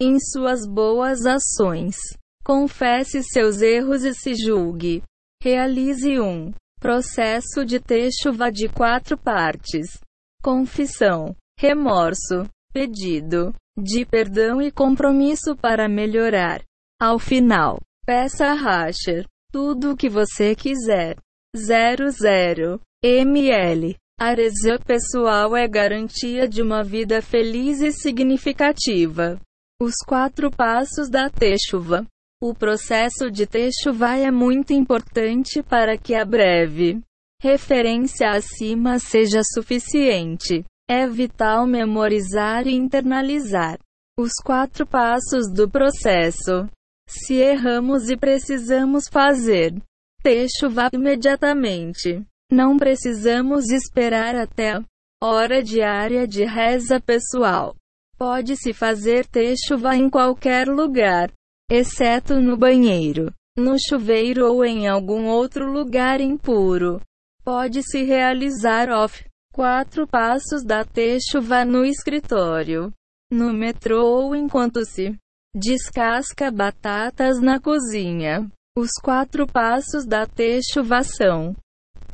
em 0.00 0.18
suas 0.18 0.66
boas 0.66 1.24
ações. 1.24 1.96
Confesse 2.44 3.22
seus 3.22 3.62
erros 3.62 4.02
e 4.02 4.12
se 4.14 4.34
julgue. 4.34 5.02
Realize 5.40 6.18
um 6.18 6.52
processo 6.80 7.64
de 7.64 7.78
techuva 7.78 8.50
de 8.50 8.68
quatro 8.68 9.16
partes. 9.16 10.00
Confissão 10.42 11.36
remorso, 11.58 12.48
pedido 12.72 13.52
de 13.76 14.04
perdão 14.04 14.60
e 14.60 14.72
compromisso 14.72 15.56
para 15.56 15.88
melhorar. 15.88 16.62
Ao 17.00 17.18
final, 17.18 17.78
peça 18.04 18.46
a 18.46 18.54
Rasher 18.54 19.24
tudo 19.52 19.92
o 19.92 19.96
que 19.96 20.08
você 20.08 20.54
quiser. 20.54 21.16
00 21.56 22.80
ml. 23.02 23.96
Arezã 24.20 24.76
pessoal 24.84 25.56
é 25.56 25.68
garantia 25.68 26.48
de 26.48 26.60
uma 26.60 26.82
vida 26.82 27.22
feliz 27.22 27.80
e 27.80 27.92
significativa. 27.92 29.38
Os 29.80 29.94
quatro 30.04 30.50
passos 30.50 31.08
da 31.08 31.30
Techuva. 31.30 32.04
O 32.42 32.52
processo 32.52 33.30
de 33.30 33.46
Techuva 33.46 34.16
é 34.16 34.30
muito 34.30 34.72
importante 34.72 35.62
para 35.62 35.96
que 35.96 36.14
a 36.14 36.24
breve 36.24 37.00
referência 37.40 38.30
acima 38.30 38.98
seja 38.98 39.42
suficiente. 39.44 40.64
É 40.90 41.06
vital 41.06 41.66
memorizar 41.66 42.66
e 42.66 42.74
internalizar 42.74 43.78
os 44.18 44.32
quatro 44.44 44.84
passos 44.84 45.52
do 45.54 45.70
processo. 45.70 46.68
Se 47.08 47.34
erramos 47.34 48.10
e 48.10 48.16
precisamos 48.16 49.04
fazer 49.08 49.74
techuva 50.20 50.88
imediatamente, 50.92 52.24
não 52.50 52.76
precisamos 52.76 53.70
esperar 53.70 54.34
até 54.34 54.72
a 54.72 54.84
hora 55.22 55.62
diária 55.62 56.26
de 56.26 56.44
reza 56.44 57.00
pessoal. 57.00 57.74
Pode-se 58.16 58.72
fazer 58.72 59.26
techuva 59.26 59.94
em 59.96 60.10
qualquer 60.10 60.68
lugar, 60.68 61.30
exceto 61.70 62.40
no 62.40 62.56
banheiro, 62.56 63.32
no 63.56 63.76
chuveiro 63.78 64.46
ou 64.46 64.64
em 64.64 64.88
algum 64.88 65.26
outro 65.26 65.70
lugar 65.70 66.20
impuro. 66.20 67.00
Pode-se 67.44 68.02
realizar 68.02 68.90
off 68.90 69.28
Quatro 69.58 70.06
passos 70.06 70.62
da 70.62 70.84
techuva 70.84 71.64
no 71.64 71.84
escritório, 71.84 72.92
no 73.28 73.52
metrô 73.52 74.04
ou 74.06 74.36
enquanto 74.36 74.84
se 74.84 75.18
descasca 75.52 76.48
batatas 76.48 77.40
na 77.40 77.58
cozinha. 77.58 78.48
Os 78.76 78.90
quatro 79.02 79.48
passos 79.48 80.06
da 80.06 80.26
techuva 80.26 81.02
são: 81.02 81.56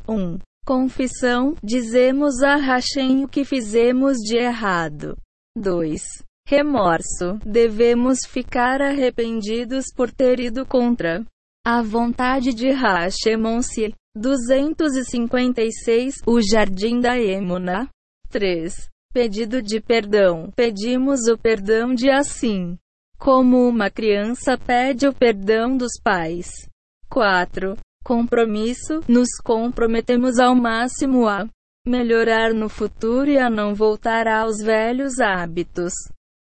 1. 0.07 0.13
Um, 0.13 0.39
confissão, 0.65 1.55
dizemos 1.63 2.41
a 2.41 2.55
Hashem 2.55 3.23
o 3.23 3.27
que 3.27 3.45
fizemos 3.45 4.17
de 4.17 4.37
errado. 4.37 5.15
2. 5.57 6.01
Remorso, 6.47 7.39
devemos 7.45 8.19
ficar 8.27 8.81
arrependidos 8.81 9.85
por 9.95 10.11
ter 10.11 10.39
ido 10.39 10.65
contra 10.65 11.23
a 11.65 11.81
vontade 11.81 12.53
de 12.53 12.69
Hashemon-se. 12.69 13.93
256 14.15 16.21
O 16.25 16.39
Jardim 16.39 16.99
da 16.99 17.19
Emuna. 17.19 17.89
3. 18.29 18.87
Pedido 19.11 19.61
de 19.61 19.81
perdão. 19.81 20.51
Pedimos 20.55 21.27
o 21.27 21.37
perdão 21.37 21.93
de 21.93 22.09
assim. 22.11 22.77
Como 23.17 23.67
uma 23.67 23.89
criança 23.89 24.57
pede 24.57 25.07
o 25.07 25.13
perdão 25.13 25.75
dos 25.75 25.93
pais. 26.03 26.49
4. 27.09 27.75
Compromisso: 28.05 28.99
nos 29.07 29.29
comprometemos 29.43 30.37
ao 30.37 30.55
máximo 30.55 31.27
a 31.27 31.47
melhorar 31.87 32.53
no 32.53 32.69
futuro 32.69 33.31
e 33.31 33.39
a 33.39 33.49
não 33.49 33.73
voltar 33.73 34.27
aos 34.27 34.57
velhos 34.57 35.19
hábitos. 35.19 35.91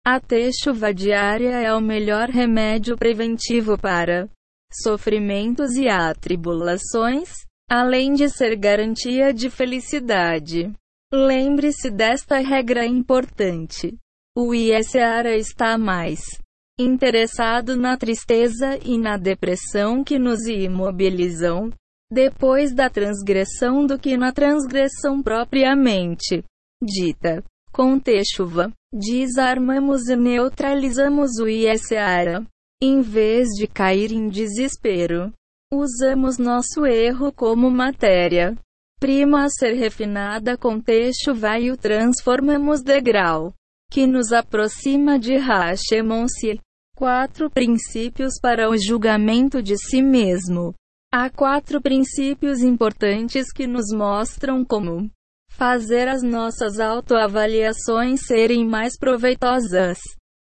A 0.03 0.19
techuva 0.19 0.91
diária 0.91 1.51
é 1.51 1.71
o 1.71 1.79
melhor 1.79 2.29
remédio 2.29 2.97
preventivo 2.97 3.77
para 3.77 4.27
sofrimentos 4.73 5.75
e 5.75 5.87
atribulações, 5.87 7.29
além 7.69 8.13
de 8.13 8.27
ser 8.27 8.55
garantia 8.55 9.31
de 9.31 9.47
felicidade. 9.47 10.71
Lembre-se 11.13 11.91
desta 11.91 12.39
regra 12.39 12.87
importante. 12.87 13.95
O 14.35 14.55
ISARA 14.55 15.35
está 15.35 15.77
mais 15.77 16.41
interessado 16.79 17.75
na 17.75 17.97
tristeza 17.97 18.77
e 18.83 18.97
na 18.97 19.17
depressão 19.17 20.03
que 20.03 20.17
nos 20.17 20.45
imobilizam 20.47 21.71
depois 22.11 22.73
da 22.73 22.89
transgressão 22.89 23.85
do 23.85 23.97
que 23.97 24.17
na 24.17 24.31
transgressão 24.31 25.21
propriamente 25.21 26.43
dita. 26.83 27.43
Com 27.71 27.97
Techuva, 27.97 28.69
desarmamos 28.91 30.09
e 30.09 30.15
neutralizamos 30.15 31.39
o 31.39 31.47
ISARA. 31.47 32.45
Em 32.83 33.01
vez 33.01 33.47
de 33.49 33.65
cair 33.67 34.11
em 34.11 34.27
desespero, 34.27 35.31
usamos 35.71 36.37
nosso 36.37 36.85
erro 36.85 37.31
como 37.31 37.69
matéria 37.69 38.57
prima 38.99 39.45
a 39.45 39.49
ser 39.49 39.73
refinada 39.73 40.55
com 40.55 40.79
Techuva 40.79 41.57
e 41.59 41.71
o 41.71 41.77
transformamos 41.77 42.83
degrau 42.83 43.53
que 43.91 44.07
nos 44.07 44.31
aproxima 44.31 45.19
de 45.19 45.35
Hashemonsi. 45.35 46.59
Quatro 46.95 47.49
princípios 47.49 48.33
para 48.41 48.69
o 48.69 48.77
julgamento 48.77 49.61
de 49.61 49.75
si 49.75 50.01
mesmo. 50.01 50.73
Há 51.13 51.29
quatro 51.29 51.81
princípios 51.81 52.61
importantes 52.61 53.51
que 53.51 53.67
nos 53.67 53.91
mostram 53.93 54.63
como 54.63 55.11
fazer 55.49 56.07
as 56.07 56.23
nossas 56.23 56.79
autoavaliações 56.79 58.21
serem 58.25 58.65
mais 58.65 58.97
proveitosas. 58.97 59.99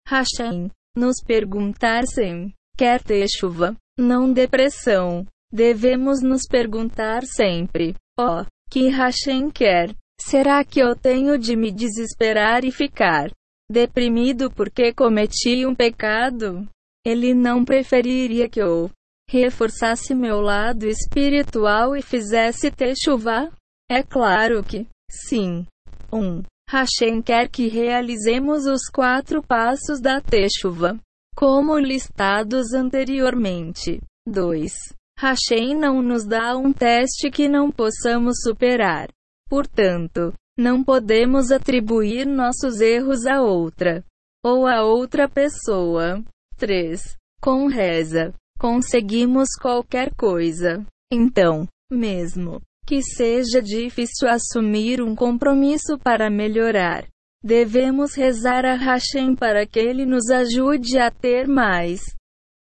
Hashem, 0.09 0.71
nos 0.97 1.17
perguntar 1.27 2.07
sem 2.07 2.55
quer 2.79 3.03
ter 3.03 3.27
chuva, 3.29 3.77
não 3.99 4.33
depressão. 4.33 5.27
Devemos 5.53 6.23
nos 6.23 6.43
perguntar 6.49 7.25
sempre: 7.25 7.95
ó, 8.19 8.41
oh, 8.41 8.47
que 8.71 8.89
Hashem 8.89 9.51
quer? 9.51 9.95
Será 10.21 10.65
que 10.65 10.81
eu 10.81 10.95
tenho 10.95 11.39
de 11.39 11.57
me 11.57 11.71
desesperar 11.71 12.65
e 12.65 12.71
ficar 12.71 13.31
deprimido 13.71 14.51
porque 14.51 14.93
cometi 14.93 15.67
um 15.67 15.75
pecado? 15.75 16.69
Ele 17.05 17.35
não 17.35 17.65
preferiria 17.65 18.49
que 18.49 18.61
eu 18.61 18.91
reforçasse 19.29 20.15
meu 20.15 20.41
lado 20.41 20.87
espiritual 20.87 21.97
e 21.97 22.03
fizesse 22.03 22.71
ter 22.71 22.95
chuva? 22.97 23.51
É 23.91 24.03
claro 24.03 24.63
que 24.63 24.87
sim. 25.11 25.67
1. 26.13 26.19
Um, 26.19 26.43
Hashem 26.69 27.21
quer 27.21 27.49
que 27.49 27.69
realizemos 27.69 28.67
os 28.67 28.89
quatro 28.89 29.43
passos 29.43 30.01
da 30.01 30.21
Techuva, 30.21 30.99
como 31.37 31.79
listados 31.79 32.73
anteriormente. 32.73 34.01
2. 34.27 34.73
Hashem 35.19 35.75
não 35.75 36.03
nos 36.03 36.25
dá 36.25 36.57
um 36.57 36.73
teste 36.73 37.31
que 37.31 37.49
não 37.49 37.71
possamos 37.71 38.37
superar. 38.43 39.09
Portanto, 39.49 40.33
não 40.57 40.85
podemos 40.85 41.51
atribuir 41.51 42.27
nossos 42.27 42.81
erros 42.81 43.27
a 43.27 43.43
outra 43.43 44.05
ou 44.45 44.67
a 44.67 44.83
outra 44.83 45.29
pessoa. 45.29 46.23
3. 46.57 47.17
Com 47.41 47.67
reza, 47.67 48.33
conseguimos 48.59 49.49
qualquer 49.61 50.15
coisa. 50.15 50.85
Então, 51.13 51.67
mesmo 51.91 52.61
que 52.87 53.03
seja 53.03 53.63
difícil 53.63 54.29
assumir 54.29 55.01
um 55.01 55.15
compromisso 55.15 55.99
para 55.99 56.31
melhorar, 56.31 57.07
devemos 57.43 58.15
rezar 58.15 58.65
a 58.65 58.75
Hashem 58.75 59.35
para 59.35 59.67
que 59.67 59.79
ele 59.79 60.05
nos 60.05 60.31
ajude 60.31 60.99
a 60.99 61.11
ter 61.11 61.49
mais 61.49 62.03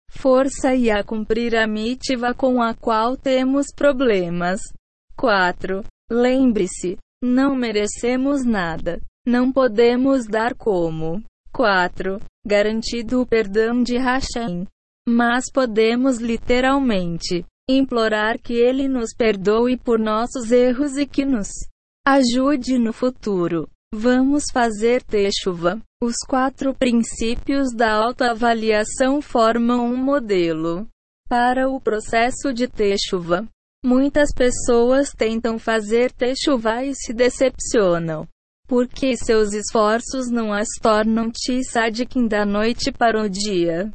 força 0.08 0.74
e 0.74 0.90
a 0.90 1.04
cumprir 1.04 1.56
a 1.56 1.66
mitiva 1.66 2.32
com 2.32 2.62
a 2.62 2.74
qual 2.74 3.16
temos 3.16 3.66
problemas. 3.74 4.60
4. 5.16 5.84
Lembre-se, 6.10 6.96
não 7.22 7.56
merecemos 7.56 8.44
nada. 8.44 9.00
Não 9.26 9.50
podemos 9.50 10.26
dar 10.26 10.54
como. 10.54 11.22
4. 11.52 12.20
Garantido 12.46 13.20
o 13.20 13.26
perdão 13.26 13.82
de 13.82 13.96
Hashem. 13.96 14.66
Mas 15.08 15.50
podemos 15.52 16.18
literalmente 16.18 17.44
implorar 17.68 18.38
que 18.38 18.54
Ele 18.54 18.86
nos 18.86 19.12
perdoe 19.16 19.76
por 19.76 19.98
nossos 19.98 20.52
erros 20.52 20.96
e 20.96 21.06
que 21.06 21.24
nos 21.24 21.48
ajude 22.06 22.78
no 22.78 22.92
futuro. 22.92 23.68
Vamos 23.92 24.44
fazer 24.52 25.02
Techuva. 25.02 25.80
Os 26.02 26.16
quatro 26.28 26.74
princípios 26.74 27.72
da 27.74 27.92
autoavaliação 27.92 29.20
formam 29.22 29.86
um 29.86 29.96
modelo 29.96 30.86
para 31.28 31.68
o 31.68 31.80
processo 31.80 32.52
de 32.52 32.68
Techuva. 32.68 33.48
Muitas 33.86 34.30
pessoas 34.34 35.12
tentam 35.12 35.60
fazer 35.60 36.10
techuva 36.10 36.82
e 36.82 36.92
se 36.92 37.12
decepcionam. 37.12 38.26
Porque 38.66 39.16
seus 39.16 39.52
esforços 39.52 40.28
não 40.28 40.52
as 40.52 40.66
tornam 40.82 41.30
tzadikim 41.30 42.26
da 42.26 42.44
noite 42.44 42.90
para 42.90 43.22
o 43.22 43.28
dia. 43.28 43.92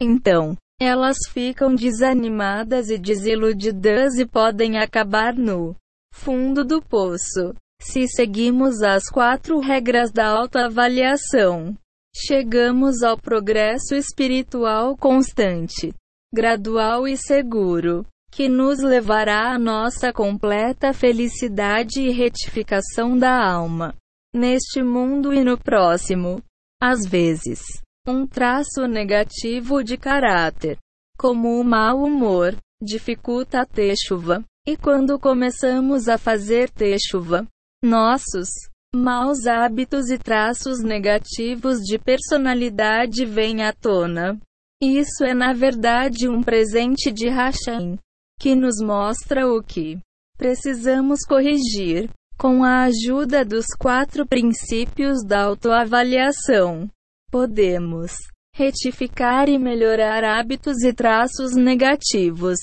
Então, 0.00 0.56
elas 0.80 1.16
ficam 1.32 1.74
desanimadas 1.74 2.90
e 2.90 2.96
desiludidas 2.96 4.18
e 4.18 4.24
podem 4.24 4.78
acabar 4.78 5.34
no 5.34 5.74
fundo 6.14 6.64
do 6.64 6.80
poço. 6.80 7.56
Se 7.82 8.06
seguimos 8.06 8.82
as 8.84 9.10
quatro 9.10 9.58
regras 9.58 10.12
da 10.12 10.28
autoavaliação, 10.28 11.76
chegamos 12.14 13.02
ao 13.02 13.18
progresso 13.18 13.96
espiritual 13.96 14.96
constante, 14.96 15.92
gradual 16.32 17.08
e 17.08 17.16
seguro 17.16 18.06
que 18.30 18.48
nos 18.48 18.78
levará 18.80 19.54
à 19.54 19.58
nossa 19.58 20.12
completa 20.12 20.92
felicidade 20.92 22.00
e 22.00 22.10
retificação 22.10 23.16
da 23.16 23.44
alma, 23.44 23.94
neste 24.34 24.82
mundo 24.82 25.32
e 25.32 25.42
no 25.42 25.58
próximo. 25.58 26.42
Às 26.80 27.04
vezes, 27.06 27.60
um 28.06 28.26
traço 28.26 28.86
negativo 28.86 29.82
de 29.82 29.96
caráter, 29.96 30.78
como 31.18 31.60
o 31.60 31.64
mau 31.64 32.04
humor, 32.04 32.56
dificulta 32.80 33.62
a 33.62 33.66
techuva, 33.66 34.44
e 34.66 34.76
quando 34.76 35.18
começamos 35.18 36.08
a 36.08 36.16
fazer 36.16 36.70
techuva, 36.70 37.46
nossos 37.82 38.48
maus 38.94 39.46
hábitos 39.46 40.10
e 40.10 40.18
traços 40.18 40.82
negativos 40.82 41.78
de 41.78 41.98
personalidade 41.98 43.24
vêm 43.24 43.62
à 43.62 43.72
tona. 43.72 44.38
Isso 44.80 45.24
é 45.24 45.34
na 45.34 45.52
verdade 45.52 46.28
um 46.28 46.42
presente 46.42 47.10
de 47.10 47.28
Hashem 47.28 47.98
que 48.38 48.54
nos 48.54 48.76
mostra 48.80 49.46
o 49.46 49.62
que 49.62 49.98
precisamos 50.36 51.20
corrigir. 51.28 52.08
Com 52.38 52.62
a 52.62 52.84
ajuda 52.84 53.44
dos 53.44 53.66
quatro 53.76 54.24
princípios 54.24 55.24
da 55.26 55.42
autoavaliação, 55.42 56.88
podemos 57.32 58.12
retificar 58.54 59.48
e 59.48 59.58
melhorar 59.58 60.22
hábitos 60.22 60.84
e 60.84 60.92
traços 60.92 61.56
negativos. 61.56 62.56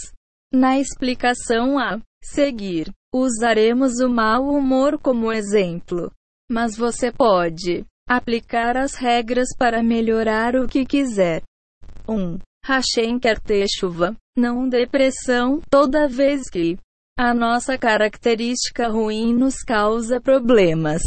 Na 0.54 0.80
explicação 0.80 1.78
a 1.78 2.00
seguir, 2.24 2.90
usaremos 3.14 4.00
o 4.00 4.08
mau 4.08 4.48
humor 4.48 4.98
como 4.98 5.30
exemplo. 5.30 6.10
Mas 6.50 6.78
você 6.78 7.12
pode 7.12 7.84
aplicar 8.08 8.78
as 8.78 8.96
regras 8.96 9.50
para 9.58 9.84
melhorar 9.84 10.56
o 10.56 10.68
que 10.68 10.86
quiser. 10.86 11.44
1. 12.08 12.14
Um, 12.14 12.40
Hashem 12.64 13.20
quer 13.20 13.42
ter 13.42 13.66
chuva 13.68 14.16
não 14.38 14.68
depressão, 14.68 15.62
toda 15.70 16.08
vez 16.08 16.50
que 16.50 16.78
a 17.18 17.34
nossa 17.34 17.78
característica 17.78 18.90
ruim 18.90 19.34
nos 19.34 19.64
causa 19.64 20.20
problemas. 20.20 21.02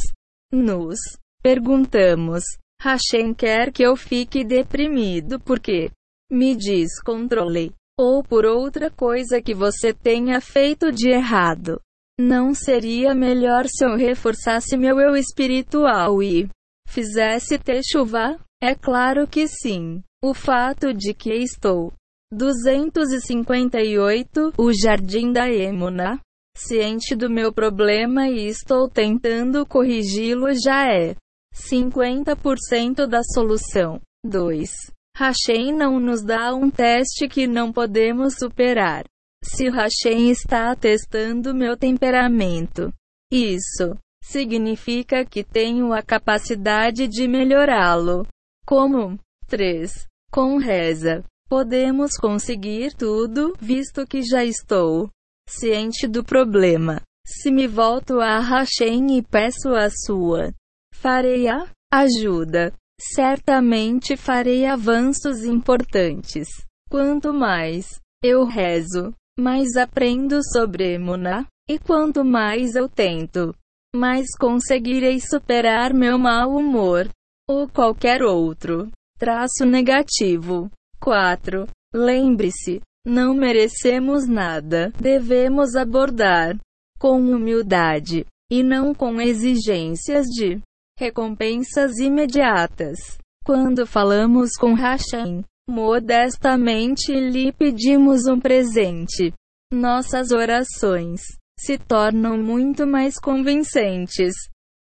Nos 0.51 0.99
perguntamos: 1.43 2.43
Hashem 2.81 3.35
quer 3.35 3.71
que 3.71 3.83
eu 3.83 3.95
fique 3.97 4.43
deprimido 4.43 5.39
porque 5.41 5.91
me 6.31 6.57
descontrolei, 6.57 7.73
ou 7.99 8.23
por 8.23 8.47
outra 8.47 8.91
coisa 8.91 9.43
que 9.43 9.55
você 9.55 9.93
tenha 9.93 10.41
feito 10.41 10.91
de 10.91 11.11
errado. 11.11 11.81
Não 12.19 12.55
seria 12.55 13.15
melhor 13.15 13.67
se 13.69 13.85
eu 13.85 13.97
reforçasse 13.97 14.77
meu 14.77 14.99
eu 14.99 15.15
espiritual 15.15 16.23
e 16.23 16.49
fizesse 16.89 17.59
ter 17.59 17.83
chuva? 17.85 18.39
É 18.61 18.75
claro 18.75 19.29
que 19.29 19.47
sim. 19.47 20.03
O 20.25 20.35
fato 20.35 20.93
de 20.93 21.15
que 21.15 21.33
estou 21.33 21.93
258 22.31 24.53
O 24.59 24.71
Jardim 24.73 25.33
da 25.33 25.51
Emuna. 25.51 26.21
Ciente 26.55 27.17
do 27.17 27.31
meu 27.31 27.51
problema 27.53 28.29
e 28.29 28.49
estou 28.49 28.87
tentando 28.89 29.65
corrigi-lo 29.65 30.53
já 30.53 30.93
é 30.93 31.17
50% 31.55 33.07
da 33.07 33.23
solução. 33.23 33.99
2. 34.25 34.71
Hashem 35.17 35.73
não 35.73 35.99
nos 35.99 36.23
dá 36.23 36.55
um 36.55 36.71
teste 36.71 37.27
que 37.29 37.47
não 37.47 37.73
podemos 37.73 38.35
superar. 38.35 39.07
Se 39.43 39.71
Hashem 39.71 40.29
está 40.31 40.77
testando 40.77 41.55
meu 41.55 41.75
temperamento, 41.77 42.93
isso 43.33 43.97
significa 44.23 45.25
que 45.25 45.43
tenho 45.43 45.95
a 45.95 46.03
capacidade 46.03 47.09
de 47.09 47.27
melhorá-lo. 47.27 48.27
Como 48.67 49.19
3. 49.47 50.07
Com 50.31 50.59
reza, 50.59 51.25
podemos 51.49 52.13
conseguir 52.21 52.95
tudo, 52.95 53.55
visto 53.59 54.07
que 54.07 54.23
já 54.23 54.45
estou 54.45 55.11
ciente 55.49 56.07
do 56.07 56.23
problema. 56.23 57.01
Se 57.27 57.51
me 57.51 57.67
volto 57.67 58.21
a 58.21 58.39
Hashem 58.39 59.19
e 59.19 59.23
peço 59.23 59.71
a 59.75 59.89
sua, 59.91 60.53
farei 60.95 61.49
a 61.49 61.67
ajuda. 61.93 62.73
Certamente 63.01 64.17
farei 64.17 64.67
avanços 64.67 65.45
importantes. 65.45 66.49
Quanto 66.91 67.33
mais 67.33 68.01
eu 68.25 68.45
rezo, 68.45 69.15
mais 69.39 69.77
aprendo 69.77 70.41
sobre 70.53 70.95
Emuná, 70.95 71.47
e 71.69 71.79
quanto 71.79 72.25
mais 72.25 72.75
eu 72.75 72.89
tento, 72.89 73.55
mais 73.95 74.27
conseguirei 74.37 75.21
superar 75.21 75.95
meu 75.95 76.19
mau 76.19 76.57
humor, 76.57 77.09
ou 77.49 77.69
qualquer 77.69 78.23
outro 78.23 78.91
traço 79.19 79.65
negativo. 79.65 80.71
4. 81.01 81.67
Lembre-se, 81.95 82.81
não 83.05 83.35
merecemos 83.35 84.27
nada, 84.27 84.93
devemos 85.01 85.75
abordar 85.75 86.57
com 86.99 87.19
humildade 87.21 88.27
e 88.51 88.63
não 88.63 88.95
com 88.95 89.21
exigências 89.21 90.27
de 90.27 90.61
recompensas 90.99 91.99
imediatas. 91.99 92.99
Quando 93.45 93.87
falamos 93.87 94.51
com 94.59 94.75
Hashem, 94.75 95.45
modestamente 95.69 97.13
lhe 97.13 97.53
pedimos 97.53 98.27
um 98.27 98.39
presente. 98.39 99.33
Nossas 99.73 100.33
orações 100.33 101.21
se 101.59 101.79
tornam 101.79 102.37
muito 102.37 102.87
mais 102.87 103.19
convincentes. 103.19 104.35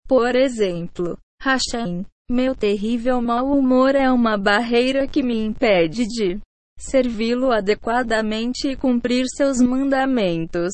Por 0.08 0.36
exemplo, 0.36 1.18
Hashem, 1.42 2.06
meu 2.30 2.54
terrível 2.54 3.22
mau 3.22 3.48
humor 3.58 3.96
é 3.96 4.12
uma 4.12 4.38
barreira 4.38 5.08
que 5.08 5.24
me 5.24 5.46
impede 5.46 6.06
de 6.06 6.40
servi-lo 6.78 7.54
adequadamente 7.54 8.68
e 8.68 8.76
cumprir 8.76 9.26
seus 9.34 9.62
mandamentos. 9.62 10.74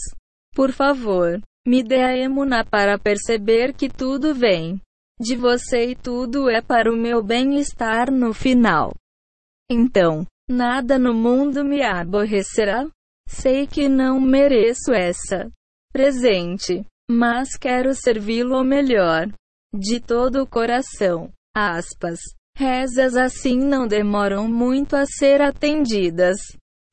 Por 0.56 0.72
favor, 0.72 1.40
me 1.66 1.84
dê 1.84 2.02
a 2.02 2.18
emuna 2.18 2.66
para 2.66 2.98
perceber 2.98 3.74
que 3.74 3.88
tudo 3.88 4.34
vem 4.34 4.82
de 5.20 5.36
você 5.36 5.92
e 5.92 5.96
tudo 5.96 6.50
é 6.50 6.60
para 6.60 6.92
o 6.92 6.98
meu 6.98 7.22
bem-estar 7.22 8.12
no 8.12 8.34
final. 8.34 8.92
Então, 9.70 10.26
nada 10.50 10.98
no 10.98 11.14
mundo 11.14 11.64
me 11.64 11.84
aborrecerá. 11.84 12.88
Sei 13.30 13.68
que 13.68 13.88
não 13.88 14.20
mereço 14.20 14.92
essa 14.92 15.50
presente, 15.94 16.84
mas 17.10 17.56
quero 17.56 17.94
servi-lo 17.94 18.64
melhor. 18.64 19.32
De 19.72 20.00
todo 20.00 20.44
o 20.44 20.48
coração. 20.48 21.32
Aspas. 21.56 22.20
Rezas 22.58 23.16
assim 23.16 23.58
não 23.58 23.88
demoram 23.88 24.48
muito 24.48 24.96
a 24.96 25.06
ser 25.06 25.42
atendidas. 25.42 26.38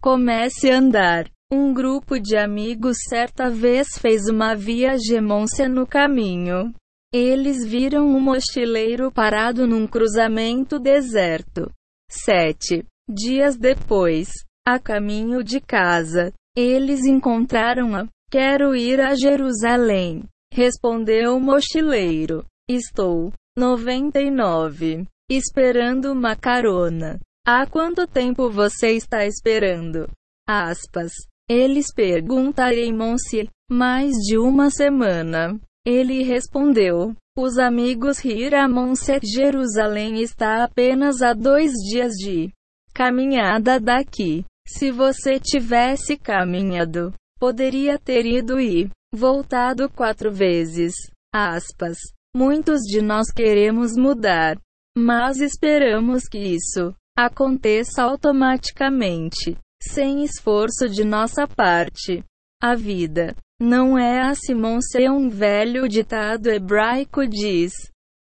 Comece 0.01 0.71
a 0.71 0.79
andar. 0.79 1.31
Um 1.53 1.75
grupo 1.75 2.19
de 2.19 2.37
amigos 2.37 2.97
certa 3.09 3.51
vez 3.51 3.89
fez 3.99 4.29
uma 4.29 4.55
viagem 4.55 5.21
no 5.69 5.87
caminho. 5.87 6.73
Eles 7.13 7.65
viram 7.65 8.07
um 8.07 8.21
mochileiro 8.21 9.11
parado 9.11 9.67
num 9.67 9.87
cruzamento 9.87 10.79
deserto. 10.79 11.71
Sete 12.09 12.87
dias 13.09 13.57
depois, 13.57 14.29
a 14.65 14.79
caminho 14.79 15.43
de 15.43 15.61
casa, 15.61 16.33
eles 16.57 17.05
encontraram-a. 17.05 18.07
Quero 18.31 18.77
ir 18.77 19.01
a 19.01 19.15
Jerusalém, 19.17 20.23
respondeu 20.53 21.37
o 21.37 21.41
mochileiro. 21.41 22.45
Estou 22.71 23.33
99 23.57 25.07
esperando 25.31 26.13
uma 26.13 26.35
carona. 26.35 27.21
Há 27.47 27.67
quanto 27.67 28.07
tempo 28.07 28.51
você 28.51 28.93
está 28.93 29.25
esperando? 29.25 30.09
Aspas. 30.47 31.13
Eles 31.49 31.93
perguntaram 31.93 33.17
se 33.19 33.49
mais 33.71 34.13
de 34.17 34.39
uma 34.39 34.71
semana. 34.71 35.59
Ele 35.87 36.23
respondeu: 36.23 37.15
Os 37.37 37.59
amigos 37.59 38.25
Hiramon-se 38.25 39.19
Jerusalém 39.23 40.21
está 40.21 40.65
apenas 40.65 41.23
a 41.23 41.33
dois 41.33 41.73
dias 41.91 42.13
de 42.13 42.53
caminhada 42.93 43.81
daqui. 43.81 44.45
Se 44.67 44.91
você 44.91 45.41
tivesse 45.41 46.17
caminhado, 46.17 47.13
poderia 47.39 47.99
ter 47.99 48.27
ido 48.27 48.61
e 48.61 48.91
voltado 49.13 49.89
quatro 49.91 50.31
vezes. 50.33 50.95
Aspas. 51.33 51.99
Muitos 52.35 52.83
de 52.83 53.03
nós 53.03 53.31
queremos 53.31 53.97
mudar, 53.97 54.57
mas 54.97 55.41
esperamos 55.41 56.29
que 56.29 56.39
isso 56.39 56.95
aconteça 57.19 58.03
automaticamente, 58.03 59.59
sem 59.83 60.23
esforço 60.23 60.89
de 60.89 61.05
nossa 61.05 61.47
parte. 61.47 62.25
A 62.63 62.77
vida 62.77 63.35
não 63.61 63.99
é 63.99 64.21
a 64.21 64.35
Simon-se 64.35 65.09
um 65.09 65.29
velho 65.29 65.89
ditado 65.89 66.49
hebraico 66.49 67.27
diz. 67.27 67.73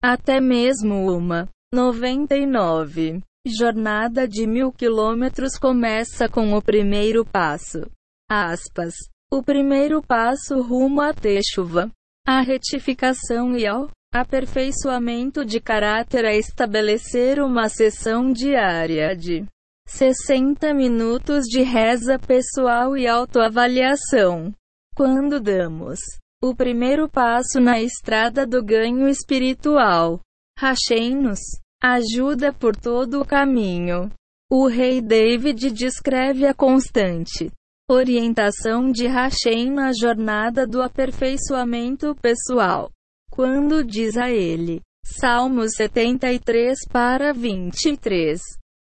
Até 0.03 0.39
mesmo 0.39 1.11
uma 1.11 1.49
99 1.73 3.21
jornada 3.47 4.29
de 4.29 4.47
mil 4.47 4.73
quilômetros 4.73 5.59
começa 5.59 6.29
com 6.29 6.55
o 6.55 6.63
primeiro 6.63 7.25
passo. 7.25 7.91
Aspas. 8.31 8.95
O 9.33 9.43
primeiro 9.43 10.03
passo 10.03 10.61
rumo 10.61 11.01
à 11.01 11.13
chuva. 11.43 11.91
A 12.27 12.41
retificação 12.41 13.55
e 13.55 13.67
ao 13.67 13.91
aperfeiçoamento 14.11 15.45
de 15.45 15.61
caráter 15.61 16.25
é 16.25 16.39
estabelecer 16.39 17.39
uma 17.39 17.69
sessão 17.69 18.33
diária 18.33 19.15
de 19.15 19.45
60 19.87 20.73
minutos 20.73 21.45
de 21.45 21.61
reza 21.61 22.19
pessoal 22.19 22.97
e 22.97 23.07
autoavaliação. 23.07 24.55
Quando 24.97 25.39
damos 25.39 26.01
o 26.43 26.55
primeiro 26.55 27.11
passo 27.11 27.61
na 27.61 27.83
estrada 27.83 28.47
do 28.47 28.65
ganho 28.65 29.07
espiritual, 29.07 30.19
Hashem-nos 30.59 31.41
ajuda 31.83 32.55
por 32.55 32.75
todo 32.75 33.21
o 33.21 33.27
caminho. 33.27 34.11
O 34.51 34.67
rei 34.67 35.03
David 35.03 35.71
descreve 35.73 36.47
a 36.47 36.55
constante 36.55 37.53
orientação 37.89 38.91
de 38.91 39.07
Hashem 39.07 39.71
na 39.71 39.93
jornada 39.93 40.67
do 40.67 40.81
aperfeiçoamento 40.81 42.15
pessoal. 42.17 42.91
Quando 43.31 43.85
diz 43.85 44.17
a 44.17 44.31
ele, 44.31 44.81
Salmos 45.05 45.73
73 45.77 46.79
para 46.91 47.33
23, 47.33 48.41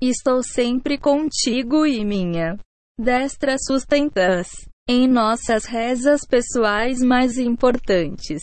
Estou 0.01 0.41
sempre 0.41 0.97
contigo 0.97 1.85
e 1.85 2.05
minha 2.05 2.57
destra 2.97 3.57
sustentas 3.59 4.47
em 4.87 5.07
nossas 5.07 5.65
rezas 5.65 6.21
pessoais 6.25 6.99
mais 7.01 7.37
importantes. 7.37 8.41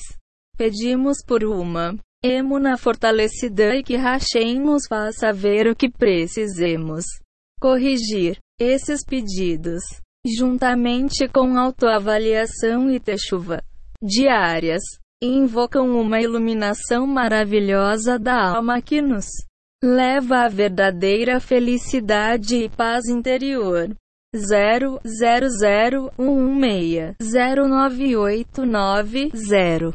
Pedimos 0.56 1.16
por 1.26 1.42
uma 1.44 1.96
emuna 2.22 2.76
fortalecida 2.76 3.74
e 3.74 3.82
que 3.82 3.96
Hashem 3.96 4.60
nos 4.60 4.86
faça 4.86 5.32
ver 5.32 5.66
o 5.66 5.74
que 5.74 5.90
precisemos 5.90 7.04
corrigir. 7.58 8.38
Esses 8.60 9.04
pedidos, 9.04 9.82
juntamente 10.26 11.28
com 11.28 11.58
autoavaliação 11.58 12.90
e 12.90 12.98
techuva 13.00 13.62
diárias, 14.02 14.82
invocam 15.22 15.98
uma 15.98 16.20
iluminação 16.20 17.06
maravilhosa 17.06 18.18
da 18.18 18.56
alma 18.56 18.80
que 18.82 19.00
nos 19.00 19.26
leva 19.82 20.44
à 20.44 20.48
verdadeira 20.48 21.40
felicidade 21.40 22.56
e 22.56 22.68
paz 22.68 23.06
interior. 23.08 23.94
0 24.34 25.00
0 25.06 25.48
0 25.48 26.10
1 26.18 26.60
6 26.60 27.16
0 27.22 27.68
9 27.68 28.16
8 28.16 28.66
9 28.66 29.30
0 29.34 29.94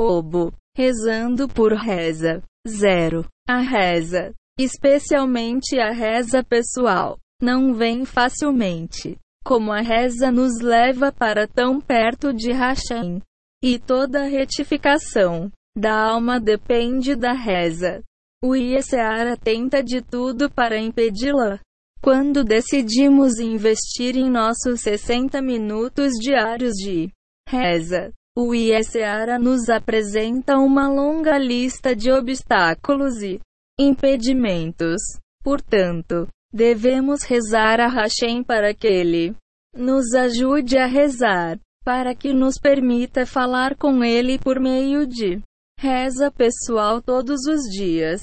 Obo. 0.00 0.52
Rezando 0.76 1.48
por 1.48 1.72
reza. 1.72 2.42
0. 2.66 3.26
A 3.48 3.58
reza, 3.58 4.32
especialmente 4.58 5.78
a 5.78 5.90
reza 5.90 6.44
pessoal, 6.44 7.18
não 7.42 7.74
vem 7.74 8.04
facilmente. 8.04 9.18
Como 9.44 9.72
a 9.72 9.80
reza 9.80 10.30
nos 10.30 10.60
leva 10.60 11.10
para 11.12 11.46
tão 11.46 11.80
perto 11.80 12.32
de 12.32 12.52
Hashem. 12.52 13.20
E 13.62 13.78
toda 13.78 14.28
retificação 14.28 15.50
da 15.76 15.94
alma 15.94 16.38
depende 16.38 17.14
da 17.14 17.32
reza. 17.32 18.02
O 18.42 18.54
Ieseara 18.54 19.36
tenta 19.36 19.82
de 19.82 20.00
tudo 20.00 20.50
para 20.50 20.78
impedi-la. 20.78 21.58
Quando 22.00 22.44
decidimos 22.44 23.38
investir 23.40 24.16
em 24.16 24.30
nossos 24.30 24.80
60 24.82 25.42
minutos 25.42 26.12
diários 26.20 26.74
de 26.74 27.10
reza, 27.48 28.12
o 28.36 28.54
Ieseara 28.54 29.36
nos 29.36 29.68
apresenta 29.68 30.56
uma 30.56 30.88
longa 30.88 31.36
lista 31.36 31.96
de 31.96 32.12
obstáculos 32.12 33.20
e 33.20 33.40
impedimentos. 33.76 35.00
Portanto, 35.42 36.28
devemos 36.52 37.22
rezar 37.22 37.80
a 37.80 37.88
Hashem 37.88 38.42
para 38.42 38.74
que 38.74 38.86
ele 38.86 39.36
nos 39.74 40.12
ajude 40.14 40.78
a 40.78 40.86
rezar, 40.86 41.58
para 41.84 42.14
que 42.14 42.32
nos 42.32 42.58
permita 42.58 43.24
falar 43.24 43.76
com 43.76 44.02
Ele 44.02 44.38
por 44.38 44.60
meio 44.60 45.06
de 45.06 45.40
reza 45.78 46.30
pessoal 46.30 47.00
todos 47.00 47.46
os 47.46 47.62
dias. 47.70 48.22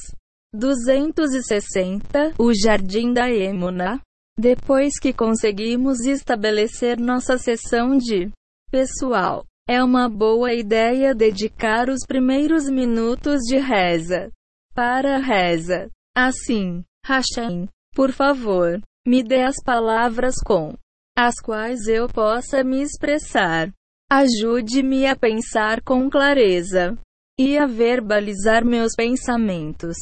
260 0.54 2.36
O 2.38 2.54
Jardim 2.54 3.14
da 3.14 3.30
Emuna. 3.30 4.02
Depois 4.38 5.00
que 5.00 5.14
conseguimos 5.14 6.02
estabelecer 6.02 7.00
nossa 7.00 7.38
sessão 7.38 7.98
de 7.98 8.30
pessoal, 8.70 9.46
é 9.68 9.84
uma 9.84 10.10
boa 10.10 10.54
ideia 10.54 11.16
dedicar 11.16 11.90
os 11.90 12.06
primeiros 12.06 12.70
minutos 12.70 13.42
de 13.44 13.58
reza 13.58 14.30
para 14.74 15.16
a 15.16 15.20
reza. 15.20 15.90
Assim, 16.16 16.84
Hashem, 17.06 17.68
por 17.96 18.12
favor, 18.12 18.82
me 19.08 19.24
dê 19.24 19.44
as 19.44 19.56
palavras 19.64 20.36
com 20.46 20.74
as 21.18 21.36
quais 21.40 21.88
eu 21.88 22.10
possa 22.10 22.62
me 22.62 22.82
expressar. 22.82 23.72
Ajude-me 24.12 25.08
a 25.08 25.16
pensar 25.16 25.82
com 25.82 26.10
clareza 26.10 26.98
e 27.40 27.58
a 27.58 27.66
verbalizar 27.66 28.66
meus 28.66 28.94
pensamentos. 28.96 29.96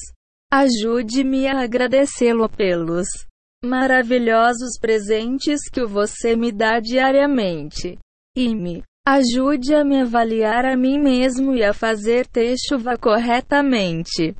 Ajude-me 0.51 1.47
a 1.47 1.61
agradecê-lo 1.61 2.49
pelos 2.49 3.07
maravilhosos 3.63 4.77
presentes 4.81 5.69
que 5.71 5.85
você 5.85 6.35
me 6.35 6.51
dá 6.51 6.79
diariamente. 6.79 7.99
E 8.35 8.55
me 8.55 8.83
ajude 9.07 9.75
a 9.75 9.83
me 9.83 10.01
avaliar 10.01 10.65
a 10.65 10.75
mim 10.75 10.99
mesmo 10.99 11.53
e 11.55 11.63
a 11.63 11.73
fazer 11.73 12.25
techuva 12.25 12.97
corretamente. 12.97 14.35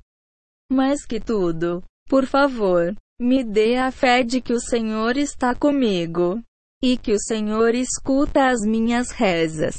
Mais 0.71 1.05
que 1.05 1.19
tudo, 1.19 1.83
por 2.09 2.25
favor, 2.25 2.95
me 3.19 3.43
dê 3.43 3.77
a 3.77 3.91
fé 3.91 4.23
de 4.23 4.41
que 4.41 4.53
o 4.53 4.59
Senhor 4.59 5.17
está 5.17 5.55
comigo 5.55 6.41
e 6.83 6.97
que 6.97 7.13
o 7.13 7.19
Senhor 7.19 7.73
escuta 7.75 8.47
as 8.47 8.61
minhas 8.65 9.11
rezas. 9.11 9.75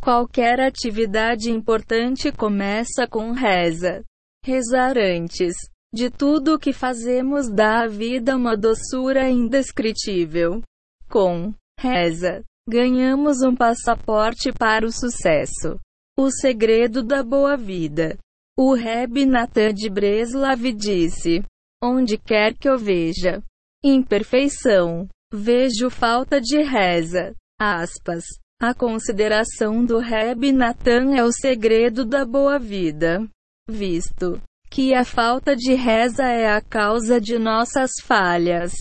Qualquer 0.00 0.60
atividade 0.60 1.50
importante 1.50 2.32
começa 2.32 3.06
com 3.06 3.32
reza. 3.32 4.02
Rezar 4.44 4.96
antes 4.96 5.54
de 5.92 6.10
tudo 6.10 6.54
o 6.54 6.58
que 6.58 6.72
fazemos 6.72 7.50
dá 7.50 7.82
à 7.82 7.86
vida 7.86 8.36
uma 8.36 8.56
doçura 8.56 9.28
indescritível. 9.28 10.62
Com 11.10 11.52
reza, 11.80 12.42
ganhamos 12.68 13.42
um 13.42 13.54
passaporte 13.54 14.52
para 14.52 14.86
o 14.86 14.92
sucesso. 14.92 15.78
O 16.16 16.30
segredo 16.30 17.02
da 17.02 17.22
boa 17.22 17.56
vida. 17.56 18.18
O 18.56 18.74
Reb 18.74 19.24
Natan 19.24 19.72
de 19.72 19.88
Breslav 19.88 20.60
disse: 20.72 21.42
Onde 21.82 22.18
quer 22.18 22.54
que 22.54 22.68
eu 22.68 22.78
veja 22.78 23.42
imperfeição, 23.84 25.08
Vejo 25.32 25.90
falta 25.90 26.40
de 26.40 26.62
reza. 26.62 27.34
Aspas. 27.60 28.24
A 28.60 28.72
consideração 28.72 29.84
do 29.84 29.98
Reb 29.98 30.52
Natan 30.52 31.14
é 31.14 31.22
o 31.22 31.30
segredo 31.30 32.04
da 32.04 32.24
boa 32.24 32.58
vida. 32.58 33.28
Visto 33.68 34.40
que 34.70 34.94
a 34.94 35.04
falta 35.04 35.54
de 35.54 35.74
reza 35.74 36.24
é 36.24 36.50
a 36.50 36.62
causa 36.62 37.20
de 37.20 37.38
nossas 37.38 37.90
falhas. 38.02 38.72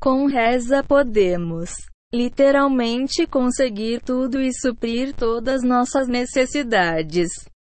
Com 0.00 0.24
reza 0.24 0.82
podemos, 0.82 1.70
literalmente, 2.12 3.26
conseguir 3.26 4.00
tudo 4.00 4.40
e 4.40 4.54
suprir 4.54 5.14
todas 5.14 5.62
nossas 5.62 6.08
necessidades 6.08 7.28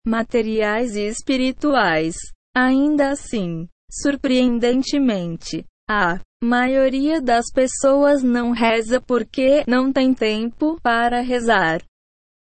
materiais 0.06 0.94
e 0.94 1.06
espirituais. 1.06 2.16
Ainda 2.54 3.10
assim, 3.10 3.66
surpreendentemente, 3.90 5.64
a 5.88 6.20
maioria 6.42 7.20
das 7.20 7.46
pessoas 7.52 8.22
não 8.22 8.52
reza 8.52 9.00
porque 9.00 9.64
não 9.66 9.92
tem 9.92 10.14
tempo 10.14 10.78
para 10.82 11.20
rezar. 11.20 11.82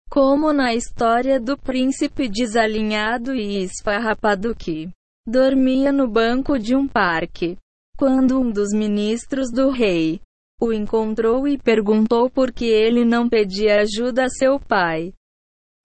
Como 0.09 0.53
na 0.53 0.75
história 0.75 1.41
do 1.41 1.59
príncipe 1.59 2.29
desalinhado 2.29 3.35
e 3.35 3.63
esfarrapado 3.63 4.55
que 4.55 4.91
dormia 5.27 5.91
no 5.91 6.07
banco 6.09 6.59
de 6.59 6.77
um 6.77 6.87
parque. 6.87 7.57
Quando 7.99 8.39
um 8.39 8.51
dos 8.51 8.73
ministros 8.73 9.51
do 9.51 9.71
rei 9.71 10.21
o 10.61 10.73
encontrou 10.73 11.49
e 11.49 11.59
perguntou 11.59 12.31
por 12.31 12.53
que 12.53 12.67
ele 12.67 13.05
não 13.05 13.29
pedia 13.29 13.81
ajuda 13.81 14.27
a 14.27 14.29
seu 14.29 14.61
pai. 14.61 15.13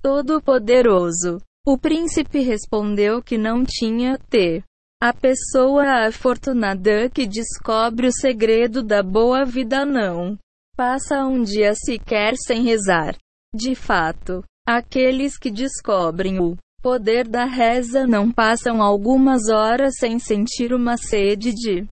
Todo-Poderoso. 0.04 1.42
O 1.66 1.78
príncipe 1.80 2.42
respondeu 2.42 3.24
que 3.24 3.38
não 3.38 3.64
tinha 3.66 4.20
te 4.30 4.64
a 5.02 5.14
pessoa 5.14 6.08
afortunada 6.08 7.10
que 7.10 7.28
descobre 7.28 8.08
o 8.08 8.12
segredo 8.12 8.82
da 8.82 9.04
boa 9.04 9.46
vida 9.46 9.86
não 9.86 10.38
passa 10.76 11.26
um 11.26 11.44
dia 11.44 11.74
sequer 11.76 12.36
sem 12.36 12.64
rezar. 12.64 13.16
De 13.54 13.76
fato, 13.76 14.44
aqueles 14.66 15.38
que 15.38 15.52
descobrem 15.52 16.40
o 16.40 16.58
poder 16.82 17.28
da 17.28 17.46
reza 17.46 18.06
não 18.06 18.32
passam 18.32 18.82
algumas 18.82 19.50
horas 19.50 19.96
sem 19.98 20.20
sentir 20.20 20.74
uma 20.74 20.98
sede 20.98 21.54
de 21.54 21.88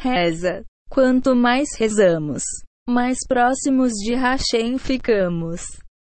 reza. 0.00 0.64
Quanto 0.90 1.34
mais 1.34 1.76
rezamos, 1.76 2.42
mais 2.88 3.18
próximos 3.26 3.92
de 3.92 4.14
Hashem 4.14 4.78
ficamos. 4.78 5.62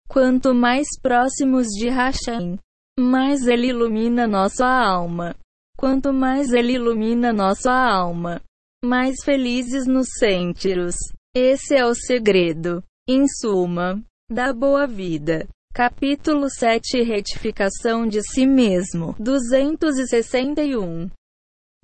Quanto 0.08 0.54
mais 0.54 0.86
próximos 1.00 1.68
de 1.68 1.88
Hashem, 1.88 2.58
mais 2.98 3.46
ele 3.46 3.68
ilumina 3.68 4.26
nossa 4.26 4.66
alma. 4.66 5.34
Quanto 5.76 6.12
mais 6.12 6.52
ele 6.52 6.74
ilumina 6.74 7.32
nossa 7.32 7.72
alma, 7.72 8.40
mais 8.84 9.16
felizes 9.24 9.86
nos 9.86 10.06
sentimos. 10.18 10.94
Esse 11.34 11.74
é 11.74 11.84
o 11.84 11.94
segredo, 11.94 12.82
em 13.08 13.26
suma, 13.26 14.02
da 14.30 14.52
boa 14.52 14.86
vida. 14.86 15.48
Capítulo 15.74 16.48
7 16.48 17.02
Retificação 17.02 18.06
de 18.06 18.22
si 18.22 18.46
mesmo 18.46 19.16
261 19.18 21.10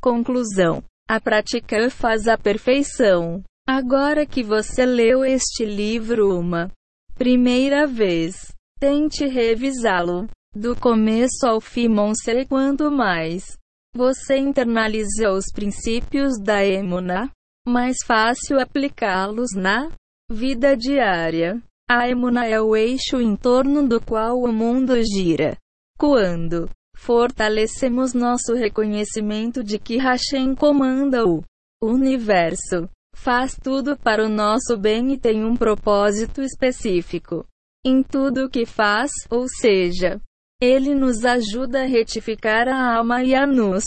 Conclusão 0.01 0.85
A 1.09 1.21
prática 1.21 1.91
faz 1.91 2.29
a 2.29 2.39
perfeição. 2.39 3.43
Agora 3.69 4.25
que 4.25 4.45
você 4.45 4.87
leu 4.87 5.25
este 5.25 5.65
livro 5.65 6.39
uma 6.39 6.71
primeira 7.17 7.87
vez, 7.87 8.53
tente 8.79 9.27
revisá-lo 9.27 10.29
do 10.55 10.77
começo 10.77 11.45
ao 11.45 11.61
fim, 11.61 11.89
monse 11.89 12.47
quanto 12.47 12.91
mais 12.91 13.60
você 13.95 14.37
internaliza 14.39 15.31
os 15.31 15.47
princípios 15.53 16.39
da 16.41 16.65
emuna, 16.65 17.31
mais 17.67 17.97
fácil 18.05 18.61
aplicá-los 18.61 19.51
na 19.55 19.91
vida 20.31 20.77
diária. 20.77 21.61
A 21.91 22.09
emuna 22.09 22.47
é 22.47 22.61
o 22.61 22.77
eixo 22.77 23.21
em 23.21 23.35
torno 23.35 23.87
do 23.87 24.01
qual 24.01 24.39
o 24.41 24.53
mundo 24.53 24.95
gira. 25.03 25.57
Quando 25.99 26.71
fortalecemos 26.97 28.15
nosso 28.15 28.55
reconhecimento 28.55 29.65
de 29.65 29.79
que 29.79 29.97
Hashem 29.97 30.55
comanda 30.55 31.27
o 31.27 31.43
universo, 31.83 32.89
faz 33.15 33.57
tudo 33.61 33.97
para 33.99 34.25
o 34.25 34.29
nosso 34.29 34.77
bem 34.79 35.13
e 35.13 35.19
tem 35.19 35.45
um 35.45 35.57
propósito 35.57 36.43
específico 36.43 37.45
em 37.85 38.03
tudo 38.03 38.45
o 38.45 38.51
que 38.51 38.67
faz, 38.67 39.11
ou 39.31 39.47
seja, 39.49 40.21
ele 40.61 40.95
nos 40.95 41.25
ajuda 41.25 41.83
a 41.83 41.87
retificar 41.87 42.69
a 42.69 42.97
alma 42.97 43.23
e 43.23 43.35
a 43.35 43.47
nos 43.47 43.85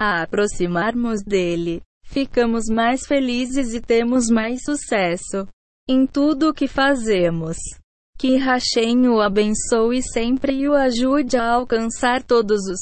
a 0.00 0.22
aproximarmos 0.22 1.22
dele. 1.22 1.80
Ficamos 2.04 2.64
mais 2.70 3.06
felizes 3.06 3.74
e 3.74 3.80
temos 3.80 4.28
mais 4.28 4.62
sucesso 4.64 5.46
em 5.88 6.06
tudo 6.06 6.48
o 6.48 6.54
que 6.54 6.66
fazemos. 6.66 7.56
Que 8.18 8.36
Hashem 8.36 9.08
o 9.08 9.20
abençoe 9.20 10.02
sempre 10.02 10.52
e 10.52 10.68
o 10.68 10.74
ajude 10.74 11.36
a 11.36 11.52
alcançar 11.52 12.22
todos 12.22 12.60
os 12.66 12.80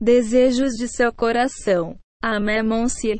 desejos 0.00 0.74
de 0.74 0.88
seu 0.88 1.12
coração. 1.12 1.98
Amém, 2.22 2.62
Monsieur. 2.62 3.18